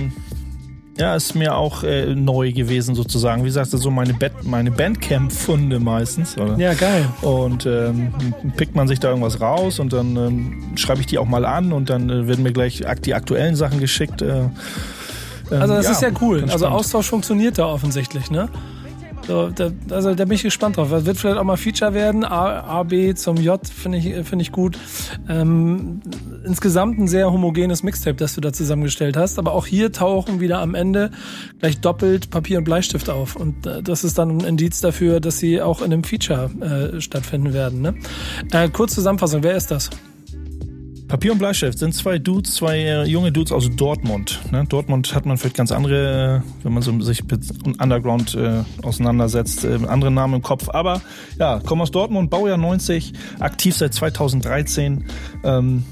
ja, 0.98 1.16
ist 1.16 1.36
mir 1.36 1.56
auch 1.56 1.84
äh, 1.84 2.16
neu 2.16 2.52
gewesen 2.52 2.96
sozusagen. 2.96 3.44
Wie 3.46 3.50
sagst 3.50 3.74
du, 3.74 3.78
so 3.78 3.92
meine, 3.92 4.14
Band, 4.14 4.46
meine 4.46 4.72
Bandcamp-Funde 4.72 5.80
meistens. 5.80 6.38
Oder? 6.38 6.58
Ja, 6.58 6.74
geil. 6.74 7.06
Und 7.22 7.66
ähm, 7.66 8.14
pickt 8.56 8.76
man 8.76 8.88
sich 8.88 9.00
da 9.00 9.10
irgendwas 9.10 9.40
raus 9.42 9.80
und 9.80 9.94
dann 9.94 10.16
ähm, 10.16 10.78
schreibe 10.78 11.02
ich 11.02 11.08
die 11.08 11.18
auch 11.18 11.28
mal 11.28 11.46
an 11.46 11.72
und 11.72 11.90
dann 11.90 12.10
äh, 12.10 12.28
werden 12.28 12.44
mir 12.44 12.54
gleich 12.54 12.84
die 13.06 13.14
aktuellen 13.14 13.56
Sachen 13.56 13.80
geschickt. 13.80 14.22
Äh, 14.22 14.50
Ähm, 15.52 15.62
also 15.62 15.76
das 15.76 15.86
ja, 15.86 15.92
ist 15.92 16.02
ja 16.02 16.10
cool. 16.22 16.46
Also 16.50 16.68
Austausch 16.68 17.08
funktioniert 17.08 17.58
da 17.58 17.68
offensichtlich, 17.68 18.30
ne? 18.32 18.50
So, 19.28 19.50
da, 19.50 19.72
also 19.90 20.16
da 20.16 20.24
bin 20.24 20.36
ich 20.36 20.44
gespannt 20.44 20.78
drauf. 20.78 20.90
Das 20.90 21.06
wird 21.06 21.18
vielleicht 21.18 21.38
auch 21.38 21.44
mal 21.44 21.58
Feature 21.58 21.94
werden. 21.94 22.24
A, 22.24 22.62
A 22.62 22.84
B 22.84 23.14
zum 23.14 23.36
J 23.36 23.60
finde 23.68 23.98
ich, 23.98 24.26
finde 24.26 24.42
ich 24.42 24.54
gut. 24.54 24.80
Ähm, 25.28 26.00
insgesamt 26.46 26.98
ein 26.98 27.08
sehr 27.10 27.32
homogenes 27.32 27.84
Mixtape, 27.84 28.16
das 28.16 28.36
du 28.36 28.42
da 28.42 28.54
zusammengestellt 28.54 29.18
hast. 29.18 29.38
Aber 29.38 29.52
auch 29.52 29.66
hier 29.66 29.92
tauchen 29.92 30.40
wieder 30.40 30.60
am 30.60 30.76
Ende 30.76 31.12
gleich 31.60 31.82
doppelt 31.82 32.30
Papier 32.30 32.60
und 32.60 32.64
Bleistift 32.64 33.10
auf. 33.10 33.36
Und 33.36 33.66
äh, 33.68 33.84
das 33.84 34.06
ist 34.06 34.18
dann 34.18 34.38
ein 34.38 34.46
Indiz 34.46 34.80
dafür, 34.80 35.20
dass 35.20 35.40
sie 35.40 35.62
auch 35.62 35.82
in 35.82 35.92
einem 35.92 36.06
Feature 36.06 36.96
äh, 36.96 37.02
stattfinden 37.02 37.54
werden. 37.54 37.82
Ne? 37.82 37.96
Äh, 38.54 38.70
kurz 38.70 38.96
Zusammenfassung, 38.96 39.44
wer 39.44 39.58
ist 39.58 39.72
das? 39.72 39.90
Papier 41.08 41.32
und 41.32 41.38
Bleistift 41.38 41.80
sind 41.80 41.94
zwei 41.94 42.20
Dudes, 42.20 42.56
zwei 42.56 42.80
äh, 42.80 43.04
junge 43.06 43.32
Dudes 43.32 43.54
aus 43.54 43.70
Dortmund. 43.74 44.40
Ne? 44.52 44.66
Dortmund 44.68 45.16
hat 45.16 45.26
man 45.26 45.38
vielleicht 45.38 45.56
ganz 45.56 45.72
andere, 45.72 46.44
äh, 46.44 46.64
wenn 46.64 46.74
man 46.74 46.84
so 46.84 47.00
sich 47.00 47.24
mit 47.24 47.46
Underground 47.82 48.36
äh, 48.36 48.64
auseinandersetzt, 48.84 49.64
äh, 49.64 49.80
andere 49.88 50.12
Namen 50.12 50.36
im 50.36 50.42
Kopf. 50.42 50.68
Aber 50.70 51.02
ja, 51.40 51.60
kommen 51.60 51.82
aus 51.82 51.92
Dortmund, 51.92 52.30
Baujahr 52.30 52.58
90, 52.58 53.14
aktiv 53.40 53.76
seit 53.76 53.94
2013. 53.94 55.06
Ähm, 55.46 55.86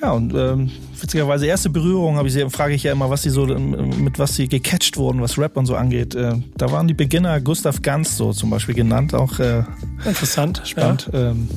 ja, 0.00 0.12
und 0.12 0.32
ähm, 0.34 0.70
witzigerweise 1.00 1.46
erste 1.46 1.70
Berührung 1.70 2.16
habe 2.16 2.28
ich 2.28 2.34
sie, 2.34 2.48
frage 2.48 2.74
ich 2.74 2.84
ja 2.84 2.92
immer, 2.92 3.10
was 3.10 3.22
sie 3.22 3.30
so 3.30 3.48
ähm, 3.48 4.04
mit 4.04 4.20
was 4.20 4.36
sie 4.36 4.46
gecatcht 4.46 4.96
wurden, 4.96 5.20
was 5.20 5.36
Rap 5.36 5.56
und 5.56 5.66
so 5.66 5.74
angeht. 5.74 6.14
Äh, 6.14 6.34
da 6.56 6.70
waren 6.70 6.86
die 6.86 6.94
Beginner 6.94 7.40
Gustav 7.40 7.82
Ganz 7.82 8.16
so 8.16 8.32
zum 8.32 8.50
Beispiel 8.50 8.76
genannt, 8.76 9.14
auch 9.14 9.40
äh, 9.40 9.64
interessant, 10.04 10.62
spannend. 10.64 11.10
Ja. 11.12 11.30
Ähm, 11.30 11.48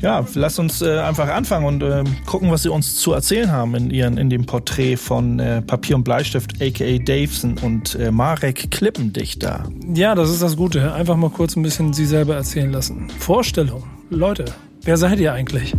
ja, 0.00 0.24
lass 0.34 0.58
uns 0.58 0.82
äh, 0.82 0.98
einfach 0.98 1.28
anfangen 1.28 1.66
und 1.66 1.82
äh, 1.82 2.04
gucken, 2.26 2.50
was 2.50 2.62
sie 2.62 2.70
uns 2.70 2.96
zu 2.96 3.12
erzählen 3.12 3.50
haben 3.52 3.74
in, 3.74 3.90
ihren, 3.90 4.18
in 4.18 4.30
dem 4.30 4.46
Porträt 4.46 4.96
von 4.96 5.38
äh, 5.38 5.62
Papier 5.62 5.96
und 5.96 6.04
Bleistift, 6.04 6.60
aka 6.60 6.98
Davison 6.98 7.56
und 7.58 7.94
äh, 7.96 8.10
Marek 8.10 8.70
Klippendichter. 8.70 9.64
Ja, 9.94 10.14
das 10.14 10.30
ist 10.30 10.42
das 10.42 10.56
Gute. 10.56 10.92
Einfach 10.92 11.16
mal 11.16 11.30
kurz 11.30 11.56
ein 11.56 11.62
bisschen 11.62 11.92
sie 11.92 12.06
selber 12.06 12.34
erzählen 12.34 12.72
lassen. 12.72 13.08
Vorstellung. 13.18 13.84
Leute, 14.10 14.46
wer 14.82 14.96
seid 14.96 15.20
ihr 15.20 15.32
eigentlich? 15.32 15.74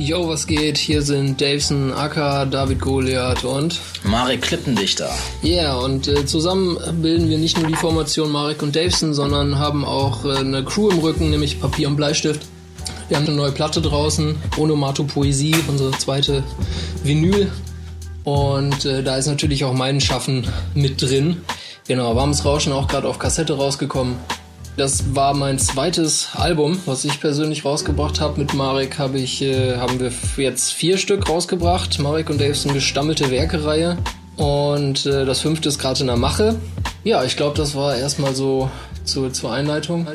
Yo, 0.00 0.26
was 0.26 0.46
geht? 0.46 0.78
Hier 0.78 1.02
sind 1.02 1.42
Davison, 1.42 1.92
Acker, 1.92 2.46
David 2.46 2.80
Goliath 2.80 3.44
und 3.44 3.78
Marek 4.02 4.40
Klippendichter. 4.40 5.10
Ja, 5.42 5.52
yeah, 5.52 5.76
und 5.76 6.08
äh, 6.08 6.24
zusammen 6.24 6.78
bilden 7.02 7.28
wir 7.28 7.36
nicht 7.36 7.58
nur 7.58 7.68
die 7.68 7.76
Formation 7.76 8.32
Marek 8.32 8.62
und 8.62 8.74
Davison, 8.74 9.12
sondern 9.12 9.58
haben 9.58 9.84
auch 9.84 10.24
äh, 10.24 10.38
eine 10.38 10.64
Crew 10.64 10.88
im 10.88 11.00
Rücken, 11.00 11.28
nämlich 11.28 11.60
Papier 11.60 11.86
und 11.86 11.96
Bleistift. 11.96 12.46
Wir 13.08 13.18
haben 13.18 13.26
eine 13.26 13.36
neue 13.36 13.52
Platte 13.52 13.82
draußen, 13.82 14.36
Onomato 14.56 15.04
Poesie, 15.04 15.54
unsere 15.68 15.90
zweite 15.90 16.44
Vinyl. 17.04 17.52
Und 18.24 18.86
äh, 18.86 19.02
da 19.02 19.18
ist 19.18 19.26
natürlich 19.26 19.66
auch 19.66 19.74
mein 19.74 20.00
Schaffen 20.00 20.46
mit 20.74 21.02
drin. 21.02 21.42
Genau, 21.88 22.16
Warmes 22.16 22.46
Rauschen 22.46 22.72
auch 22.72 22.88
gerade 22.88 23.06
auf 23.06 23.18
Kassette 23.18 23.52
rausgekommen. 23.52 24.16
Das 24.76 25.14
war 25.14 25.34
mein 25.34 25.58
zweites 25.58 26.28
Album, 26.34 26.78
was 26.86 27.04
ich 27.04 27.20
persönlich 27.20 27.64
rausgebracht 27.64 28.20
habe. 28.20 28.40
Mit 28.40 28.54
Marek 28.54 28.98
hab 28.98 29.14
ich, 29.14 29.42
äh, 29.42 29.76
haben 29.76 30.00
wir 30.00 30.12
jetzt 30.36 30.72
vier 30.72 30.96
Stück 30.96 31.28
rausgebracht. 31.28 31.98
Marek 31.98 32.30
und 32.30 32.40
Dave 32.40 32.54
sind 32.54 32.72
gestammelte 32.72 33.30
Werkereihe. 33.30 33.98
Und 34.36 35.04
äh, 35.04 35.26
das 35.26 35.40
fünfte 35.40 35.68
ist 35.68 35.78
gerade 35.78 36.00
in 36.00 36.06
der 36.06 36.16
Mache. 36.16 36.56
Ja, 37.04 37.24
ich 37.24 37.36
glaube, 37.36 37.56
das 37.56 37.74
war 37.74 37.96
erstmal 37.96 38.34
so 38.34 38.70
zu, 39.04 39.28
zur 39.30 39.52
Einleitung. 39.52 40.06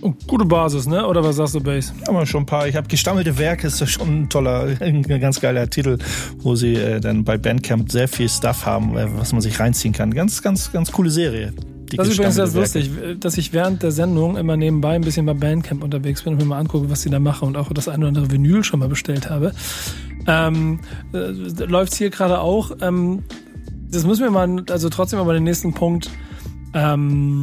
Oh, 0.00 0.12
gute 0.26 0.44
Basis, 0.44 0.86
ne? 0.86 1.06
Oder 1.06 1.22
was 1.22 1.36
sagst 1.36 1.54
du, 1.54 1.60
Base? 1.60 1.92
Haben 2.06 2.16
wir 2.16 2.26
schon 2.26 2.42
ein 2.42 2.46
paar. 2.46 2.66
Ich 2.66 2.74
habe 2.74 2.88
gestammelte 2.88 3.36
Werke, 3.36 3.66
ist 3.66 3.88
schon 3.88 4.22
ein 4.22 4.28
toller, 4.28 4.76
ein 4.80 5.02
ganz 5.02 5.40
geiler 5.40 5.68
Titel, 5.68 5.98
wo 6.38 6.56
sie 6.56 6.74
äh, 6.74 7.00
dann 7.00 7.22
bei 7.22 7.36
Bandcamp 7.36 7.92
sehr 7.92 8.08
viel 8.08 8.28
Stuff 8.28 8.64
haben, 8.64 8.96
äh, 8.96 9.06
was 9.16 9.32
man 9.32 9.40
sich 9.40 9.60
reinziehen 9.60 9.92
kann. 9.92 10.12
Ganz, 10.12 10.42
ganz, 10.42 10.72
ganz 10.72 10.90
coole 10.90 11.10
Serie 11.10 11.52
das 11.96 12.08
ist 12.08 12.14
übrigens 12.14 12.36
ganz 12.36 12.54
lustig, 12.54 12.90
dass 13.20 13.38
ich 13.38 13.52
während 13.52 13.82
der 13.82 13.92
Sendung 13.92 14.36
immer 14.36 14.56
nebenbei 14.56 14.94
ein 14.94 15.02
bisschen 15.02 15.26
bei 15.26 15.34
Bandcamp 15.34 15.82
unterwegs 15.82 16.22
bin 16.22 16.34
und 16.34 16.38
mir 16.38 16.46
mal 16.46 16.58
angucke, 16.58 16.90
was 16.90 17.02
die 17.02 17.10
da 17.10 17.18
machen 17.18 17.48
und 17.48 17.56
auch 17.56 17.72
das 17.72 17.88
eine 17.88 17.98
oder 18.00 18.08
andere 18.08 18.30
Vinyl 18.30 18.64
schon 18.64 18.80
mal 18.80 18.88
bestellt 18.88 19.30
habe. 19.30 19.52
Ähm, 20.26 20.80
äh, 21.12 21.64
Läuft 21.64 21.94
hier 21.94 22.10
gerade 22.10 22.40
auch. 22.40 22.72
Ähm, 22.80 23.24
das 23.90 24.04
müssen 24.04 24.22
wir 24.22 24.30
mal, 24.30 24.64
also 24.70 24.88
trotzdem 24.88 25.18
aber 25.18 25.32
den 25.32 25.44
nächsten 25.44 25.72
Punkt 25.72 26.10
ähm, 26.78 27.42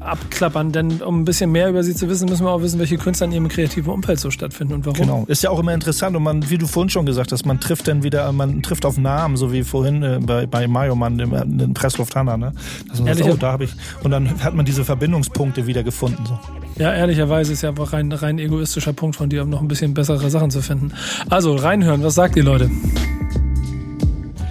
abklappern, 0.00 0.72
denn 0.72 1.02
um 1.02 1.20
ein 1.20 1.24
bisschen 1.24 1.50
mehr 1.50 1.68
über 1.68 1.82
sie 1.82 1.94
zu 1.94 2.08
wissen, 2.08 2.28
müssen 2.28 2.44
wir 2.44 2.50
auch 2.50 2.62
wissen, 2.62 2.78
welche 2.78 2.96
Künstler 2.96 3.26
in 3.26 3.32
ihrem 3.32 3.48
kreativen 3.48 3.92
Umfeld 3.92 4.20
so 4.20 4.30
stattfinden 4.30 4.74
und 4.74 4.86
warum. 4.86 5.00
Genau, 5.00 5.24
ist 5.26 5.42
ja 5.42 5.50
auch 5.50 5.58
immer 5.58 5.74
interessant 5.74 6.16
und 6.16 6.22
man, 6.22 6.48
wie 6.48 6.58
du 6.58 6.66
vorhin 6.66 6.90
schon 6.90 7.06
gesagt 7.06 7.32
hast, 7.32 7.44
man 7.44 7.60
trifft 7.60 7.88
dann 7.88 8.02
wieder, 8.02 8.30
man 8.32 8.62
trifft 8.62 8.84
auf 8.84 8.98
Namen, 8.98 9.36
so 9.36 9.52
wie 9.52 9.64
vorhin 9.64 10.02
äh, 10.02 10.20
bei, 10.22 10.46
bei 10.46 10.68
Mario 10.68 10.94
Mann, 10.94 11.18
dem, 11.18 11.30
dem 11.58 11.74
Pressluft 11.74 12.14
Hanna, 12.14 12.36
ne? 12.36 12.52
Dass 12.88 13.00
man 13.00 13.14
sagt, 13.16 13.30
oh, 13.30 13.36
da 13.36 13.52
habe 13.52 13.64
ich, 13.64 13.72
und 14.02 14.10
dann 14.10 14.42
hat 14.42 14.54
man 14.54 14.64
diese 14.64 14.84
Verbindungspunkte 14.84 15.66
wieder 15.66 15.82
gefunden, 15.82 16.24
so. 16.26 16.38
Ja, 16.78 16.92
ehrlicherweise 16.92 17.54
ist 17.54 17.62
ja 17.62 17.70
einfach 17.70 17.94
rein, 17.94 18.12
rein 18.12 18.38
egoistischer 18.38 18.92
Punkt 18.92 19.16
von 19.16 19.30
dir, 19.30 19.42
um 19.42 19.50
noch 19.50 19.62
ein 19.62 19.68
bisschen 19.68 19.94
bessere 19.94 20.28
Sachen 20.28 20.50
zu 20.50 20.60
finden. 20.60 20.92
Also, 21.30 21.56
reinhören, 21.56 22.02
was 22.02 22.14
sagt 22.14 22.36
ihr, 22.36 22.44
Leute? 22.44 22.70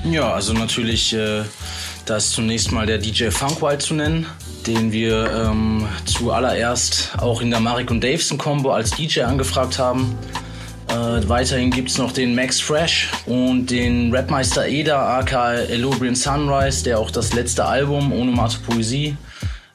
Ja, 0.10 0.34
also 0.34 0.54
natürlich, 0.54 1.14
äh, 1.14 1.44
da 2.06 2.18
ist 2.18 2.32
zunächst 2.32 2.72
mal 2.72 2.86
der 2.86 2.98
DJ 2.98 3.30
Funkwild 3.30 3.82
zu 3.82 3.94
nennen 3.94 4.28
den 4.68 4.92
wir 4.92 5.32
ähm, 5.32 5.88
zuallererst 6.06 7.12
auch 7.18 7.42
in 7.42 7.52
der 7.52 7.60
Marek 7.60 7.92
und 7.92 8.04
Davison 8.04 8.38
Combo 8.38 8.72
als 8.72 8.92
DJ 8.92 9.22
angefragt 9.22 9.78
haben. 9.78 10.18
Äh, 10.88 11.28
weiterhin 11.28 11.72
gibt 11.72 11.90
es 11.90 11.98
noch 11.98 12.12
den 12.12 12.36
Max 12.36 12.60
Fresh 12.60 13.12
und 13.26 13.68
den 13.68 14.14
Rapmeister 14.14 14.68
Eda 14.68 15.18
aka 15.20 15.54
Elobrian 15.54 16.16
Sunrise, 16.16 16.84
der 16.84 17.00
auch 17.00 17.12
das 17.12 17.34
letzte 17.34 17.66
Album 17.66 18.12
ohne 18.14 18.32
Mate 18.32 18.58
Poesie 18.66 19.18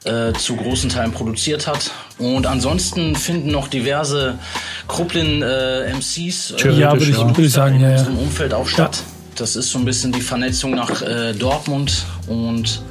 äh, 0.03 0.33
zu 0.33 0.55
großen 0.55 0.89
Teilen 0.89 1.11
produziert 1.11 1.67
hat. 1.67 1.91
Und 2.17 2.47
ansonsten 2.47 3.15
finden 3.15 3.51
noch 3.51 3.67
diverse 3.67 4.39
Kruppelin 4.87 5.41
äh, 5.41 5.93
MCs 5.93 6.51
äh, 6.63 6.71
ja, 6.71 6.93
würde 6.93 7.05
ich, 7.05 7.17
würde 7.17 7.41
ich 7.41 7.51
sagen, 7.51 7.75
in 7.75 7.81
ja, 7.81 7.91
unserem 7.91 8.17
Umfeld 8.17 8.53
auch 8.53 8.67
statt. 8.67 9.03
Das 9.35 9.55
ist 9.55 9.71
so 9.71 9.79
ein 9.79 9.85
bisschen 9.85 10.11
die 10.11 10.21
Vernetzung 10.21 10.71
nach 10.71 11.01
äh, 11.01 11.33
Dortmund 11.33 12.05
und 12.27 12.81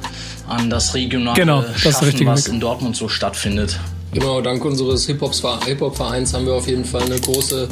an 0.47 0.69
das 0.69 0.93
regionale 0.93 1.39
genau, 1.39 1.61
das 1.61 1.79
Schaffen, 1.79 2.25
was 2.25 2.47
in 2.47 2.59
Dortmund 2.59 2.95
so 2.95 3.07
stattfindet. 3.07 3.79
Genau, 4.13 4.41
dank 4.41 4.65
unseres 4.65 5.05
Hip-Hop-Vereins 5.05 6.33
haben 6.33 6.45
wir 6.45 6.53
auf 6.53 6.67
jeden 6.67 6.83
Fall 6.83 7.03
eine 7.03 7.19
große 7.19 7.69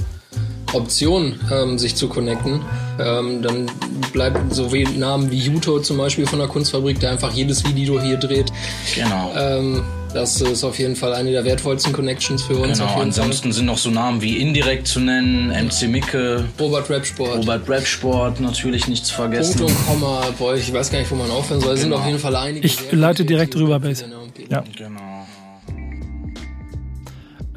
Option, 0.73 1.37
ähm, 1.51 1.77
sich 1.77 1.95
zu 1.95 2.07
connecten. 2.07 2.61
Ähm, 2.99 3.41
dann 3.41 3.69
bleibt 4.13 4.53
so 4.53 4.71
wie 4.71 4.83
Namen 4.83 5.31
wie 5.31 5.39
Juto 5.39 5.79
zum 5.79 5.97
Beispiel 5.97 6.25
von 6.25 6.39
der 6.39 6.47
Kunstfabrik, 6.47 6.99
der 6.99 7.11
einfach 7.11 7.33
jedes 7.33 7.65
Video 7.65 7.99
hier 7.99 8.17
dreht. 8.17 8.51
Genau. 8.95 9.33
Ähm, 9.35 9.83
das 10.13 10.41
ist 10.41 10.63
auf 10.63 10.79
jeden 10.79 10.95
Fall 10.95 11.13
eine 11.13 11.31
der 11.31 11.45
wertvollsten 11.45 11.93
Connections 11.93 12.43
für 12.43 12.55
uns. 12.55 12.79
Genau, 12.79 12.99
ansonsten 12.99 13.49
Fall. 13.49 13.53
sind 13.53 13.65
noch 13.65 13.77
so 13.77 13.89
Namen 13.89 14.21
wie 14.21 14.37
Indirekt 14.37 14.87
zu 14.87 14.99
nennen, 14.99 15.49
MC 15.49 15.87
Micke, 15.87 16.45
Robert 16.59 16.89
Rapsport. 16.89 17.37
Robert 17.37 17.69
Rapsport, 17.69 18.39
natürlich 18.39 18.87
nicht 18.87 19.05
zu 19.05 19.13
vergessen. 19.13 19.59
Punkt 19.59 19.73
und 19.73 19.87
Komma, 19.87 20.23
boah, 20.37 20.55
ich 20.55 20.71
weiß 20.71 20.91
gar 20.91 20.99
nicht, 20.99 21.11
wo 21.11 21.15
man 21.15 21.29
aufhören 21.31 21.61
soll. 21.61 21.73
Es 21.73 21.83
genau. 21.83 21.95
sind 21.95 22.01
auf 22.01 22.07
jeden 22.07 22.19
Fall 22.19 22.35
einige. 22.35 22.65
Ich 22.65 22.91
leite 22.91 23.25
direkt 23.25 23.55
rüber, 23.55 23.79
Base. 23.79 24.05
Ja. 24.49 24.63
Genau 24.75 25.08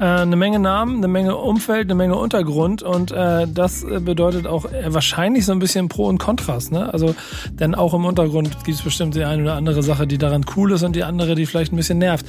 eine 0.03 0.35
Menge 0.35 0.59
Namen, 0.59 0.97
eine 0.97 1.07
Menge 1.07 1.37
Umfeld, 1.37 1.85
eine 1.85 1.95
Menge 1.95 2.15
Untergrund 2.15 2.83
und 2.83 3.11
äh, 3.11 3.47
das 3.47 3.85
bedeutet 3.85 4.47
auch 4.47 4.65
äh, 4.65 4.93
wahrscheinlich 4.93 5.45
so 5.45 5.51
ein 5.51 5.59
bisschen 5.59 5.89
Pro 5.89 6.07
und 6.07 6.17
Kontrast. 6.17 6.71
Ne? 6.71 6.91
Also, 6.93 7.15
denn 7.51 7.75
auch 7.75 7.93
im 7.93 8.05
Untergrund 8.05 8.51
gibt 8.65 8.77
es 8.77 8.83
bestimmt 8.83 9.15
die 9.15 9.23
eine 9.23 9.43
oder 9.43 9.53
andere 9.55 9.83
Sache, 9.83 10.07
die 10.07 10.17
daran 10.17 10.45
cool 10.55 10.73
ist 10.73 10.83
und 10.83 10.95
die 10.95 11.03
andere, 11.03 11.35
die 11.35 11.45
vielleicht 11.45 11.73
ein 11.73 11.77
bisschen 11.77 11.99
nervt. 11.99 12.25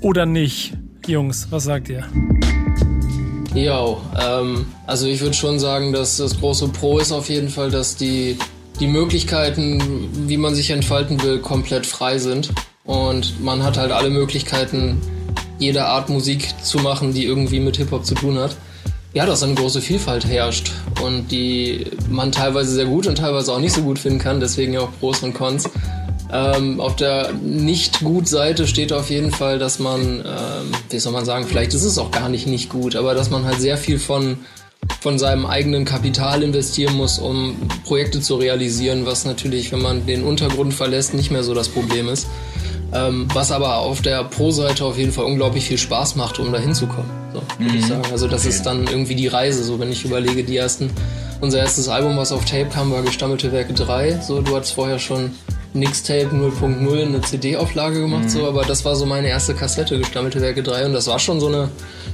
Oder 0.00 0.24
nicht, 0.24 0.74
Jungs, 1.06 1.48
was 1.50 1.64
sagt 1.64 1.88
ihr? 1.88 2.04
Ja, 3.54 3.96
ähm, 4.20 4.66
also 4.86 5.06
ich 5.06 5.20
würde 5.20 5.34
schon 5.34 5.58
sagen, 5.58 5.92
dass 5.92 6.18
das 6.18 6.38
große 6.38 6.68
Pro 6.68 6.98
ist 6.98 7.10
auf 7.10 7.28
jeden 7.28 7.48
Fall, 7.48 7.70
dass 7.70 7.96
die, 7.96 8.38
die 8.78 8.86
Möglichkeiten, 8.86 10.08
wie 10.28 10.36
man 10.36 10.54
sich 10.54 10.70
entfalten 10.70 11.20
will, 11.22 11.40
komplett 11.40 11.86
frei 11.86 12.18
sind. 12.18 12.50
Und 12.84 13.42
man 13.42 13.62
hat 13.62 13.76
halt 13.76 13.90
alle 13.90 14.10
Möglichkeiten, 14.10 15.00
jede 15.60 15.84
Art 15.84 16.08
Musik 16.08 16.48
zu 16.62 16.78
machen, 16.78 17.14
die 17.14 17.24
irgendwie 17.24 17.60
mit 17.60 17.76
Hip-Hop 17.76 18.04
zu 18.04 18.14
tun 18.14 18.38
hat. 18.38 18.56
Ja, 19.12 19.26
dass 19.26 19.42
eine 19.42 19.54
große 19.54 19.80
Vielfalt 19.80 20.24
herrscht 20.24 20.70
und 21.02 21.32
die 21.32 21.86
man 22.08 22.30
teilweise 22.30 22.72
sehr 22.72 22.84
gut 22.84 23.06
und 23.06 23.18
teilweise 23.18 23.52
auch 23.52 23.58
nicht 23.58 23.74
so 23.74 23.82
gut 23.82 23.98
finden 23.98 24.20
kann, 24.20 24.40
deswegen 24.40 24.72
ja 24.72 24.80
auch 24.80 24.90
Pros 25.00 25.22
und 25.22 25.34
Cons. 25.34 25.68
Ähm, 26.32 26.80
auf 26.80 26.94
der 26.94 27.32
Nicht-Gut-Seite 27.32 28.68
steht 28.68 28.92
auf 28.92 29.10
jeden 29.10 29.32
Fall, 29.32 29.58
dass 29.58 29.80
man, 29.80 30.20
ähm, 30.20 30.72
wie 30.88 30.98
soll 31.00 31.12
man 31.12 31.24
sagen, 31.24 31.44
vielleicht 31.46 31.74
ist 31.74 31.82
es 31.82 31.98
auch 31.98 32.12
gar 32.12 32.28
nicht 32.28 32.46
nicht 32.46 32.68
gut, 32.68 32.94
aber 32.94 33.14
dass 33.14 33.30
man 33.30 33.44
halt 33.44 33.60
sehr 33.60 33.76
viel 33.76 33.98
von, 33.98 34.38
von 35.00 35.18
seinem 35.18 35.44
eigenen 35.44 35.84
Kapital 35.84 36.44
investieren 36.44 36.94
muss, 36.94 37.18
um 37.18 37.56
Projekte 37.84 38.20
zu 38.20 38.36
realisieren, 38.36 39.06
was 39.06 39.24
natürlich, 39.24 39.72
wenn 39.72 39.82
man 39.82 40.06
den 40.06 40.22
Untergrund 40.22 40.72
verlässt, 40.72 41.14
nicht 41.14 41.32
mehr 41.32 41.42
so 41.42 41.52
das 41.52 41.68
Problem 41.68 42.08
ist. 42.08 42.28
Ähm, 42.92 43.28
was 43.32 43.52
aber 43.52 43.76
auf 43.76 44.02
der 44.02 44.24
Pro-Seite 44.24 44.84
auf 44.84 44.98
jeden 44.98 45.12
Fall 45.12 45.24
unglaublich 45.24 45.64
viel 45.64 45.78
Spaß 45.78 46.16
macht, 46.16 46.38
um 46.40 46.52
da 46.52 46.58
hinzukommen. 46.58 47.10
So, 47.32 47.42
würde 47.58 47.72
mhm. 47.72 47.78
ich 47.78 47.86
sagen. 47.86 48.02
Also 48.10 48.26
das 48.26 48.42
okay. 48.42 48.50
ist 48.50 48.62
dann 48.64 48.86
irgendwie 48.86 49.14
die 49.14 49.28
Reise. 49.28 49.62
So, 49.62 49.78
wenn 49.78 49.92
ich 49.92 50.04
überlege, 50.04 50.42
die 50.42 50.56
ersten 50.56 50.90
unser 51.40 51.60
erstes 51.60 51.88
Album, 51.88 52.16
was 52.16 52.32
auf 52.32 52.44
Tape 52.44 52.66
kam, 52.66 52.90
war 52.90 53.02
Gestammelte 53.02 53.52
Werke 53.52 53.72
3. 53.72 54.20
So, 54.20 54.42
du 54.42 54.56
hattest 54.56 54.74
vorher 54.74 54.98
schon 54.98 55.30
Mixtape 55.72 56.30
0.0 56.34 57.02
eine 57.02 57.20
CD-Auflage 57.20 58.00
gemacht, 58.00 58.24
mhm. 58.24 58.28
so, 58.28 58.46
aber 58.46 58.64
das 58.64 58.84
war 58.84 58.96
so 58.96 59.06
meine 59.06 59.28
erste 59.28 59.54
Kassette, 59.54 59.98
Gestammelte 59.98 60.40
Werke 60.40 60.64
3 60.64 60.86
und 60.86 60.92
das 60.92 61.06
war 61.06 61.20
schon 61.20 61.38
so 61.38 61.46
eine, 61.46 61.68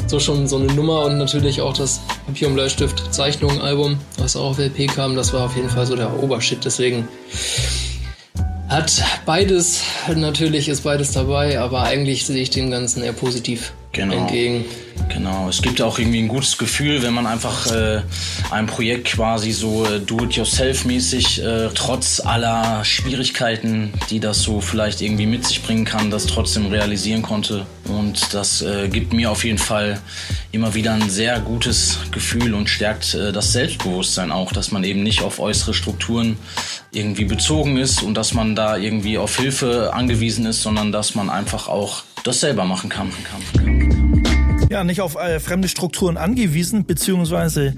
so 0.07 0.21
schon 0.21 0.47
so 0.47 0.57
eine 0.57 0.67
Nummer 0.67 1.07
und 1.07 1.17
natürlich 1.17 1.63
auch 1.63 1.73
das 1.73 2.01
Papier 2.27 2.49
und 2.49 2.55
Bleistift 2.55 3.15
Zeichnung 3.15 3.63
Album, 3.63 3.99
was 4.19 4.37
auch 4.37 4.51
auf 4.51 4.59
LP 4.59 4.89
kam, 4.95 5.17
das 5.17 5.33
war 5.33 5.47
auf 5.47 5.57
jeden 5.57 5.71
Fall 5.71 5.87
so 5.87 5.97
der 5.97 6.23
Obershit, 6.23 6.67
deswegen 6.67 7.09
hat 8.69 9.03
beides, 9.25 9.83
natürlich 10.15 10.69
ist 10.69 10.83
beides 10.83 11.13
dabei, 11.13 11.61
aber 11.61 11.83
eigentlich 11.83 12.27
sehe 12.27 12.43
ich 12.43 12.51
dem 12.51 12.71
Ganzen 12.71 13.03
eher 13.03 13.13
positiv 13.13 13.73
genau. 13.93 14.15
entgegen. 14.15 14.65
Genau, 15.09 15.49
es 15.49 15.63
gibt 15.63 15.81
auch 15.83 15.99
irgendwie 15.99 16.19
ein 16.19 16.29
gutes 16.29 16.59
Gefühl, 16.59 17.03
wenn 17.03 17.15
man 17.15 17.27
einfach 17.27 17.71
äh, 17.71 18.03
ein 18.51 18.67
Projekt 18.67 19.09
quasi 19.09 19.53
so 19.53 19.85
äh, 19.85 20.01
do-it-yourself-mäßig, 20.01 21.43
äh, 21.43 21.69
trotz 21.75 22.21
aller 22.21 22.85
Schwierigkeiten, 22.85 23.93
die 24.11 24.21
das 24.21 24.43
so 24.43 24.61
vielleicht 24.61 25.01
irgendwie 25.01 25.27
mit 25.27 25.47
sich 25.47 25.63
bringen 25.63 25.85
kann, 25.85 26.11
das 26.11 26.27
trotzdem 26.27 26.67
realisieren 26.67 27.23
konnte. 27.23 27.67
Und 27.85 28.35
das 28.35 28.63
äh, 28.63 28.89
gibt 28.89 29.13
mir 29.13 29.31
auf 29.31 29.45
jeden 29.45 29.59
Fall 29.59 30.01
immer 30.51 30.75
wieder 30.75 30.93
ein 30.93 31.09
sehr 31.09 31.39
gutes 31.41 31.99
Gefühl 32.11 32.55
und 32.55 32.69
stärkt 32.69 33.15
äh, 33.15 33.33
das 33.33 33.53
Selbstbewusstsein 33.53 34.33
auch, 34.33 34.53
dass 34.53 34.73
man 34.73 34.83
eben 34.83 35.03
nicht 35.03 35.23
auf 35.23 35.39
äußere 35.39 35.73
Strukturen 35.73 36.37
irgendwie 36.93 37.25
bezogen 37.25 37.77
ist 37.77 38.03
und 38.03 38.15
dass 38.15 38.35
man 38.35 38.57
da 38.57 38.77
irgendwie 38.77 39.19
auf 39.19 39.37
Hilfe 39.37 39.93
angewiesen 39.95 40.47
ist, 40.47 40.63
sondern 40.63 40.91
dass 40.91 41.15
man 41.15 41.31
einfach 41.31 41.69
auch 41.69 42.03
das 42.25 42.41
selber 42.41 42.65
machen 42.65 42.91
kann. 42.91 43.11
kann, 43.11 43.65
kann. 43.65 43.86
coming, 43.91 44.25
coming. 44.25 44.46
Ja, 44.69 44.83
nicht 44.83 45.01
auf 45.01 45.15
äh, 45.15 45.39
fremde 45.39 45.69
Strukturen 45.69 46.17
angewiesen, 46.17 46.87
beziehungsweise 46.87 47.75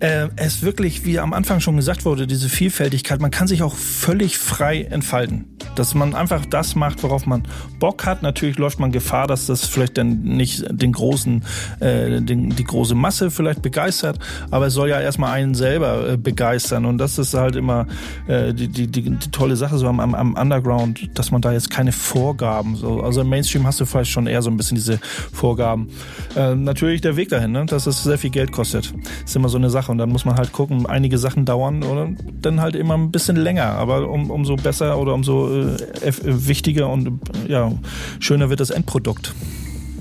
äh, 0.00 0.28
es 0.36 0.62
wirklich, 0.62 1.06
wie 1.06 1.18
am 1.18 1.32
Anfang 1.32 1.60
schon 1.60 1.76
gesagt 1.76 2.04
wurde, 2.04 2.26
diese 2.26 2.50
Vielfältigkeit, 2.50 3.22
man 3.22 3.30
kann 3.30 3.48
sich 3.48 3.62
auch 3.62 3.74
völlig 3.74 4.36
frei 4.36 4.82
entfalten. 4.82 5.56
Dass 5.76 5.94
man 5.94 6.14
einfach 6.14 6.44
das 6.44 6.74
macht, 6.74 7.02
worauf 7.02 7.24
man 7.24 7.44
Bock 7.78 8.04
hat. 8.04 8.22
Natürlich 8.22 8.58
läuft 8.58 8.78
man 8.80 8.92
Gefahr, 8.92 9.26
dass 9.26 9.46
das 9.46 9.64
vielleicht 9.64 9.96
dann 9.96 10.22
nicht 10.24 10.64
den 10.70 10.92
großen, 10.92 11.42
äh, 11.80 12.20
den, 12.20 12.50
die 12.50 12.64
große 12.64 12.94
Masse 12.94 13.30
vielleicht 13.30 13.62
begeistert, 13.62 14.18
aber 14.50 14.66
es 14.66 14.74
soll 14.74 14.90
ja 14.90 15.00
erstmal 15.00 15.32
einen 15.32 15.54
selber 15.54 16.10
äh, 16.10 16.16
begeistern. 16.18 16.84
Und 16.84 16.98
das 16.98 17.18
ist 17.18 17.32
halt 17.32 17.56
immer 17.56 17.86
äh, 18.26 18.52
die, 18.52 18.68
die, 18.68 18.88
die, 18.88 19.02
die 19.02 19.30
tolle 19.30 19.56
Sache 19.56 19.78
so 19.78 19.86
am, 19.86 20.00
am 20.00 20.34
Underground, 20.34 21.18
dass 21.18 21.30
man 21.30 21.40
da 21.40 21.52
jetzt 21.52 21.70
keine 21.70 21.92
Vorgaben, 21.92 22.76
so, 22.76 23.00
also 23.00 23.22
im 23.22 23.30
Mainstream 23.30 23.66
hast 23.66 23.80
du 23.80 23.86
vielleicht 23.86 24.10
schon 24.10 24.26
eher 24.26 24.42
so 24.42 24.50
ein 24.50 24.58
bisschen 24.58 24.76
diese 24.76 24.98
Vorgaben. 25.32 25.88
Äh, 26.36 26.54
natürlich 26.54 27.00
der 27.00 27.16
Weg 27.16 27.30
dahin, 27.30 27.52
ne? 27.52 27.64
dass 27.64 27.86
es 27.86 28.02
sehr 28.02 28.18
viel 28.18 28.30
Geld 28.30 28.52
kostet. 28.52 28.92
ist 29.24 29.34
immer 29.34 29.48
so 29.48 29.56
eine 29.56 29.70
Sache 29.70 29.90
und 29.90 29.96
dann 29.96 30.10
muss 30.10 30.26
man 30.26 30.36
halt 30.36 30.52
gucken, 30.52 30.84
einige 30.84 31.16
Sachen 31.16 31.46
dauern 31.46 31.82
oder 31.82 32.10
dann 32.42 32.60
halt 32.60 32.76
immer 32.76 32.94
ein 32.94 33.10
bisschen 33.10 33.36
länger, 33.36 33.72
aber 33.72 34.08
um, 34.08 34.30
umso 34.30 34.56
besser 34.56 34.98
oder 34.98 35.14
umso 35.14 35.48
äh, 35.50 35.76
wichtiger 36.22 36.90
und 36.90 37.20
ja, 37.48 37.72
schöner 38.20 38.50
wird 38.50 38.60
das 38.60 38.68
Endprodukt. 38.68 39.34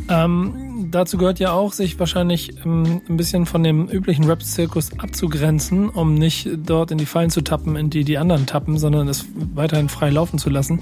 Ähm, 0.10 0.90
dazu 0.92 1.18
gehört 1.18 1.40
ja 1.40 1.54
auch, 1.54 1.72
sich 1.72 1.98
wahrscheinlich 2.00 2.54
ähm, 2.66 3.02
ein 3.08 3.16
bisschen 3.16 3.46
von 3.46 3.64
dem 3.64 3.88
üblichen 3.88 4.26
Rap-Zirkus 4.26 4.92
abzugrenzen, 5.00 5.90
um 5.90 6.16
nicht 6.16 6.50
dort 6.66 6.92
in 6.92 6.98
die 6.98 7.06
Fallen 7.06 7.30
zu 7.30 7.42
tappen, 7.42 7.78
in 7.78 7.90
die 7.90 8.04
die 8.04 8.18
anderen 8.18 8.46
tappen, 8.46 8.78
sondern 8.78 9.08
es 9.08 9.26
weiterhin 9.54 9.88
frei 9.88 10.10
laufen 10.10 10.38
zu 10.38 10.50
lassen. 10.50 10.82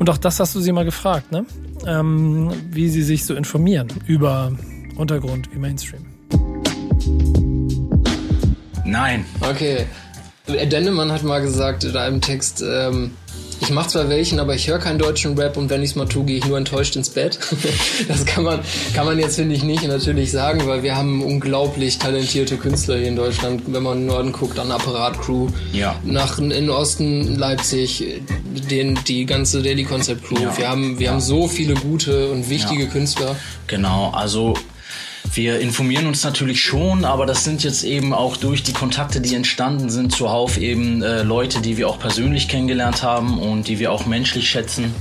Und 0.00 0.10
auch 0.10 0.18
das 0.18 0.40
hast 0.40 0.56
du 0.56 0.60
sie 0.60 0.72
mal 0.72 0.84
gefragt, 0.84 1.30
ne? 1.30 1.46
Ähm, 1.86 2.50
wie 2.70 2.88
sie 2.88 3.02
sich 3.02 3.24
so 3.24 3.34
informieren 3.34 3.88
über 4.06 4.52
Untergrund 4.98 5.48
wie 5.52 5.58
Mainstream. 5.58 6.04
Nein. 8.84 9.24
Okay. 9.40 9.86
Dennemann 10.46 11.12
hat 11.12 11.22
mal 11.22 11.40
gesagt 11.40 11.84
in 11.84 11.96
einem 11.96 12.20
Text, 12.20 12.64
ähm, 12.66 13.12
ich 13.60 13.70
mache 13.70 13.88
zwar 13.90 14.08
welchen, 14.08 14.40
aber 14.40 14.54
ich 14.54 14.66
höre 14.66 14.78
keinen 14.78 14.98
deutschen 14.98 15.38
Rap 15.38 15.56
und 15.56 15.68
wenn 15.68 15.82
ich 15.82 15.90
es 15.90 15.96
mal 15.96 16.06
tue, 16.06 16.24
gehe 16.24 16.38
ich 16.38 16.46
nur 16.46 16.56
enttäuscht 16.56 16.96
ins 16.96 17.10
Bett. 17.10 17.38
das 18.08 18.24
kann 18.24 18.44
man, 18.44 18.60
kann 18.94 19.04
man 19.04 19.18
jetzt, 19.18 19.36
finde 19.36 19.54
ich, 19.54 19.62
nicht 19.62 19.86
natürlich 19.86 20.30
sagen, 20.30 20.66
weil 20.66 20.82
wir 20.82 20.96
haben 20.96 21.22
unglaublich 21.22 21.98
talentierte 21.98 22.56
Künstler 22.56 22.96
hier 22.96 23.08
in 23.08 23.16
Deutschland. 23.16 23.62
Wenn 23.66 23.82
man 23.82 23.98
in 23.98 24.06
Norden 24.06 24.32
guckt, 24.32 24.58
an 24.58 24.72
Apparat 24.72 25.20
Crew. 25.20 25.48
Ja. 25.72 25.96
Nach 26.02 26.38
in 26.38 26.70
Osten 26.70 27.36
Leipzig, 27.36 28.22
den, 28.70 28.98
die 29.06 29.26
ganze 29.26 29.62
Daily 29.62 29.84
Concept 29.84 30.24
Crew. 30.24 30.40
Ja. 30.40 30.56
Wir 30.56 30.68
haben, 30.68 30.98
wir 30.98 31.06
ja. 31.06 31.12
haben 31.12 31.20
so 31.20 31.46
viele 31.46 31.74
gute 31.74 32.30
und 32.30 32.48
wichtige 32.48 32.84
ja. 32.84 32.90
Künstler. 32.90 33.36
Genau, 33.66 34.10
also 34.10 34.54
wir 35.34 35.60
informieren 35.60 36.06
uns 36.06 36.24
natürlich 36.24 36.62
schon, 36.62 37.04
aber 37.04 37.26
das 37.26 37.44
sind 37.44 37.62
jetzt 37.64 37.84
eben 37.84 38.12
auch 38.12 38.36
durch 38.36 38.62
die 38.62 38.72
Kontakte, 38.72 39.20
die 39.20 39.34
entstanden 39.34 39.90
sind, 39.90 40.12
zuhauf 40.12 40.58
eben 40.58 41.02
äh, 41.02 41.22
Leute, 41.22 41.60
die 41.60 41.76
wir 41.76 41.88
auch 41.88 41.98
persönlich 41.98 42.48
kennengelernt 42.48 43.02
haben 43.02 43.38
und 43.38 43.68
die 43.68 43.78
wir 43.78 43.92
auch 43.92 44.06
menschlich 44.06 44.48
schätzen. 44.48 44.94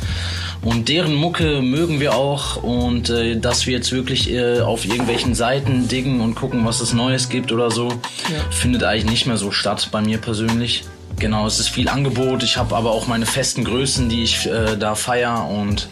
Und 0.61 0.89
deren 0.89 1.13
Mucke 1.13 1.61
mögen 1.61 1.99
wir 1.99 2.15
auch 2.15 2.61
und 2.63 3.09
äh, 3.09 3.39
dass 3.39 3.67
wir 3.67 3.73
jetzt 3.75 3.91
wirklich 3.91 4.31
äh, 4.31 4.59
auf 4.59 4.85
irgendwelchen 4.85 5.35
Seiten 5.35 5.87
diggen 5.87 6.19
und 6.19 6.35
gucken, 6.35 6.65
was 6.65 6.81
es 6.81 6.93
Neues 6.93 7.29
gibt 7.29 7.51
oder 7.51 7.69
so, 7.71 7.89
ja. 7.89 8.51
findet 8.51 8.83
eigentlich 8.83 9.09
nicht 9.09 9.27
mehr 9.27 9.37
so 9.37 9.51
statt 9.51 9.89
bei 9.91 10.01
mir 10.01 10.17
persönlich. 10.17 10.83
Genau, 11.19 11.47
es 11.47 11.59
ist 11.59 11.69
viel 11.69 11.89
Angebot. 11.89 12.43
Ich 12.43 12.57
habe 12.57 12.75
aber 12.75 12.91
auch 12.91 13.07
meine 13.07 13.25
festen 13.25 13.63
Größen, 13.63 14.07
die 14.07 14.23
ich 14.23 14.45
äh, 14.45 14.77
da 14.77 14.93
feier 14.93 15.47
und 15.47 15.89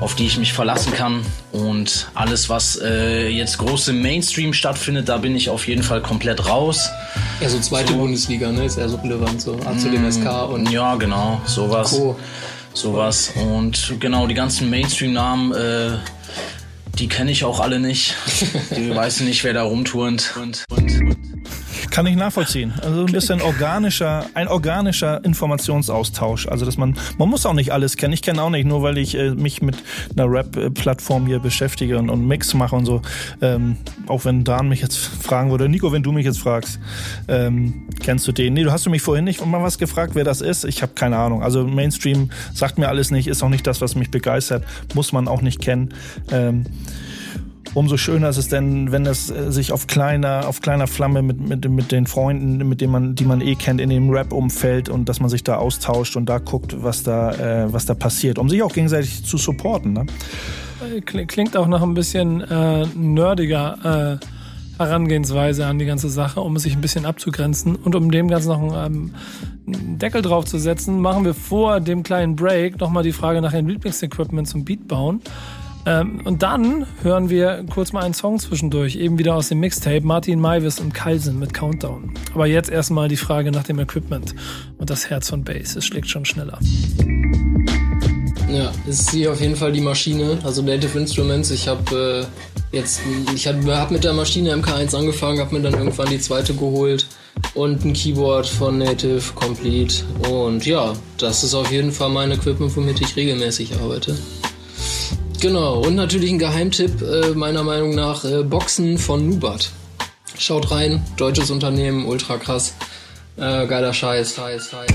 auf 0.00 0.14
die 0.14 0.26
ich 0.26 0.38
mich 0.38 0.52
verlassen 0.52 0.92
kann. 0.92 1.24
Und 1.52 2.10
alles, 2.14 2.48
was 2.48 2.78
äh, 2.82 3.28
jetzt 3.28 3.58
groß 3.58 3.88
im 3.88 4.02
Mainstream 4.02 4.52
stattfindet, 4.52 5.08
da 5.08 5.16
bin 5.16 5.34
ich 5.34 5.48
auf 5.48 5.66
jeden 5.66 5.82
Fall 5.82 6.02
komplett 6.02 6.46
raus. 6.46 6.88
Ja, 7.40 7.48
so 7.48 7.58
zweite 7.58 7.92
so, 7.92 7.98
Bundesliga, 7.98 8.52
ne? 8.52 8.66
Ist 8.66 8.76
eher 8.76 8.88
so 8.88 8.96
relevant, 8.96 9.40
so 9.40 9.58
A 9.64 9.76
zu 9.78 9.90
dem 9.90 10.10
SK 10.10 10.50
und. 10.50 10.70
Ja, 10.70 10.96
genau, 10.96 11.40
sowas. 11.46 11.90
Co. 11.90 12.16
Sowas. 12.74 13.32
Und 13.34 13.96
genau, 13.98 14.26
die 14.26 14.34
ganzen 14.34 14.70
Mainstream-Namen, 14.70 15.52
äh, 15.52 15.90
die 16.98 17.08
kenne 17.08 17.30
ich 17.30 17.44
auch 17.44 17.60
alle 17.60 17.80
nicht. 17.80 18.14
Die 18.76 18.94
weiß 18.94 19.20
nicht, 19.20 19.42
wer 19.42 19.54
da 19.54 19.62
rumturnt. 19.62 20.34
Und, 20.36 20.64
und, 20.70 21.00
und. 21.00 21.29
Kann 21.90 22.06
ich 22.06 22.16
nachvollziehen. 22.16 22.72
Also 22.82 23.00
ein 23.00 23.12
bisschen 23.12 23.40
organischer, 23.40 24.26
ein 24.34 24.46
organischer 24.48 25.24
Informationsaustausch. 25.24 26.46
Also 26.46 26.64
dass 26.64 26.76
man, 26.76 26.96
man 27.18 27.28
muss 27.28 27.44
auch 27.46 27.52
nicht 27.52 27.72
alles 27.72 27.96
kennen. 27.96 28.12
Ich 28.12 28.22
kenne 28.22 28.42
auch 28.42 28.50
nicht, 28.50 28.64
nur 28.64 28.82
weil 28.82 28.96
ich 28.98 29.16
äh, 29.16 29.30
mich 29.30 29.60
mit 29.60 29.76
einer 30.16 30.30
Rap-Plattform 30.30 31.26
hier 31.26 31.40
beschäftige 31.40 31.98
und, 31.98 32.08
und 32.08 32.26
Mix 32.26 32.54
mache 32.54 32.76
und 32.76 32.86
so. 32.86 33.02
Ähm, 33.42 33.76
auch 34.06 34.24
wenn 34.24 34.44
Dan 34.44 34.68
mich 34.68 34.80
jetzt 34.82 34.98
fragen 34.98 35.50
würde, 35.50 35.68
Nico, 35.68 35.92
wenn 35.92 36.02
du 36.02 36.12
mich 36.12 36.24
jetzt 36.24 36.38
fragst, 36.38 36.78
ähm, 37.28 37.88
kennst 38.00 38.26
du 38.28 38.32
den? 38.32 38.54
Nee, 38.54 38.62
du 38.62 38.72
hast 38.72 38.86
du 38.86 38.90
mich 38.90 39.02
vorhin 39.02 39.24
nicht 39.24 39.44
mal 39.44 39.62
was 39.62 39.78
gefragt, 39.78 40.14
wer 40.14 40.24
das 40.24 40.40
ist. 40.40 40.64
Ich 40.64 40.82
habe 40.82 40.92
keine 40.94 41.16
Ahnung. 41.16 41.42
Also 41.42 41.66
Mainstream 41.66 42.30
sagt 42.54 42.78
mir 42.78 42.88
alles 42.88 43.10
nicht, 43.10 43.26
ist 43.26 43.42
auch 43.42 43.48
nicht 43.48 43.66
das, 43.66 43.80
was 43.80 43.96
mich 43.96 44.10
begeistert. 44.10 44.64
Muss 44.94 45.12
man 45.12 45.26
auch 45.26 45.42
nicht 45.42 45.60
kennen. 45.60 45.92
Ähm, 46.30 46.66
umso 47.74 47.96
schöner 47.96 48.28
ist 48.28 48.36
es 48.36 48.48
denn, 48.48 48.92
wenn 48.92 49.06
es 49.06 49.30
äh, 49.30 49.50
sich 49.50 49.72
auf 49.72 49.86
kleiner, 49.86 50.48
auf 50.48 50.60
kleiner 50.60 50.86
Flamme 50.86 51.22
mit, 51.22 51.40
mit, 51.40 51.68
mit 51.68 51.92
den 51.92 52.06
Freunden, 52.06 52.68
mit 52.68 52.80
denen 52.80 52.92
man, 52.92 53.14
die 53.14 53.24
man 53.24 53.40
eh 53.40 53.54
kennt, 53.54 53.80
in 53.80 53.90
dem 53.90 54.10
Rap-Umfeld 54.10 54.88
und 54.88 55.08
dass 55.08 55.20
man 55.20 55.30
sich 55.30 55.44
da 55.44 55.56
austauscht 55.56 56.16
und 56.16 56.26
da 56.26 56.38
guckt, 56.38 56.82
was 56.82 57.02
da, 57.02 57.32
äh, 57.64 57.72
was 57.72 57.86
da 57.86 57.94
passiert, 57.94 58.38
um 58.38 58.48
sich 58.48 58.62
auch 58.62 58.72
gegenseitig 58.72 59.24
zu 59.24 59.36
supporten. 59.36 59.92
Ne? 59.92 60.06
Klingt 61.04 61.56
auch 61.56 61.66
noch 61.66 61.82
ein 61.82 61.94
bisschen 61.94 62.40
äh, 62.40 62.86
nerdiger 62.94 64.18
äh, 64.20 64.26
Herangehensweise 64.78 65.66
an 65.66 65.78
die 65.78 65.84
ganze 65.84 66.08
Sache, 66.08 66.40
um 66.40 66.56
sich 66.56 66.74
ein 66.74 66.80
bisschen 66.80 67.04
abzugrenzen 67.04 67.76
und 67.76 67.94
um 67.94 68.10
dem 68.10 68.28
Ganzen 68.28 68.48
noch 68.48 68.62
einen, 68.72 69.14
ähm, 69.66 69.98
Deckel 69.98 70.22
drauf 70.22 70.46
zu 70.46 70.58
setzen, 70.58 71.00
machen 71.00 71.24
wir 71.24 71.34
vor 71.34 71.80
dem 71.80 72.02
kleinen 72.02 72.34
Break 72.34 72.80
nochmal 72.80 73.02
die 73.02 73.12
Frage 73.12 73.42
nach 73.42 73.52
dem 73.52 73.68
Lieblingsequipment 73.68 74.48
zum 74.48 74.64
Beatbauen. 74.64 75.20
Ähm, 75.86 76.20
und 76.24 76.42
dann 76.42 76.86
hören 77.02 77.30
wir 77.30 77.64
kurz 77.72 77.92
mal 77.92 78.04
einen 78.04 78.14
Song 78.14 78.38
zwischendurch, 78.38 78.96
eben 78.96 79.18
wieder 79.18 79.34
aus 79.34 79.48
dem 79.48 79.60
Mixtape, 79.60 80.02
Martin 80.02 80.40
Maivis 80.40 80.78
und 80.78 80.92
Kalsen 80.92 81.38
mit 81.38 81.54
Countdown. 81.54 82.12
Aber 82.34 82.46
jetzt 82.46 82.70
erstmal 82.70 83.08
die 83.08 83.16
Frage 83.16 83.50
nach 83.50 83.64
dem 83.64 83.78
Equipment 83.78 84.34
und 84.78 84.90
das 84.90 85.08
Herz 85.08 85.30
von 85.30 85.42
Bass. 85.42 85.76
Es 85.76 85.84
schlägt 85.84 86.08
schon 86.08 86.24
schneller. 86.24 86.58
Ja, 88.50 88.72
ist 88.86 89.10
hier 89.10 89.32
auf 89.32 89.40
jeden 89.40 89.54
Fall 89.54 89.72
die 89.72 89.80
Maschine, 89.80 90.38
also 90.42 90.60
Native 90.60 90.98
Instruments. 90.98 91.50
Ich 91.52 91.68
habe 91.68 92.26
äh, 92.72 92.76
jetzt, 92.76 93.00
ich 93.34 93.46
habe 93.46 93.76
hab 93.76 93.90
mit 93.90 94.02
der 94.02 94.12
Maschine 94.12 94.54
MK1 94.56 94.96
angefangen, 94.96 95.38
habe 95.38 95.54
mir 95.54 95.62
dann 95.62 95.74
irgendwann 95.74 96.08
die 96.08 96.18
zweite 96.18 96.52
geholt 96.54 97.06
und 97.54 97.84
ein 97.84 97.92
Keyboard 97.92 98.46
von 98.46 98.78
Native 98.78 99.22
Complete. 99.34 100.04
Und 100.28 100.66
ja, 100.66 100.94
das 101.18 101.44
ist 101.44 101.54
auf 101.54 101.70
jeden 101.70 101.92
Fall 101.92 102.10
mein 102.10 102.32
Equipment, 102.32 102.74
womit 102.76 103.00
ich 103.00 103.14
regelmäßig 103.14 103.72
arbeite. 103.80 104.16
Genau, 105.40 105.80
und 105.80 105.94
natürlich 105.94 106.30
ein 106.30 106.38
Geheimtipp 106.38 107.00
äh, 107.00 107.30
meiner 107.30 107.64
Meinung 107.64 107.94
nach, 107.94 108.26
äh, 108.26 108.42
Boxen 108.42 108.98
von 108.98 109.26
Nubat. 109.26 109.70
Schaut 110.38 110.70
rein, 110.70 111.02
deutsches 111.16 111.50
Unternehmen, 111.50 112.04
ultra 112.04 112.36
krass. 112.36 112.74
Äh, 113.38 113.66
geiler 113.66 113.94
Scheiß, 113.94 114.34
Scheiß, 114.34 114.68
Scheiß. 114.68 114.90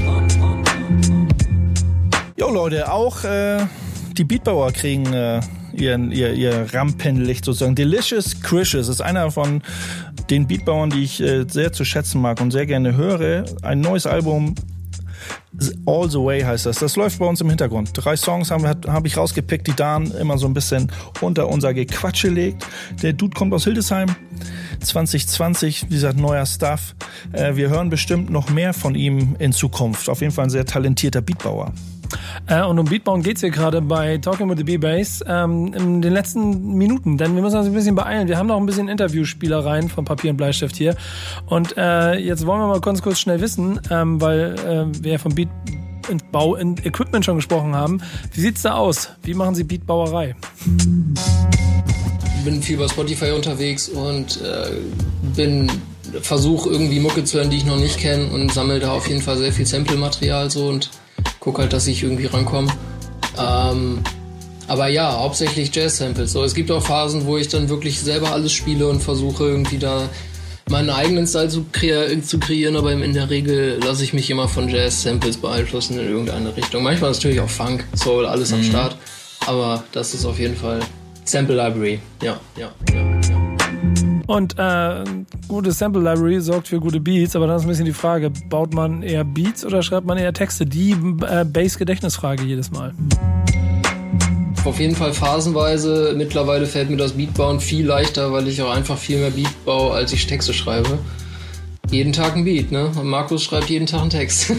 Jo 2.37 2.51
Leute, 2.51 2.91
auch 2.91 3.23
äh, 3.23 3.65
die 4.15 4.23
Beatbauer 4.23 4.71
kriegen 4.71 5.11
äh, 5.11 5.41
ihren, 5.73 6.11
ihr, 6.11 6.33
ihr 6.33 6.67
Rampenlicht 6.71 7.43
sozusagen. 7.43 7.73
Delicious 7.73 8.39
Crishes 8.39 8.87
ist 8.87 9.01
einer 9.01 9.31
von 9.31 9.63
den 10.29 10.45
Beatbauern, 10.45 10.91
die 10.91 11.05
ich 11.05 11.21
äh, 11.21 11.45
sehr 11.49 11.73
zu 11.73 11.83
schätzen 11.83 12.21
mag 12.21 12.39
und 12.39 12.51
sehr 12.51 12.67
gerne 12.67 12.95
höre. 12.95 13.45
Ein 13.63 13.81
neues 13.81 14.05
Album 14.05 14.53
All 15.85 16.09
the 16.09 16.17
Way 16.17 16.41
heißt 16.41 16.65
das. 16.65 16.79
Das 16.79 16.95
läuft 16.95 17.19
bei 17.19 17.25
uns 17.25 17.41
im 17.41 17.49
Hintergrund. 17.49 17.91
Drei 17.93 18.15
Songs 18.15 18.51
haben 18.51 18.65
hab 18.65 19.05
ich 19.05 19.17
rausgepickt, 19.17 19.67
die 19.67 19.73
Dan 19.73 20.11
immer 20.11 20.37
so 20.37 20.47
ein 20.47 20.53
bisschen 20.53 20.91
unter 21.21 21.47
unser 21.47 21.73
Gequatsche 21.73 22.29
legt. 22.29 22.65
Der 23.01 23.13
Dude 23.13 23.35
kommt 23.35 23.53
aus 23.53 23.63
Hildesheim. 23.63 24.15
2020, 24.81 25.85
wie 25.89 25.95
gesagt, 25.95 26.19
neuer 26.19 26.45
Stuff. 26.45 26.95
Äh, 27.31 27.55
wir 27.55 27.69
hören 27.69 27.89
bestimmt 27.89 28.29
noch 28.29 28.49
mehr 28.49 28.73
von 28.73 28.95
ihm 28.95 29.35
in 29.39 29.53
Zukunft. 29.53 30.09
Auf 30.09 30.21
jeden 30.21 30.33
Fall 30.33 30.45
ein 30.45 30.49
sehr 30.49 30.65
talentierter 30.65 31.21
Beatbauer. 31.21 31.73
Äh, 32.47 32.63
und 32.63 32.79
um 32.79 32.85
Beatbauen 32.85 33.21
geht 33.21 33.37
es 33.37 33.41
hier 33.41 33.49
gerade 33.49 33.81
bei 33.81 34.17
Talking 34.17 34.49
with 34.49 34.57
the 34.57 34.63
B-Bass 34.63 35.23
ähm, 35.27 35.73
in 35.73 36.01
den 36.01 36.13
letzten 36.13 36.75
Minuten, 36.75 37.17
denn 37.17 37.35
wir 37.35 37.41
müssen 37.41 37.57
uns 37.57 37.67
ein 37.67 37.73
bisschen 37.73 37.95
beeilen. 37.95 38.27
Wir 38.27 38.37
haben 38.37 38.47
noch 38.47 38.57
ein 38.57 38.65
bisschen 38.65 38.87
Interviewspielereien 38.87 39.89
von 39.89 40.05
Papier 40.05 40.31
und 40.31 40.37
Bleistift 40.37 40.75
hier. 40.75 40.95
Und 41.47 41.77
äh, 41.77 42.15
jetzt 42.15 42.45
wollen 42.45 42.61
wir 42.61 42.67
mal 42.67 42.81
ganz 42.81 43.01
kurz 43.01 43.19
schnell 43.19 43.41
wissen, 43.41 43.79
ähm, 43.89 44.21
weil 44.21 44.55
äh, 44.59 45.03
wir 45.03 45.13
ja 45.13 45.17
vom 45.17 45.35
Beat 45.35 45.49
Bau 46.31 46.55
Equipment 46.55 47.25
schon 47.25 47.37
gesprochen 47.37 47.75
haben. 47.75 47.99
Wie 48.31 48.41
sieht's 48.41 48.61
da 48.61 48.75
aus? 48.75 49.09
Wie 49.23 49.33
machen 49.33 49.55
Sie 49.55 49.63
Beatbauerei? 49.63 50.35
bin 52.45 52.61
viel 52.61 52.77
bei 52.77 52.87
Spotify 52.87 53.31
unterwegs 53.31 53.89
und 53.89 54.39
äh, 54.41 54.71
bin 55.35 55.69
versuche 56.21 56.69
irgendwie 56.69 56.99
Mucke 56.99 57.23
zu 57.23 57.39
hören, 57.39 57.49
die 57.49 57.57
ich 57.57 57.65
noch 57.65 57.77
nicht 57.77 57.97
kenne 57.97 58.27
und 58.29 58.53
sammle 58.53 58.79
da 58.79 58.91
auf 58.91 59.07
jeden 59.09 59.21
Fall 59.21 59.37
sehr 59.37 59.51
viel 59.51 59.65
Sample-Material 59.65 60.49
so 60.51 60.67
und 60.67 60.91
guck 61.45 61.59
halt, 61.59 61.71
dass 61.71 61.85
ich 61.87 62.03
irgendwie 62.03 62.25
rankomme. 62.25 62.69
Ähm, 63.37 63.99
aber 64.67 64.87
ja, 64.87 65.19
hauptsächlich 65.19 65.73
Jazz-Samples. 65.73 66.31
So, 66.31 66.43
es 66.43 66.55
gibt 66.55 66.71
auch 66.71 66.83
Phasen, 66.83 67.25
wo 67.27 67.37
ich 67.37 67.47
dann 67.47 67.69
wirklich 67.69 68.01
selber 68.01 68.31
alles 68.31 68.51
spiele 68.51 68.87
und 68.87 69.01
versuche 69.01 69.45
irgendwie 69.45 69.77
da 69.77 70.09
meinen 70.71 70.89
eigenen 70.89 71.27
Style 71.27 71.49
zu, 71.49 71.65
kre 71.71 72.19
zu 72.23 72.39
kreieren, 72.39 72.75
aber 72.75 72.91
in 72.91 73.13
der 73.13 73.29
Regel 73.29 73.79
lasse 73.85 74.03
ich 74.03 74.13
mich 74.13 74.31
immer 74.31 74.47
von 74.47 74.67
Jazz-Samples 74.67 75.37
beeinflussen 75.37 75.99
in 75.99 76.07
irgendeine 76.07 76.57
Richtung. 76.57 76.81
Manchmal 76.81 77.11
ist 77.11 77.17
natürlich 77.17 77.39
auch 77.39 77.49
Funk, 77.49 77.85
Soul, 77.95 78.25
alles 78.25 78.49
mhm. 78.49 78.57
am 78.57 78.63
Start. 78.63 78.97
Aber 79.45 79.83
das 79.91 80.15
ist 80.15 80.25
auf 80.25 80.39
jeden 80.39 80.55
Fall 80.55 80.79
Sample 81.25 81.55
Library. 81.55 81.99
Ja, 82.23 82.39
ja, 82.57 82.71
ja, 82.91 83.21
ja. 83.21 84.23
Und 84.25 84.55
äh, 84.57 85.03
gute 85.47 85.71
Sample 85.71 86.01
Library 86.01 86.41
sorgt 86.41 86.67
für 86.67 86.79
gute 86.79 86.99
Beats, 86.99 87.35
aber 87.35 87.47
dann 87.47 87.57
ist 87.57 87.63
ein 87.63 87.67
bisschen 87.67 87.85
die 87.85 87.93
Frage, 87.93 88.31
baut 88.49 88.73
man 88.73 89.03
eher 89.03 89.23
Beats 89.23 89.65
oder 89.65 89.81
schreibt 89.83 90.05
man 90.07 90.17
eher 90.17 90.33
Texte? 90.33 90.65
Die 90.65 90.91
äh, 90.91 91.45
Base-Gedächtnisfrage 91.45 92.43
jedes 92.43 92.71
Mal. 92.71 92.93
Auf 94.63 94.79
jeden 94.79 94.95
Fall 94.95 95.13
phasenweise. 95.13 96.13
Mittlerweile 96.17 96.65
fällt 96.65 96.89
mir 96.89 96.97
das 96.97 97.13
Beatbauen 97.13 97.59
viel 97.59 97.85
leichter, 97.85 98.31
weil 98.31 98.47
ich 98.47 98.61
auch 98.61 98.71
einfach 98.71 98.97
viel 98.97 99.19
mehr 99.19 99.29
Beat 99.29 99.63
baue, 99.63 99.93
als 99.93 100.11
ich 100.11 100.25
Texte 100.25 100.53
schreibe. 100.53 100.97
Jeden 101.91 102.13
Tag 102.13 102.35
ein 102.35 102.45
Beat, 102.45 102.71
ne? 102.71 102.91
Und 102.99 103.07
Markus 103.07 103.43
schreibt 103.43 103.69
jeden 103.69 103.85
Tag 103.85 104.01
einen 104.01 104.09
Text. 104.09 104.51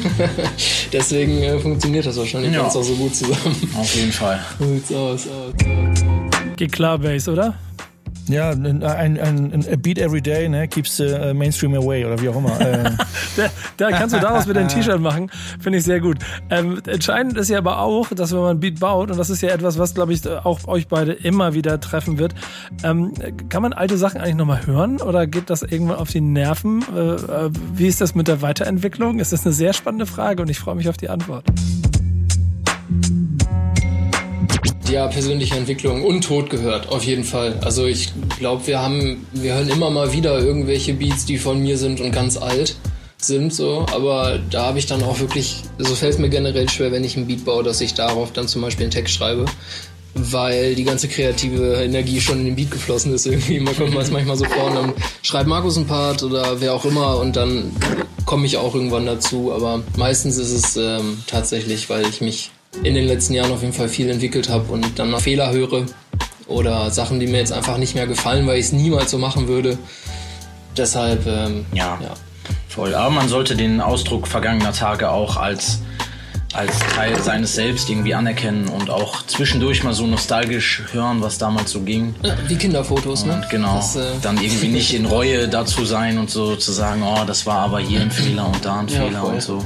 Deswegen 0.93 1.43
äh, 1.43 1.59
funktioniert 1.59 2.07
das 2.07 2.17
wahrscheinlich 2.17 2.53
ja. 2.53 2.63
ganz 2.63 2.77
auch 2.77 2.85
so 2.85 2.95
gut 2.95 3.17
zusammen. 3.17 3.57
Auf 3.77 3.95
jeden 3.97 4.13
Fall. 4.13 4.41
So 4.61 4.65
sieht's 4.75 4.93
aus. 4.93 5.27
aus, 5.27 5.29
aus, 5.29 6.03
aus. 6.03 6.57
Geht 6.57 6.71
klar, 6.71 6.99
Bass, 6.99 7.29
oder? 7.29 7.55
Ja, 8.29 8.51
ein, 8.51 8.83
ein, 8.83 9.19
ein, 9.21 9.81
Beat 9.81 9.99
Every 9.99 10.21
Day 10.21 10.49
ne, 10.49 10.67
keeps 10.67 10.97
the 10.97 11.05
uh, 11.05 11.35
Mainstream 11.35 11.75
away 11.75 12.05
oder 12.05 12.21
wie 12.21 12.29
auch 12.29 12.37
immer. 12.37 12.61
Ähm. 12.61 12.99
da, 13.37 13.49
da, 13.77 13.91
kannst 13.91 14.17
du 14.17 14.21
daraus 14.21 14.49
wieder 14.49 14.61
ein 14.61 14.69
T-Shirt 14.69 15.01
machen, 15.01 15.31
finde 15.61 15.79
ich 15.79 15.85
sehr 15.85 16.01
gut. 16.01 16.19
Ähm, 16.51 16.81
entscheidend 16.87 17.37
ist 17.37 17.51
ja 17.51 17.59
aber 17.59 17.79
auch, 17.81 18.09
dass 18.09 18.33
wenn 18.33 18.41
man 18.41 18.59
Beat 18.59 18.81
baut, 18.81 19.11
und 19.11 19.19
das 19.19 19.31
ist 19.31 19.43
ja 19.43 19.51
etwas, 19.51 19.79
was, 19.79 19.95
glaube 19.95 20.13
ich, 20.13 20.27
auch 20.29 20.67
euch 20.67 20.89
beide 20.89 21.13
immer 21.13 21.55
wieder 21.55 21.79
treffen 21.81 22.19
wird, 22.19 22.35
ähm, 22.83 23.13
kann 23.49 23.63
man 23.63 23.73
alte 23.73 23.97
Sachen 23.97 24.21
eigentlich 24.21 24.37
nochmal 24.37 24.67
hören 24.67 25.01
oder 25.01 25.27
geht 25.27 25.49
das 25.49 25.63
irgendwann 25.63 25.99
auf 25.99 26.11
die 26.11 26.21
Nerven? 26.21 26.85
Äh, 26.95 27.01
äh, 27.01 27.51
wie 27.75 27.87
ist 27.87 28.01
das 28.01 28.17
mit 28.17 28.27
der 28.27 28.43
Weiterentwicklung? 28.43 29.21
Ist 29.21 29.33
das 29.33 29.47
eine 29.47 29.55
sehr 29.55 29.73
spannende 29.73 30.07
Frage 30.07 30.43
und 30.43 30.51
ich 30.51 30.59
freue 30.59 30.75
mich 30.75 30.89
auf 30.89 30.97
die 30.97 31.09
Antwort 31.09 31.45
ja, 34.89 35.07
persönliche 35.09 35.55
Entwicklung 35.55 36.05
und 36.05 36.23
Tod 36.23 36.51
gehört, 36.51 36.89
auf 36.89 37.05
jeden 37.05 37.25
Fall. 37.25 37.59
Also 37.63 37.87
ich 37.87 38.13
glaube, 38.39 38.67
wir 38.67 38.81
haben, 38.81 39.27
wir 39.33 39.55
hören 39.55 39.69
immer 39.69 39.91
mal 39.91 40.13
wieder 40.13 40.39
irgendwelche 40.39 40.95
Beats, 40.95 41.25
die 41.25 41.39
von 41.39 41.63
mir 41.63 41.79
sind 41.79 42.01
und 42.01 42.13
ganz 42.13 42.37
alt 42.37 42.77
sind 43.19 43.53
so, 43.53 43.87
aber 43.93 44.39
da 44.51 44.67
habe 44.67 44.79
ich 44.79 44.87
dann 44.87 45.03
auch 45.03 45.21
wirklich, 45.21 45.63
so 45.79 45.85
also 45.85 45.95
fällt 45.95 46.15
es 46.15 46.19
mir 46.19 46.29
generell 46.29 46.69
schwer, 46.69 46.93
wenn 46.93 47.03
ich 47.03 47.17
einen 47.17 47.27
Beat 47.27 47.45
baue, 47.45 47.63
dass 47.63 47.81
ich 47.81 47.95
darauf 47.95 48.33
dann 48.33 48.47
zum 48.47 48.63
Beispiel 48.63 48.85
einen 48.85 48.91
Text 48.93 49.15
schreibe, 49.15 49.47
weil 50.15 50.75
die 50.75 50.85
ganze 50.85 51.09
kreative 51.09 51.83
Energie 51.83 52.21
schon 52.21 52.41
in 52.41 52.47
den 52.47 52.57
Beat 52.57 52.71
geflossen 52.71 53.15
ist 53.15 53.27
irgendwie. 53.27 53.61
Man 53.61 53.77
kommt 53.77 53.95
manchmal 53.95 54.37
so 54.37 54.45
vor 54.45 54.67
und 54.67 54.75
dann 54.75 54.93
schreibt 55.23 55.49
Markus 55.49 55.77
ein 55.77 55.87
Part 55.87 56.23
oder 56.23 56.61
wer 56.61 56.75
auch 56.75 56.85
immer 56.85 57.19
und 57.19 57.37
dann 57.37 57.73
komme 58.27 58.47
ich 58.47 58.57
auch 58.57 58.75
irgendwann 58.75 59.07
dazu, 59.07 59.53
aber 59.53 59.83
meistens 59.97 60.37
ist 60.37 60.53
es 60.53 60.77
ähm, 60.77 61.23
tatsächlich, 61.27 61.89
weil 61.89 62.07
ich 62.07 62.21
mich 62.21 62.51
in 62.83 62.95
den 62.95 63.07
letzten 63.07 63.35
Jahren 63.35 63.53
auf 63.53 63.63
jeden 63.63 63.73
Fall 63.73 63.89
viel 63.89 64.09
entwickelt 64.11 64.49
habe 64.49 64.73
und 64.73 64.99
dann 64.99 65.11
noch 65.11 65.21
Fehler 65.21 65.53
höre 65.53 65.87
oder 66.47 66.91
Sachen, 66.91 67.21
die 67.21 67.27
mir 67.27 67.39
jetzt 67.39 67.53
einfach 67.53 67.79
nicht 67.79 67.95
mehr 67.95 68.07
gefallen, 68.07 68.47
weil 68.47 68.59
ich 68.59 68.67
es 68.67 68.73
niemals 68.73 69.11
so 69.11 69.19
machen 69.19 69.49
würde. 69.49 69.79
Deshalb, 70.77 71.27
ähm, 71.27 71.67
ja, 71.73 71.99
ja, 72.03 72.15
voll. 72.69 72.95
Aber 72.95 73.11
man 73.11 73.29
sollte 73.29 73.57
den 73.57 73.81
Ausdruck 73.81 74.27
vergangener 74.27 74.73
Tage 74.73 75.11
auch 75.11 75.37
als 75.37 75.81
als 76.53 76.79
Teil 76.95 77.23
seines 77.23 77.55
Selbst 77.55 77.91
irgendwie 77.91 78.15
anerkennen 78.15 78.69
und 78.69 78.89
auch 78.89 79.27
zwischendurch 79.27 79.85
mal 79.85 79.93
so 79.93 80.07
nostalgisch 80.07 80.85
hören, 80.93 81.21
was 81.21 81.37
damals 81.37 81.71
so 81.71 81.81
ging. 81.81 82.15
Wie 82.49 82.57
Kinderfotos, 82.57 83.27
ne? 83.27 83.35
und 83.35 83.41
ne? 83.41 83.47
Genau. 83.51 83.77
Das, 83.77 83.97
äh 83.97 84.05
dann 84.23 84.43
irgendwie 84.43 84.69
nicht 84.69 84.95
in 84.95 85.05
Reue 85.05 85.49
dazu 85.49 85.85
sein 85.85 86.17
und 86.17 86.31
so 86.31 86.57
zu 86.57 86.73
sagen, 86.73 87.03
oh, 87.03 87.25
das 87.27 87.45
war 87.45 87.59
aber 87.59 87.81
hier 87.81 88.01
ein 88.01 88.11
Fehler 88.11 88.47
und 88.47 88.65
da 88.65 88.81
ein 88.81 88.89
ja, 88.89 89.03
Fehler 89.03 89.21
voll. 89.21 89.35
und 89.35 89.43
so 89.43 89.65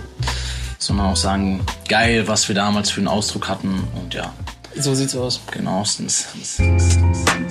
sondern 0.81 1.07
auch 1.07 1.17
sagen, 1.17 1.61
geil, 1.89 2.27
was 2.27 2.49
wir 2.49 2.55
damals 2.55 2.91
für 2.91 3.01
einen 3.01 3.09
Ausdruck 3.09 3.49
hatten 3.49 3.85
und 3.95 4.15
ja. 4.15 4.33
So 4.77 4.95
sieht's 4.95 5.17
aus. 5.17 5.41
Genau. 5.51 5.83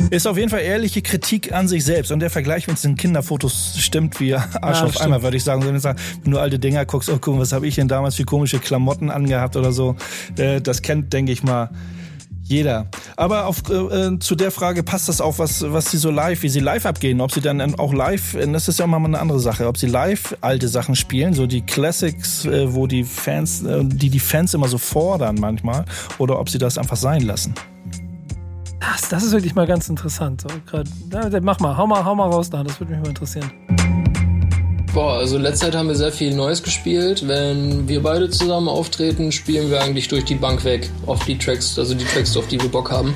Ist 0.09 0.27
auf 0.27 0.37
jeden 0.37 0.49
Fall 0.49 0.61
ehrliche 0.61 1.01
Kritik 1.01 1.51
an 1.51 1.67
sich 1.67 1.83
selbst. 1.83 2.11
Und 2.11 2.21
der 2.21 2.29
Vergleich, 2.29 2.67
es 2.67 2.85
in 2.85 2.95
Kinderfotos 2.95 3.75
stimmt, 3.77 4.19
wie 4.19 4.33
Arsch 4.33 4.79
ja, 4.79 4.85
auf 4.85 5.01
einmal, 5.01 5.21
würde 5.21 5.37
ich 5.37 5.43
sagen. 5.43 5.63
Wenn 5.65 5.75
du 5.75 5.95
nur 6.29 6.41
alte 6.41 6.59
Dinger 6.59 6.85
guckst, 6.85 7.09
oh 7.09 7.17
guck, 7.19 7.37
was 7.37 7.51
habe 7.51 7.67
ich 7.67 7.75
denn 7.75 7.89
damals 7.89 8.15
für 8.15 8.23
komische 8.23 8.59
Klamotten 8.59 9.09
angehabt 9.11 9.57
oder 9.57 9.73
so. 9.73 9.95
Äh, 10.37 10.61
das 10.61 10.81
kennt, 10.81 11.11
denke 11.11 11.33
ich 11.33 11.43
mal, 11.43 11.69
jeder. 12.49 12.87
Aber 13.15 13.45
auf, 13.45 13.63
äh, 13.69 13.73
äh, 13.73 14.19
zu 14.19 14.35
der 14.35 14.51
Frage 14.51 14.83
passt 14.83 15.09
das 15.09 15.21
auch, 15.21 15.39
was, 15.39 15.63
was 15.71 15.91
sie 15.91 15.97
so 15.97 16.11
live, 16.11 16.41
wie 16.43 16.49
sie 16.49 16.59
live 16.59 16.85
abgehen. 16.85 17.21
Ob 17.21 17.31
sie 17.31 17.41
dann 17.41 17.75
auch 17.75 17.93
live, 17.93 18.33
äh, 18.35 18.47
das 18.51 18.67
ist 18.67 18.79
ja 18.79 18.87
mal 18.87 19.03
eine 19.03 19.19
andere 19.19 19.39
Sache, 19.39 19.67
ob 19.67 19.77
sie 19.77 19.87
live 19.87 20.35
alte 20.41 20.67
Sachen 20.67 20.95
spielen, 20.95 21.33
so 21.33 21.47
die 21.47 21.61
Classics, 21.61 22.45
äh, 22.45 22.73
wo 22.73 22.87
die 22.87 23.03
Fans, 23.03 23.63
äh, 23.63 23.83
die 23.83 24.09
die 24.09 24.19
Fans 24.19 24.53
immer 24.53 24.67
so 24.67 24.77
fordern 24.77 25.35
manchmal, 25.39 25.85
oder 26.17 26.39
ob 26.39 26.49
sie 26.49 26.57
das 26.57 26.77
einfach 26.77 26.97
sein 26.97 27.21
lassen. 27.21 27.53
Das, 28.79 29.09
das 29.09 29.23
ist 29.23 29.31
wirklich 29.33 29.55
mal 29.55 29.67
ganz 29.67 29.89
interessant. 29.89 30.41
So, 30.41 30.47
grad, 30.65 30.87
mach 31.41 31.59
mal, 31.59 31.75
hau 31.75 31.85
mal, 31.85 32.03
hau 32.03 32.15
mal 32.15 32.29
raus 32.29 32.49
da, 32.49 32.63
das 32.63 32.79
würde 32.79 32.93
mich 32.93 33.01
mal 33.01 33.09
interessieren. 33.09 33.51
Boah, 34.93 35.19
also 35.19 35.35
in 35.35 35.43
letzter 35.43 35.67
Zeit 35.67 35.75
haben 35.75 35.87
wir 35.87 35.95
sehr 35.95 36.11
viel 36.11 36.33
Neues 36.33 36.63
gespielt. 36.63 37.27
Wenn 37.27 37.87
wir 37.87 38.01
beide 38.01 38.29
zusammen 38.29 38.67
auftreten, 38.67 39.31
spielen 39.31 39.69
wir 39.69 39.83
eigentlich 39.83 40.07
durch 40.07 40.25
die 40.25 40.35
Bank 40.35 40.63
weg 40.63 40.89
auf 41.05 41.23
die 41.25 41.37
Tracks, 41.37 41.77
also 41.77 41.93
die 41.93 42.05
Tracks, 42.05 42.35
auf 42.35 42.47
die 42.47 42.59
wir 42.59 42.69
Bock 42.69 42.89
haben. 42.89 43.13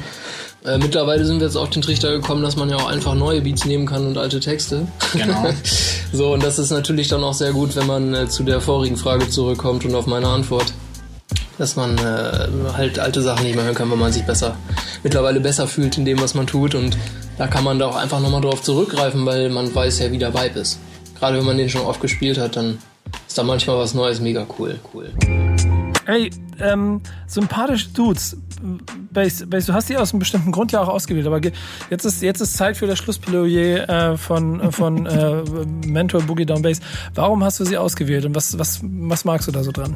Äh, 0.64 0.78
mittlerweile 0.78 1.26
sind 1.26 1.40
wir 1.40 1.48
jetzt 1.48 1.56
auf 1.56 1.72
den 1.72 1.82
Trichter 1.82 2.12
gekommen, 2.12 2.44
dass 2.44 2.56
man 2.56 2.70
ja 2.70 2.78
auch 2.78 2.88
einfach 2.88 3.16
neue 3.16 3.42
Beats 3.42 3.66
nehmen 3.66 3.88
kann 3.88 4.06
und 4.06 4.20
alte 4.20 4.40
Texte. 4.40 4.88
Genau. 5.14 5.50
so, 6.14 6.34
und 6.34 6.44
das 6.44 6.60
ist 6.60 6.70
natürlich 6.70 7.08
dann 7.08 7.24
auch 7.24 7.34
sehr 7.34 7.54
gut, 7.54 7.76
wenn 7.76 7.88
man 7.88 8.14
äh, 8.14 8.30
zu 8.30 8.44
der 8.44 8.62
vorigen 8.62 8.96
Frage 8.96 9.28
zurückkommt 9.28 9.84
und 9.84 9.96
auf 9.96 10.06
meine 10.06 10.28
Antwort. 10.28 10.74
Dass 11.58 11.76
man 11.76 11.98
äh, 11.98 12.48
halt 12.74 13.00
alte 13.00 13.22
Sachen 13.22 13.46
nicht 13.46 13.56
mehr 13.56 13.66
hören 13.66 13.76
kann, 13.76 13.90
weil 13.90 13.98
man 13.98 14.12
sich 14.12 14.24
besser, 14.24 14.58
mittlerweile 15.02 15.40
besser 15.40 15.68
fühlt 15.68 15.98
in 15.98 16.06
dem, 16.06 16.22
was 16.22 16.36
man 16.36 16.46
tut. 16.46 16.76
Und 16.76 16.98
da 17.38 17.48
kann 17.48 17.64
man 17.64 17.80
da 17.80 17.88
auch 17.88 17.96
einfach 17.96 18.20
nochmal 18.20 18.42
drauf 18.42 18.62
zurückgreifen, 18.62 19.26
weil 19.26 19.50
man 19.50 19.74
weiß 19.74 20.00
ja, 20.00 20.12
wie 20.12 20.18
der 20.20 20.34
Vibe 20.34 20.60
ist 20.60 20.80
gerade 21.24 21.38
wenn 21.38 21.46
man 21.46 21.58
den 21.58 21.70
schon 21.70 21.86
oft 21.86 22.02
gespielt 22.02 22.38
hat, 22.38 22.58
dann 22.58 22.80
ist 23.26 23.38
da 23.38 23.44
manchmal 23.44 23.78
was 23.78 23.94
Neues 23.94 24.20
mega 24.20 24.46
cool. 24.60 24.78
cool. 24.94 25.10
Ey, 26.06 26.30
ähm, 26.60 27.00
sympathische 27.28 27.88
Dudes. 27.92 28.36
Base, 29.14 29.48
Base, 29.48 29.68
du 29.68 29.74
hast 29.74 29.88
die 29.88 29.96
aus 29.96 30.12
einem 30.12 30.20
bestimmten 30.20 30.52
Grund 30.52 30.74
ja 30.74 30.82
auch 30.82 30.90
ausgewählt, 30.90 31.26
aber 31.26 31.40
jetzt 31.90 32.04
ist, 32.04 32.22
jetzt 32.22 32.42
ist 32.42 32.58
Zeit 32.58 32.76
für 32.76 32.88
das 32.88 33.00
Schlussplädoyer 33.00 33.88
äh, 33.88 34.18
von, 34.18 34.60
äh, 34.60 34.72
von 34.74 35.06
äh, 35.06 35.44
Mentor 35.88 36.24
Boogie 36.24 36.46
Down 36.46 36.62
Bass. 36.62 36.82
Warum 37.16 37.42
hast 37.42 37.58
du 37.62 37.64
sie 37.64 37.78
ausgewählt 37.78 38.26
und 38.26 38.36
was, 38.36 38.60
was, 38.60 38.82
was 38.84 39.24
magst 39.24 39.48
du 39.48 39.54
da 39.54 39.64
so 39.64 39.72
dran? 39.72 39.96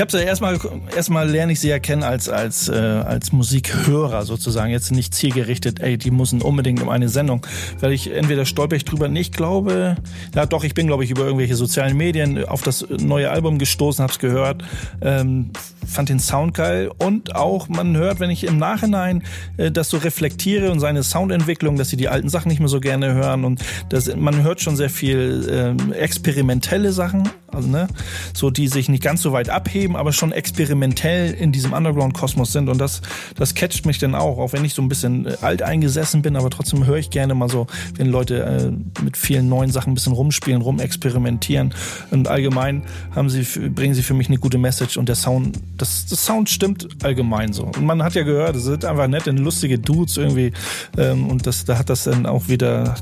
Ich 0.00 0.02
habe 0.02 0.12
sie 0.12 0.24
erstmal 0.24 0.58
erstmal 0.96 1.28
lerne 1.28 1.52
ich 1.52 1.60
sie 1.60 1.68
erkennen 1.68 2.04
als 2.04 2.30
als 2.30 2.70
äh, 2.70 2.72
als 2.72 3.32
Musikhörer 3.32 4.24
sozusagen. 4.24 4.70
Jetzt 4.70 4.90
nicht 4.92 5.12
zielgerichtet 5.12 5.80
ey 5.80 5.98
die 5.98 6.10
müssen 6.10 6.40
unbedingt 6.40 6.80
in 6.80 6.88
eine 6.88 7.10
Sendung. 7.10 7.46
Weil 7.80 7.92
ich 7.92 8.10
entweder 8.10 8.46
stolper 8.46 8.76
ich 8.76 8.86
drüber 8.86 9.08
nicht 9.08 9.36
glaube 9.36 9.96
ja 10.34 10.46
doch 10.46 10.64
ich 10.64 10.72
bin 10.72 10.86
glaube 10.86 11.04
ich 11.04 11.10
über 11.10 11.24
irgendwelche 11.24 11.54
sozialen 11.54 11.98
Medien 11.98 12.46
auf 12.46 12.62
das 12.62 12.86
neue 12.88 13.30
Album 13.30 13.58
gestoßen 13.58 14.02
habe 14.02 14.10
es 14.10 14.18
gehört 14.18 14.64
ähm, 15.02 15.50
fand 15.86 16.08
den 16.08 16.18
Sound 16.18 16.54
geil. 16.54 16.90
Und 16.96 17.36
auch 17.36 17.68
man 17.68 17.94
hört 17.94 18.20
wenn 18.20 18.30
ich 18.30 18.44
im 18.44 18.56
Nachhinein 18.56 19.22
äh, 19.58 19.70
das 19.70 19.90
so 19.90 19.98
reflektiere 19.98 20.72
und 20.72 20.80
seine 20.80 21.02
Soundentwicklung 21.02 21.76
dass 21.76 21.90
sie 21.90 21.98
die 21.98 22.08
alten 22.08 22.30
Sachen 22.30 22.48
nicht 22.48 22.60
mehr 22.60 22.68
so 22.68 22.80
gerne 22.80 23.12
hören. 23.12 23.44
Und 23.44 23.60
das 23.90 24.16
man 24.16 24.42
hört 24.44 24.62
schon 24.62 24.76
sehr 24.76 24.88
viel 24.88 25.76
äh, 25.92 25.92
experimentelle 25.92 26.92
Sachen 26.92 27.28
also 27.54 27.68
ne 27.68 27.88
so 28.34 28.50
die 28.50 28.68
sich 28.68 28.88
nicht 28.88 29.02
ganz 29.02 29.22
so 29.22 29.32
weit 29.32 29.48
abheben 29.48 29.96
aber 29.96 30.12
schon 30.12 30.32
experimentell 30.32 31.32
in 31.32 31.52
diesem 31.52 31.72
underground 31.72 32.14
kosmos 32.14 32.52
sind. 32.52 32.68
Und 32.68 32.78
das 32.78 33.02
das 33.36 33.54
catcht 33.54 33.86
mich 33.86 33.98
dann 33.98 34.14
auch 34.14 34.38
auch 34.38 34.52
wenn 34.52 34.64
ich 34.64 34.74
so 34.74 34.82
ein 34.82 34.88
bisschen 34.88 35.26
äh, 35.26 35.36
alt 35.40 35.62
eingesessen 35.62 36.22
bin 36.22 36.36
aber 36.36 36.50
trotzdem 36.50 36.86
höre 36.86 36.96
ich 36.96 37.10
gerne 37.10 37.34
mal 37.34 37.48
so 37.48 37.66
wenn 37.96 38.06
Leute 38.06 38.42
äh, 38.44 39.02
mit 39.02 39.16
vielen 39.16 39.48
neuen 39.48 39.70
Sachen 39.70 39.92
ein 39.92 39.94
bisschen 39.94 40.12
rumspielen 40.12 40.62
rum 40.62 40.80
experimentieren 40.80 41.74
und 42.10 42.28
allgemein 42.28 42.82
haben 43.14 43.30
sie 43.30 43.42
bringen 43.70 43.94
sie 43.94 44.02
für 44.02 44.14
mich 44.14 44.28
eine 44.28 44.38
gute 44.38 44.58
message 44.58 44.96
und 44.96 45.08
der 45.08 45.16
sound 45.16 45.58
das, 45.76 46.06
das 46.06 46.24
sound 46.24 46.48
stimmt 46.50 46.88
allgemein 47.02 47.52
so. 47.52 47.64
Und 47.64 47.84
man 47.84 48.02
hat 48.02 48.14
ja 48.14 48.22
gehört 48.22 48.56
es 48.56 48.64
sind 48.64 48.84
einfach 48.84 49.08
nett 49.08 49.26
lustige 49.26 49.78
dudes 49.78 50.16
irgendwie 50.16 50.52
ähm, 50.98 51.28
und 51.28 51.46
das 51.46 51.64
da 51.64 51.78
hat 51.78 51.90
das 51.90 52.04
dann 52.04 52.26
auch 52.26 52.48
wieder 52.48 52.94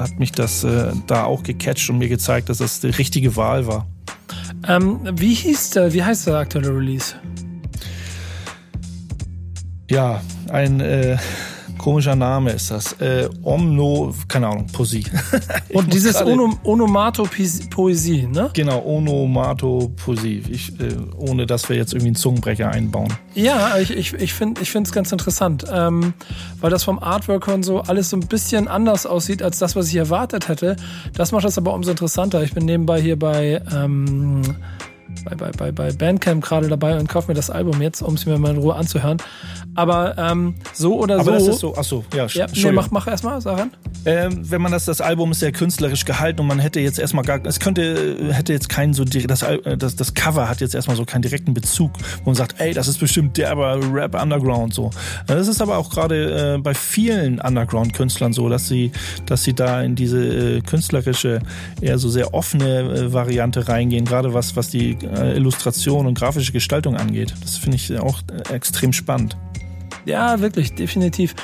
hat 0.00 0.18
mich 0.18 0.32
das 0.32 0.64
äh, 0.64 0.92
da 1.06 1.24
auch 1.24 1.42
gecatcht 1.42 1.90
und 1.90 1.98
mir 1.98 2.08
gezeigt, 2.08 2.48
dass 2.48 2.58
das 2.58 2.80
die 2.80 2.88
richtige 2.88 3.36
Wahl 3.36 3.66
war. 3.66 3.86
Ähm, 4.66 5.00
wie 5.12 5.34
hieß 5.34 5.70
der, 5.70 5.92
wie 5.92 6.02
heißt 6.02 6.26
der 6.26 6.36
aktuelle 6.36 6.74
Release? 6.74 7.14
Ja, 9.90 10.20
ein 10.50 10.80
äh, 10.80 11.16
komischer 11.80 12.14
Name 12.14 12.50
ist 12.50 12.70
das. 12.70 12.92
Äh, 13.00 13.30
Omno, 13.42 14.14
keine 14.28 14.48
Ahnung, 14.48 14.66
Poesie. 14.66 15.04
Und 15.72 15.90
dieses 15.94 16.20
Onom 16.20 16.58
Onomatopoesie, 16.62 18.26
ne? 18.26 18.50
Genau, 18.52 18.84
Onomatopoesie. 18.84 20.42
Ich, 20.50 20.78
äh, 20.78 20.94
ohne 21.16 21.46
dass 21.46 21.70
wir 21.70 21.76
jetzt 21.76 21.94
irgendwie 21.94 22.08
einen 22.08 22.16
Zungenbrecher 22.16 22.68
einbauen. 22.70 23.08
Ja, 23.34 23.78
ich, 23.78 23.96
ich, 23.96 24.12
ich 24.12 24.34
finde 24.34 24.60
es 24.60 24.92
ganz 24.92 25.10
interessant, 25.10 25.64
ähm, 25.72 26.12
weil 26.60 26.70
das 26.70 26.84
vom 26.84 26.98
Artwork 26.98 27.48
und 27.48 27.62
so 27.62 27.80
alles 27.80 28.10
so 28.10 28.18
ein 28.18 28.26
bisschen 28.26 28.68
anders 28.68 29.06
aussieht 29.06 29.42
als 29.42 29.58
das, 29.58 29.74
was 29.74 29.88
ich 29.88 29.96
erwartet 29.96 30.48
hätte. 30.48 30.76
Das 31.14 31.32
macht 31.32 31.44
das 31.46 31.56
aber 31.56 31.72
umso 31.72 31.92
interessanter. 31.92 32.42
Ich 32.42 32.52
bin 32.52 32.66
nebenbei 32.66 33.00
hier 33.00 33.18
bei 33.18 33.62
ähm, 33.74 34.42
bei, 35.24 35.34
bei, 35.34 35.50
bei, 35.52 35.72
bei 35.72 35.92
Bandcamp 35.92 36.44
gerade 36.44 36.68
dabei 36.68 36.98
und 36.98 37.08
kaufe 37.08 37.28
mir 37.28 37.34
das 37.34 37.50
Album 37.50 37.80
jetzt, 37.82 38.02
um 38.02 38.14
es 38.14 38.26
mir 38.26 38.38
mal 38.38 38.50
in 38.50 38.58
Ruhe 38.58 38.74
anzuhören. 38.74 39.18
Aber 39.74 40.16
ähm, 40.18 40.54
so 40.72 40.98
oder 40.98 41.20
Aber 41.20 41.38
so. 41.40 41.46
Das 41.46 41.54
ist 41.54 41.60
so. 41.60 41.76
Achso, 41.76 42.04
ja, 42.14 42.26
ja 42.26 42.46
nee, 42.54 42.72
mach, 42.72 42.90
mach 42.90 43.06
erstmal, 43.06 43.40
Sachen. 43.40 43.70
Ähm, 44.04 44.50
wenn 44.50 44.62
man 44.62 44.72
das, 44.72 44.84
das 44.84 45.00
Album 45.00 45.30
ist 45.32 45.40
sehr 45.40 45.52
künstlerisch 45.52 46.04
gehalten 46.04 46.40
und 46.40 46.46
man 46.46 46.58
hätte 46.58 46.80
jetzt 46.80 46.98
erstmal 46.98 47.24
gar, 47.24 47.44
es 47.44 47.60
könnte, 47.60 48.32
hätte 48.32 48.52
jetzt 48.52 48.68
keinen 48.68 48.94
so, 48.94 49.04
das, 49.04 49.44
das, 49.78 49.96
das 49.96 50.14
Cover 50.14 50.48
hat 50.48 50.60
jetzt 50.60 50.74
erstmal 50.74 50.96
so 50.96 51.04
keinen 51.04 51.22
direkten 51.22 51.54
Bezug, 51.54 51.92
wo 52.24 52.30
man 52.30 52.34
sagt, 52.34 52.60
ey, 52.60 52.72
das 52.72 52.88
ist 52.88 52.98
bestimmt 52.98 53.36
derber 53.36 53.78
Rap 53.92 54.20
Underground 54.20 54.74
so. 54.74 54.90
Das 55.26 55.48
ist 55.48 55.60
aber 55.60 55.78
auch 55.78 55.90
gerade 55.90 56.54
äh, 56.56 56.58
bei 56.58 56.74
vielen 56.74 57.40
Underground-Künstlern 57.40 58.32
so, 58.32 58.48
dass 58.48 58.68
sie, 58.68 58.92
dass 59.26 59.44
sie 59.44 59.54
da 59.54 59.82
in 59.82 59.94
diese 59.94 60.56
äh, 60.56 60.60
künstlerische, 60.60 61.40
eher 61.80 61.98
so 61.98 62.08
sehr 62.08 62.34
offene 62.34 62.80
äh, 62.80 63.12
Variante 63.12 63.68
reingehen, 63.68 64.04
gerade 64.04 64.34
was, 64.34 64.56
was 64.56 64.68
die 64.68 64.96
äh, 65.16 65.36
Illustration 65.36 66.06
und 66.06 66.18
grafische 66.18 66.52
Gestaltung 66.52 66.96
angeht. 66.96 67.34
Das 67.40 67.56
finde 67.56 67.76
ich 67.76 67.98
auch 67.98 68.20
äh, 68.48 68.54
extrem 68.54 68.92
spannend. 68.92 69.36
Ja, 70.06 70.40
wirklich, 70.40 70.74
definitiv. 70.74 71.34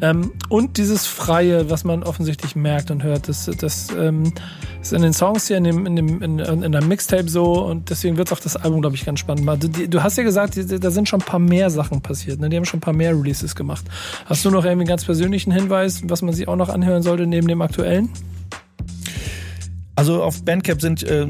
Ähm, 0.00 0.32
und 0.48 0.76
dieses 0.76 1.06
Freie, 1.06 1.70
was 1.70 1.84
man 1.84 2.02
offensichtlich 2.02 2.56
merkt 2.56 2.90
und 2.90 3.02
hört, 3.02 3.28
das, 3.28 3.50
das 3.58 3.88
ähm, 3.98 4.32
ist 4.80 4.92
in 4.92 5.02
den 5.02 5.12
Songs 5.12 5.46
hier, 5.46 5.56
in, 5.56 5.64
dem, 5.64 5.86
in, 5.86 5.96
dem, 5.96 6.22
in, 6.22 6.38
in 6.38 6.72
der 6.72 6.82
Mixtape 6.82 7.28
so 7.28 7.64
und 7.64 7.88
deswegen 7.88 8.16
wird 8.16 8.32
auch 8.32 8.40
das 8.40 8.56
Album, 8.56 8.80
glaube 8.80 8.96
ich, 8.96 9.04
ganz 9.04 9.20
spannend. 9.20 9.46
Du, 9.62 9.88
du, 9.88 10.02
hast 10.02 10.18
ja 10.18 10.24
gesagt, 10.24 10.56
da 10.56 10.90
sind 10.90 11.08
schon 11.08 11.20
ein 11.20 11.26
paar 11.26 11.40
mehr 11.40 11.70
Sachen 11.70 12.00
passiert, 12.00 12.40
ne? 12.40 12.48
die 12.48 12.56
haben 12.56 12.64
schon 12.64 12.78
ein 12.78 12.82
paar 12.82 12.94
mehr 12.94 13.12
Releases 13.16 13.54
gemacht. 13.54 13.84
Hast 14.26 14.44
du 14.44 14.50
noch 14.50 14.64
irgendwie 14.64 14.82
einen 14.82 14.88
ganz 14.88 15.04
persönlichen 15.04 15.52
Hinweis, 15.52 16.02
was 16.04 16.20
man 16.22 16.34
sich 16.34 16.48
auch 16.48 16.56
noch 16.56 16.68
anhören 16.68 17.02
sollte 17.02 17.26
neben 17.26 17.48
dem 17.48 17.62
aktuellen? 17.62 18.10
Also 19.94 20.22
auf 20.22 20.42
Bandcamp 20.42 20.80
sind 20.80 21.02
äh, 21.02 21.26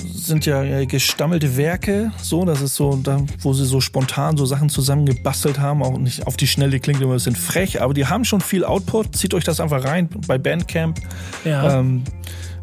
sind 0.00 0.44
ja 0.44 0.64
äh, 0.64 0.86
gestammelte 0.86 1.56
Werke, 1.56 2.10
so 2.20 2.44
das 2.44 2.60
ist 2.60 2.74
so 2.74 2.96
da, 2.96 3.22
wo 3.40 3.52
sie 3.52 3.64
so 3.64 3.80
spontan 3.80 4.36
so 4.36 4.46
Sachen 4.46 4.68
zusammengebastelt 4.68 5.60
haben, 5.60 5.82
auch 5.82 5.96
nicht 5.96 6.26
auf 6.26 6.36
die 6.36 6.48
Schnelle 6.48 6.80
klingt 6.80 7.00
immer 7.00 7.12
ein 7.12 7.16
bisschen 7.16 7.36
frech, 7.36 7.80
aber 7.80 7.94
die 7.94 8.06
haben 8.06 8.24
schon 8.24 8.40
viel 8.40 8.64
Output. 8.64 9.14
Zieht 9.14 9.32
euch 9.32 9.44
das 9.44 9.60
einfach 9.60 9.84
rein 9.84 10.08
bei 10.26 10.38
Bandcamp. 10.38 10.98
Ja. 11.44 11.78
Ähm, 11.78 12.02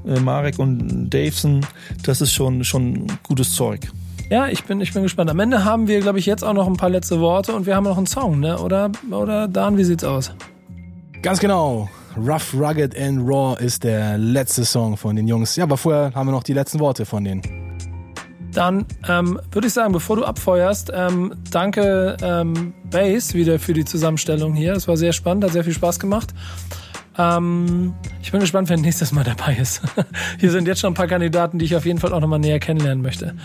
äh, 0.06 0.20
Marek 0.20 0.60
und 0.60 1.10
Davison, 1.10 1.66
das 2.04 2.20
ist 2.20 2.34
schon 2.34 2.66
schon 2.66 3.08
gutes 3.24 3.54
Zeug. 3.54 3.88
Ja, 4.30 4.50
ich 4.50 4.66
bin, 4.66 4.82
ich 4.82 4.94
bin 4.94 5.04
gespannt. 5.04 5.30
Am 5.30 5.40
Ende 5.40 5.64
haben 5.64 5.88
wir, 5.88 6.02
glaube 6.02 6.20
ich, 6.20 6.26
jetzt 6.26 6.44
auch 6.44 6.54
noch 6.54 6.68
ein 6.68 6.76
paar 6.76 6.90
letzte 6.90 7.22
Worte 7.22 7.54
und 7.56 7.66
wir 7.66 7.78
haben 7.78 7.86
noch 7.86 7.98
einen 7.98 8.08
Song, 8.08 8.42
ne? 8.42 8.60
Oder, 8.60 8.92
oder 9.10 9.48
Dan, 9.48 9.78
wie 9.78 9.86
sieht's 9.86 10.04
aus? 10.04 10.34
Ganz 11.22 11.40
genau. 11.40 11.90
Rough, 12.18 12.54
Rugged 12.54 12.98
and 13.00 13.28
Raw 13.28 13.56
ist 13.64 13.84
der 13.84 14.18
letzte 14.18 14.66
Song 14.66 14.98
von 14.98 15.16
den 15.16 15.28
Jungs. 15.28 15.56
Ja, 15.56 15.66
aber 15.66 15.78
vorher 15.78 16.12
haben 16.16 16.28
wir 16.28 16.32
noch 16.32 16.44
die 16.44 16.54
letzten 16.54 16.80
Worte 16.80 17.06
von 17.06 17.24
denen. 17.24 17.42
Dann 18.54 18.86
ähm, 19.08 19.40
würde 19.52 19.68
ich 19.68 19.74
sagen, 19.74 19.94
bevor 19.94 20.16
du 20.16 20.26
abfeuerst, 20.26 20.92
ähm, 20.94 21.36
danke 21.52 22.18
ähm, 22.24 22.74
Base 22.90 23.36
wieder 23.36 23.60
für 23.60 23.74
die 23.74 23.86
Zusammenstellung 23.86 24.56
hier. 24.56 24.74
Das 24.74 24.88
war 24.88 24.98
sehr 24.98 25.14
spannend, 25.14 25.44
hat 25.44 25.52
sehr 25.52 25.64
viel 25.64 25.74
Spaß 25.74 26.00
gemacht. 26.00 26.34
Ähm, 27.20 27.94
ich 28.22 28.32
bin 28.32 28.40
gespannt, 28.40 28.70
wer 28.70 28.78
nächstes 28.78 29.12
Mal 29.12 29.24
dabei 29.24 29.56
ist. 29.56 29.82
Hier 30.40 30.52
sind 30.52 30.68
jetzt 30.68 30.82
schon 30.82 30.92
ein 30.92 30.96
paar 30.96 31.08
Kandidaten, 31.08 31.60
die 31.60 31.66
ich 31.66 31.76
auf 31.76 31.86
jeden 31.86 32.00
Fall 32.00 32.14
auch 32.14 32.20
nochmal 32.20 32.40
näher 32.40 32.60
kennenlernen 32.60 33.04
möchte. 33.04 33.36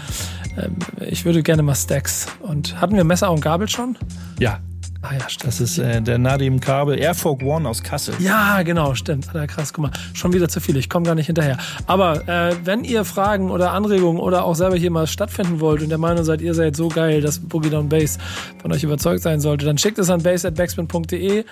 Ähm, 0.56 0.76
ich 1.00 1.24
würde 1.24 1.42
gerne 1.42 1.62
mal 1.62 1.74
Stacks. 1.74 2.28
Und 2.40 2.80
hatten 2.80 2.96
wir 2.96 3.04
Messer 3.04 3.30
und 3.30 3.40
Gabel 3.40 3.68
schon? 3.68 3.96
Ja, 4.38 4.60
Ah 5.02 5.14
ja, 5.18 5.28
stimmt. 5.28 5.48
Das 5.48 5.60
ist 5.60 5.78
äh, 5.78 6.00
der 6.00 6.18
Nadim 6.18 6.60
Kabel 6.60 6.96
Airfork 6.98 7.42
One 7.42 7.68
aus 7.68 7.82
Kassel. 7.82 8.14
Ja, 8.20 8.62
genau, 8.62 8.94
stimmt. 8.94 9.26
Ah, 9.34 9.46
krass, 9.48 9.72
guck 9.72 9.82
mal, 9.82 9.90
schon 10.14 10.32
wieder 10.32 10.48
zu 10.48 10.60
viel. 10.60 10.76
Ich 10.76 10.88
komme 10.88 11.04
gar 11.04 11.16
nicht 11.16 11.26
hinterher. 11.26 11.58
Aber 11.88 12.28
äh, 12.28 12.54
wenn 12.64 12.84
ihr 12.84 13.04
Fragen 13.04 13.50
oder 13.50 13.72
Anregungen 13.72 14.20
oder 14.20 14.44
auch 14.44 14.54
selber 14.54 14.76
hier 14.76 14.92
mal 14.92 15.08
stattfinden 15.08 15.58
wollt 15.58 15.82
und 15.82 15.88
der 15.88 15.98
Meinung 15.98 16.22
seid, 16.22 16.40
ihr 16.40 16.54
seid 16.54 16.76
so 16.76 16.88
geil, 16.88 17.20
dass 17.20 17.40
Boogie 17.40 17.70
Down 17.70 17.88
Bass 17.88 18.18
von 18.60 18.72
euch 18.72 18.84
überzeugt 18.84 19.22
sein 19.22 19.40
sollte, 19.40 19.66
dann 19.66 19.76
schickt 19.76 19.98
es 19.98 20.08
an 20.08 20.22
bass@backspin.de. 20.22 21.40
Äh, 21.40 21.44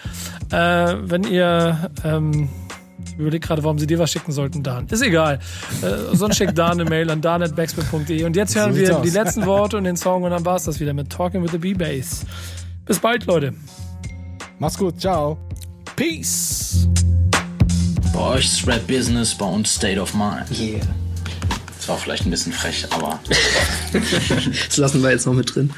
wenn 0.53 1.25
ihr 1.25 1.91
ähm, 2.05 2.49
ich 3.05 3.19
überlege 3.19 3.47
gerade, 3.47 3.65
warum 3.65 3.79
sie 3.79 3.87
dir 3.87 3.99
was 3.99 4.13
schicken 4.13 4.31
sollten, 4.31 4.63
Dan. 4.63 4.87
Ist 4.89 5.03
egal. 5.03 5.41
Äh, 5.83 6.15
sonst 6.15 6.37
schickt 6.37 6.57
Dan 6.57 6.81
eine 6.81 6.85
Mail 6.89 7.11
an 7.11 7.21
dan.backspin.de. 7.21 8.25
Und 8.25 8.37
jetzt 8.37 8.55
hören 8.55 8.75
so 8.75 8.79
wir 8.79 8.95
die 9.01 9.11
letzten 9.11 9.47
Worte 9.47 9.77
und 9.77 9.85
den 9.85 9.97
Song 9.97 10.23
und 10.23 10.31
dann 10.31 10.45
war 10.45 10.57
es 10.57 10.65
das 10.65 10.81
wieder 10.81 10.93
mit 10.93 11.11
Talking 11.11 11.43
with 11.43 11.51
the 11.51 11.59
B-Bass. 11.59 12.27
Bis 12.91 12.99
bald, 12.99 13.25
Leute. 13.27 13.55
Mach's 14.59 14.77
gut. 14.77 15.01
Ciao. 15.01 15.39
Peace. 15.95 16.89
Bei 18.13 18.19
euch 18.19 18.47
ist 18.47 18.67
Rap 18.67 18.85
Business, 18.89 19.33
bei 19.33 19.47
uns 19.47 19.77
State 19.77 20.01
of 20.01 20.13
Mind. 20.13 20.51
Yeah. 20.59 20.81
Das 21.77 21.89
war 21.89 21.99
vielleicht 21.99 22.27
ein 22.27 22.31
bisschen 22.31 22.53
frech, 22.53 22.89
aber. 22.91 23.21
das 23.93 24.77
lassen 24.77 25.05
wir 25.05 25.13
jetzt 25.13 25.25
noch 25.25 25.35
mit 25.35 25.55
drin. 25.55 25.73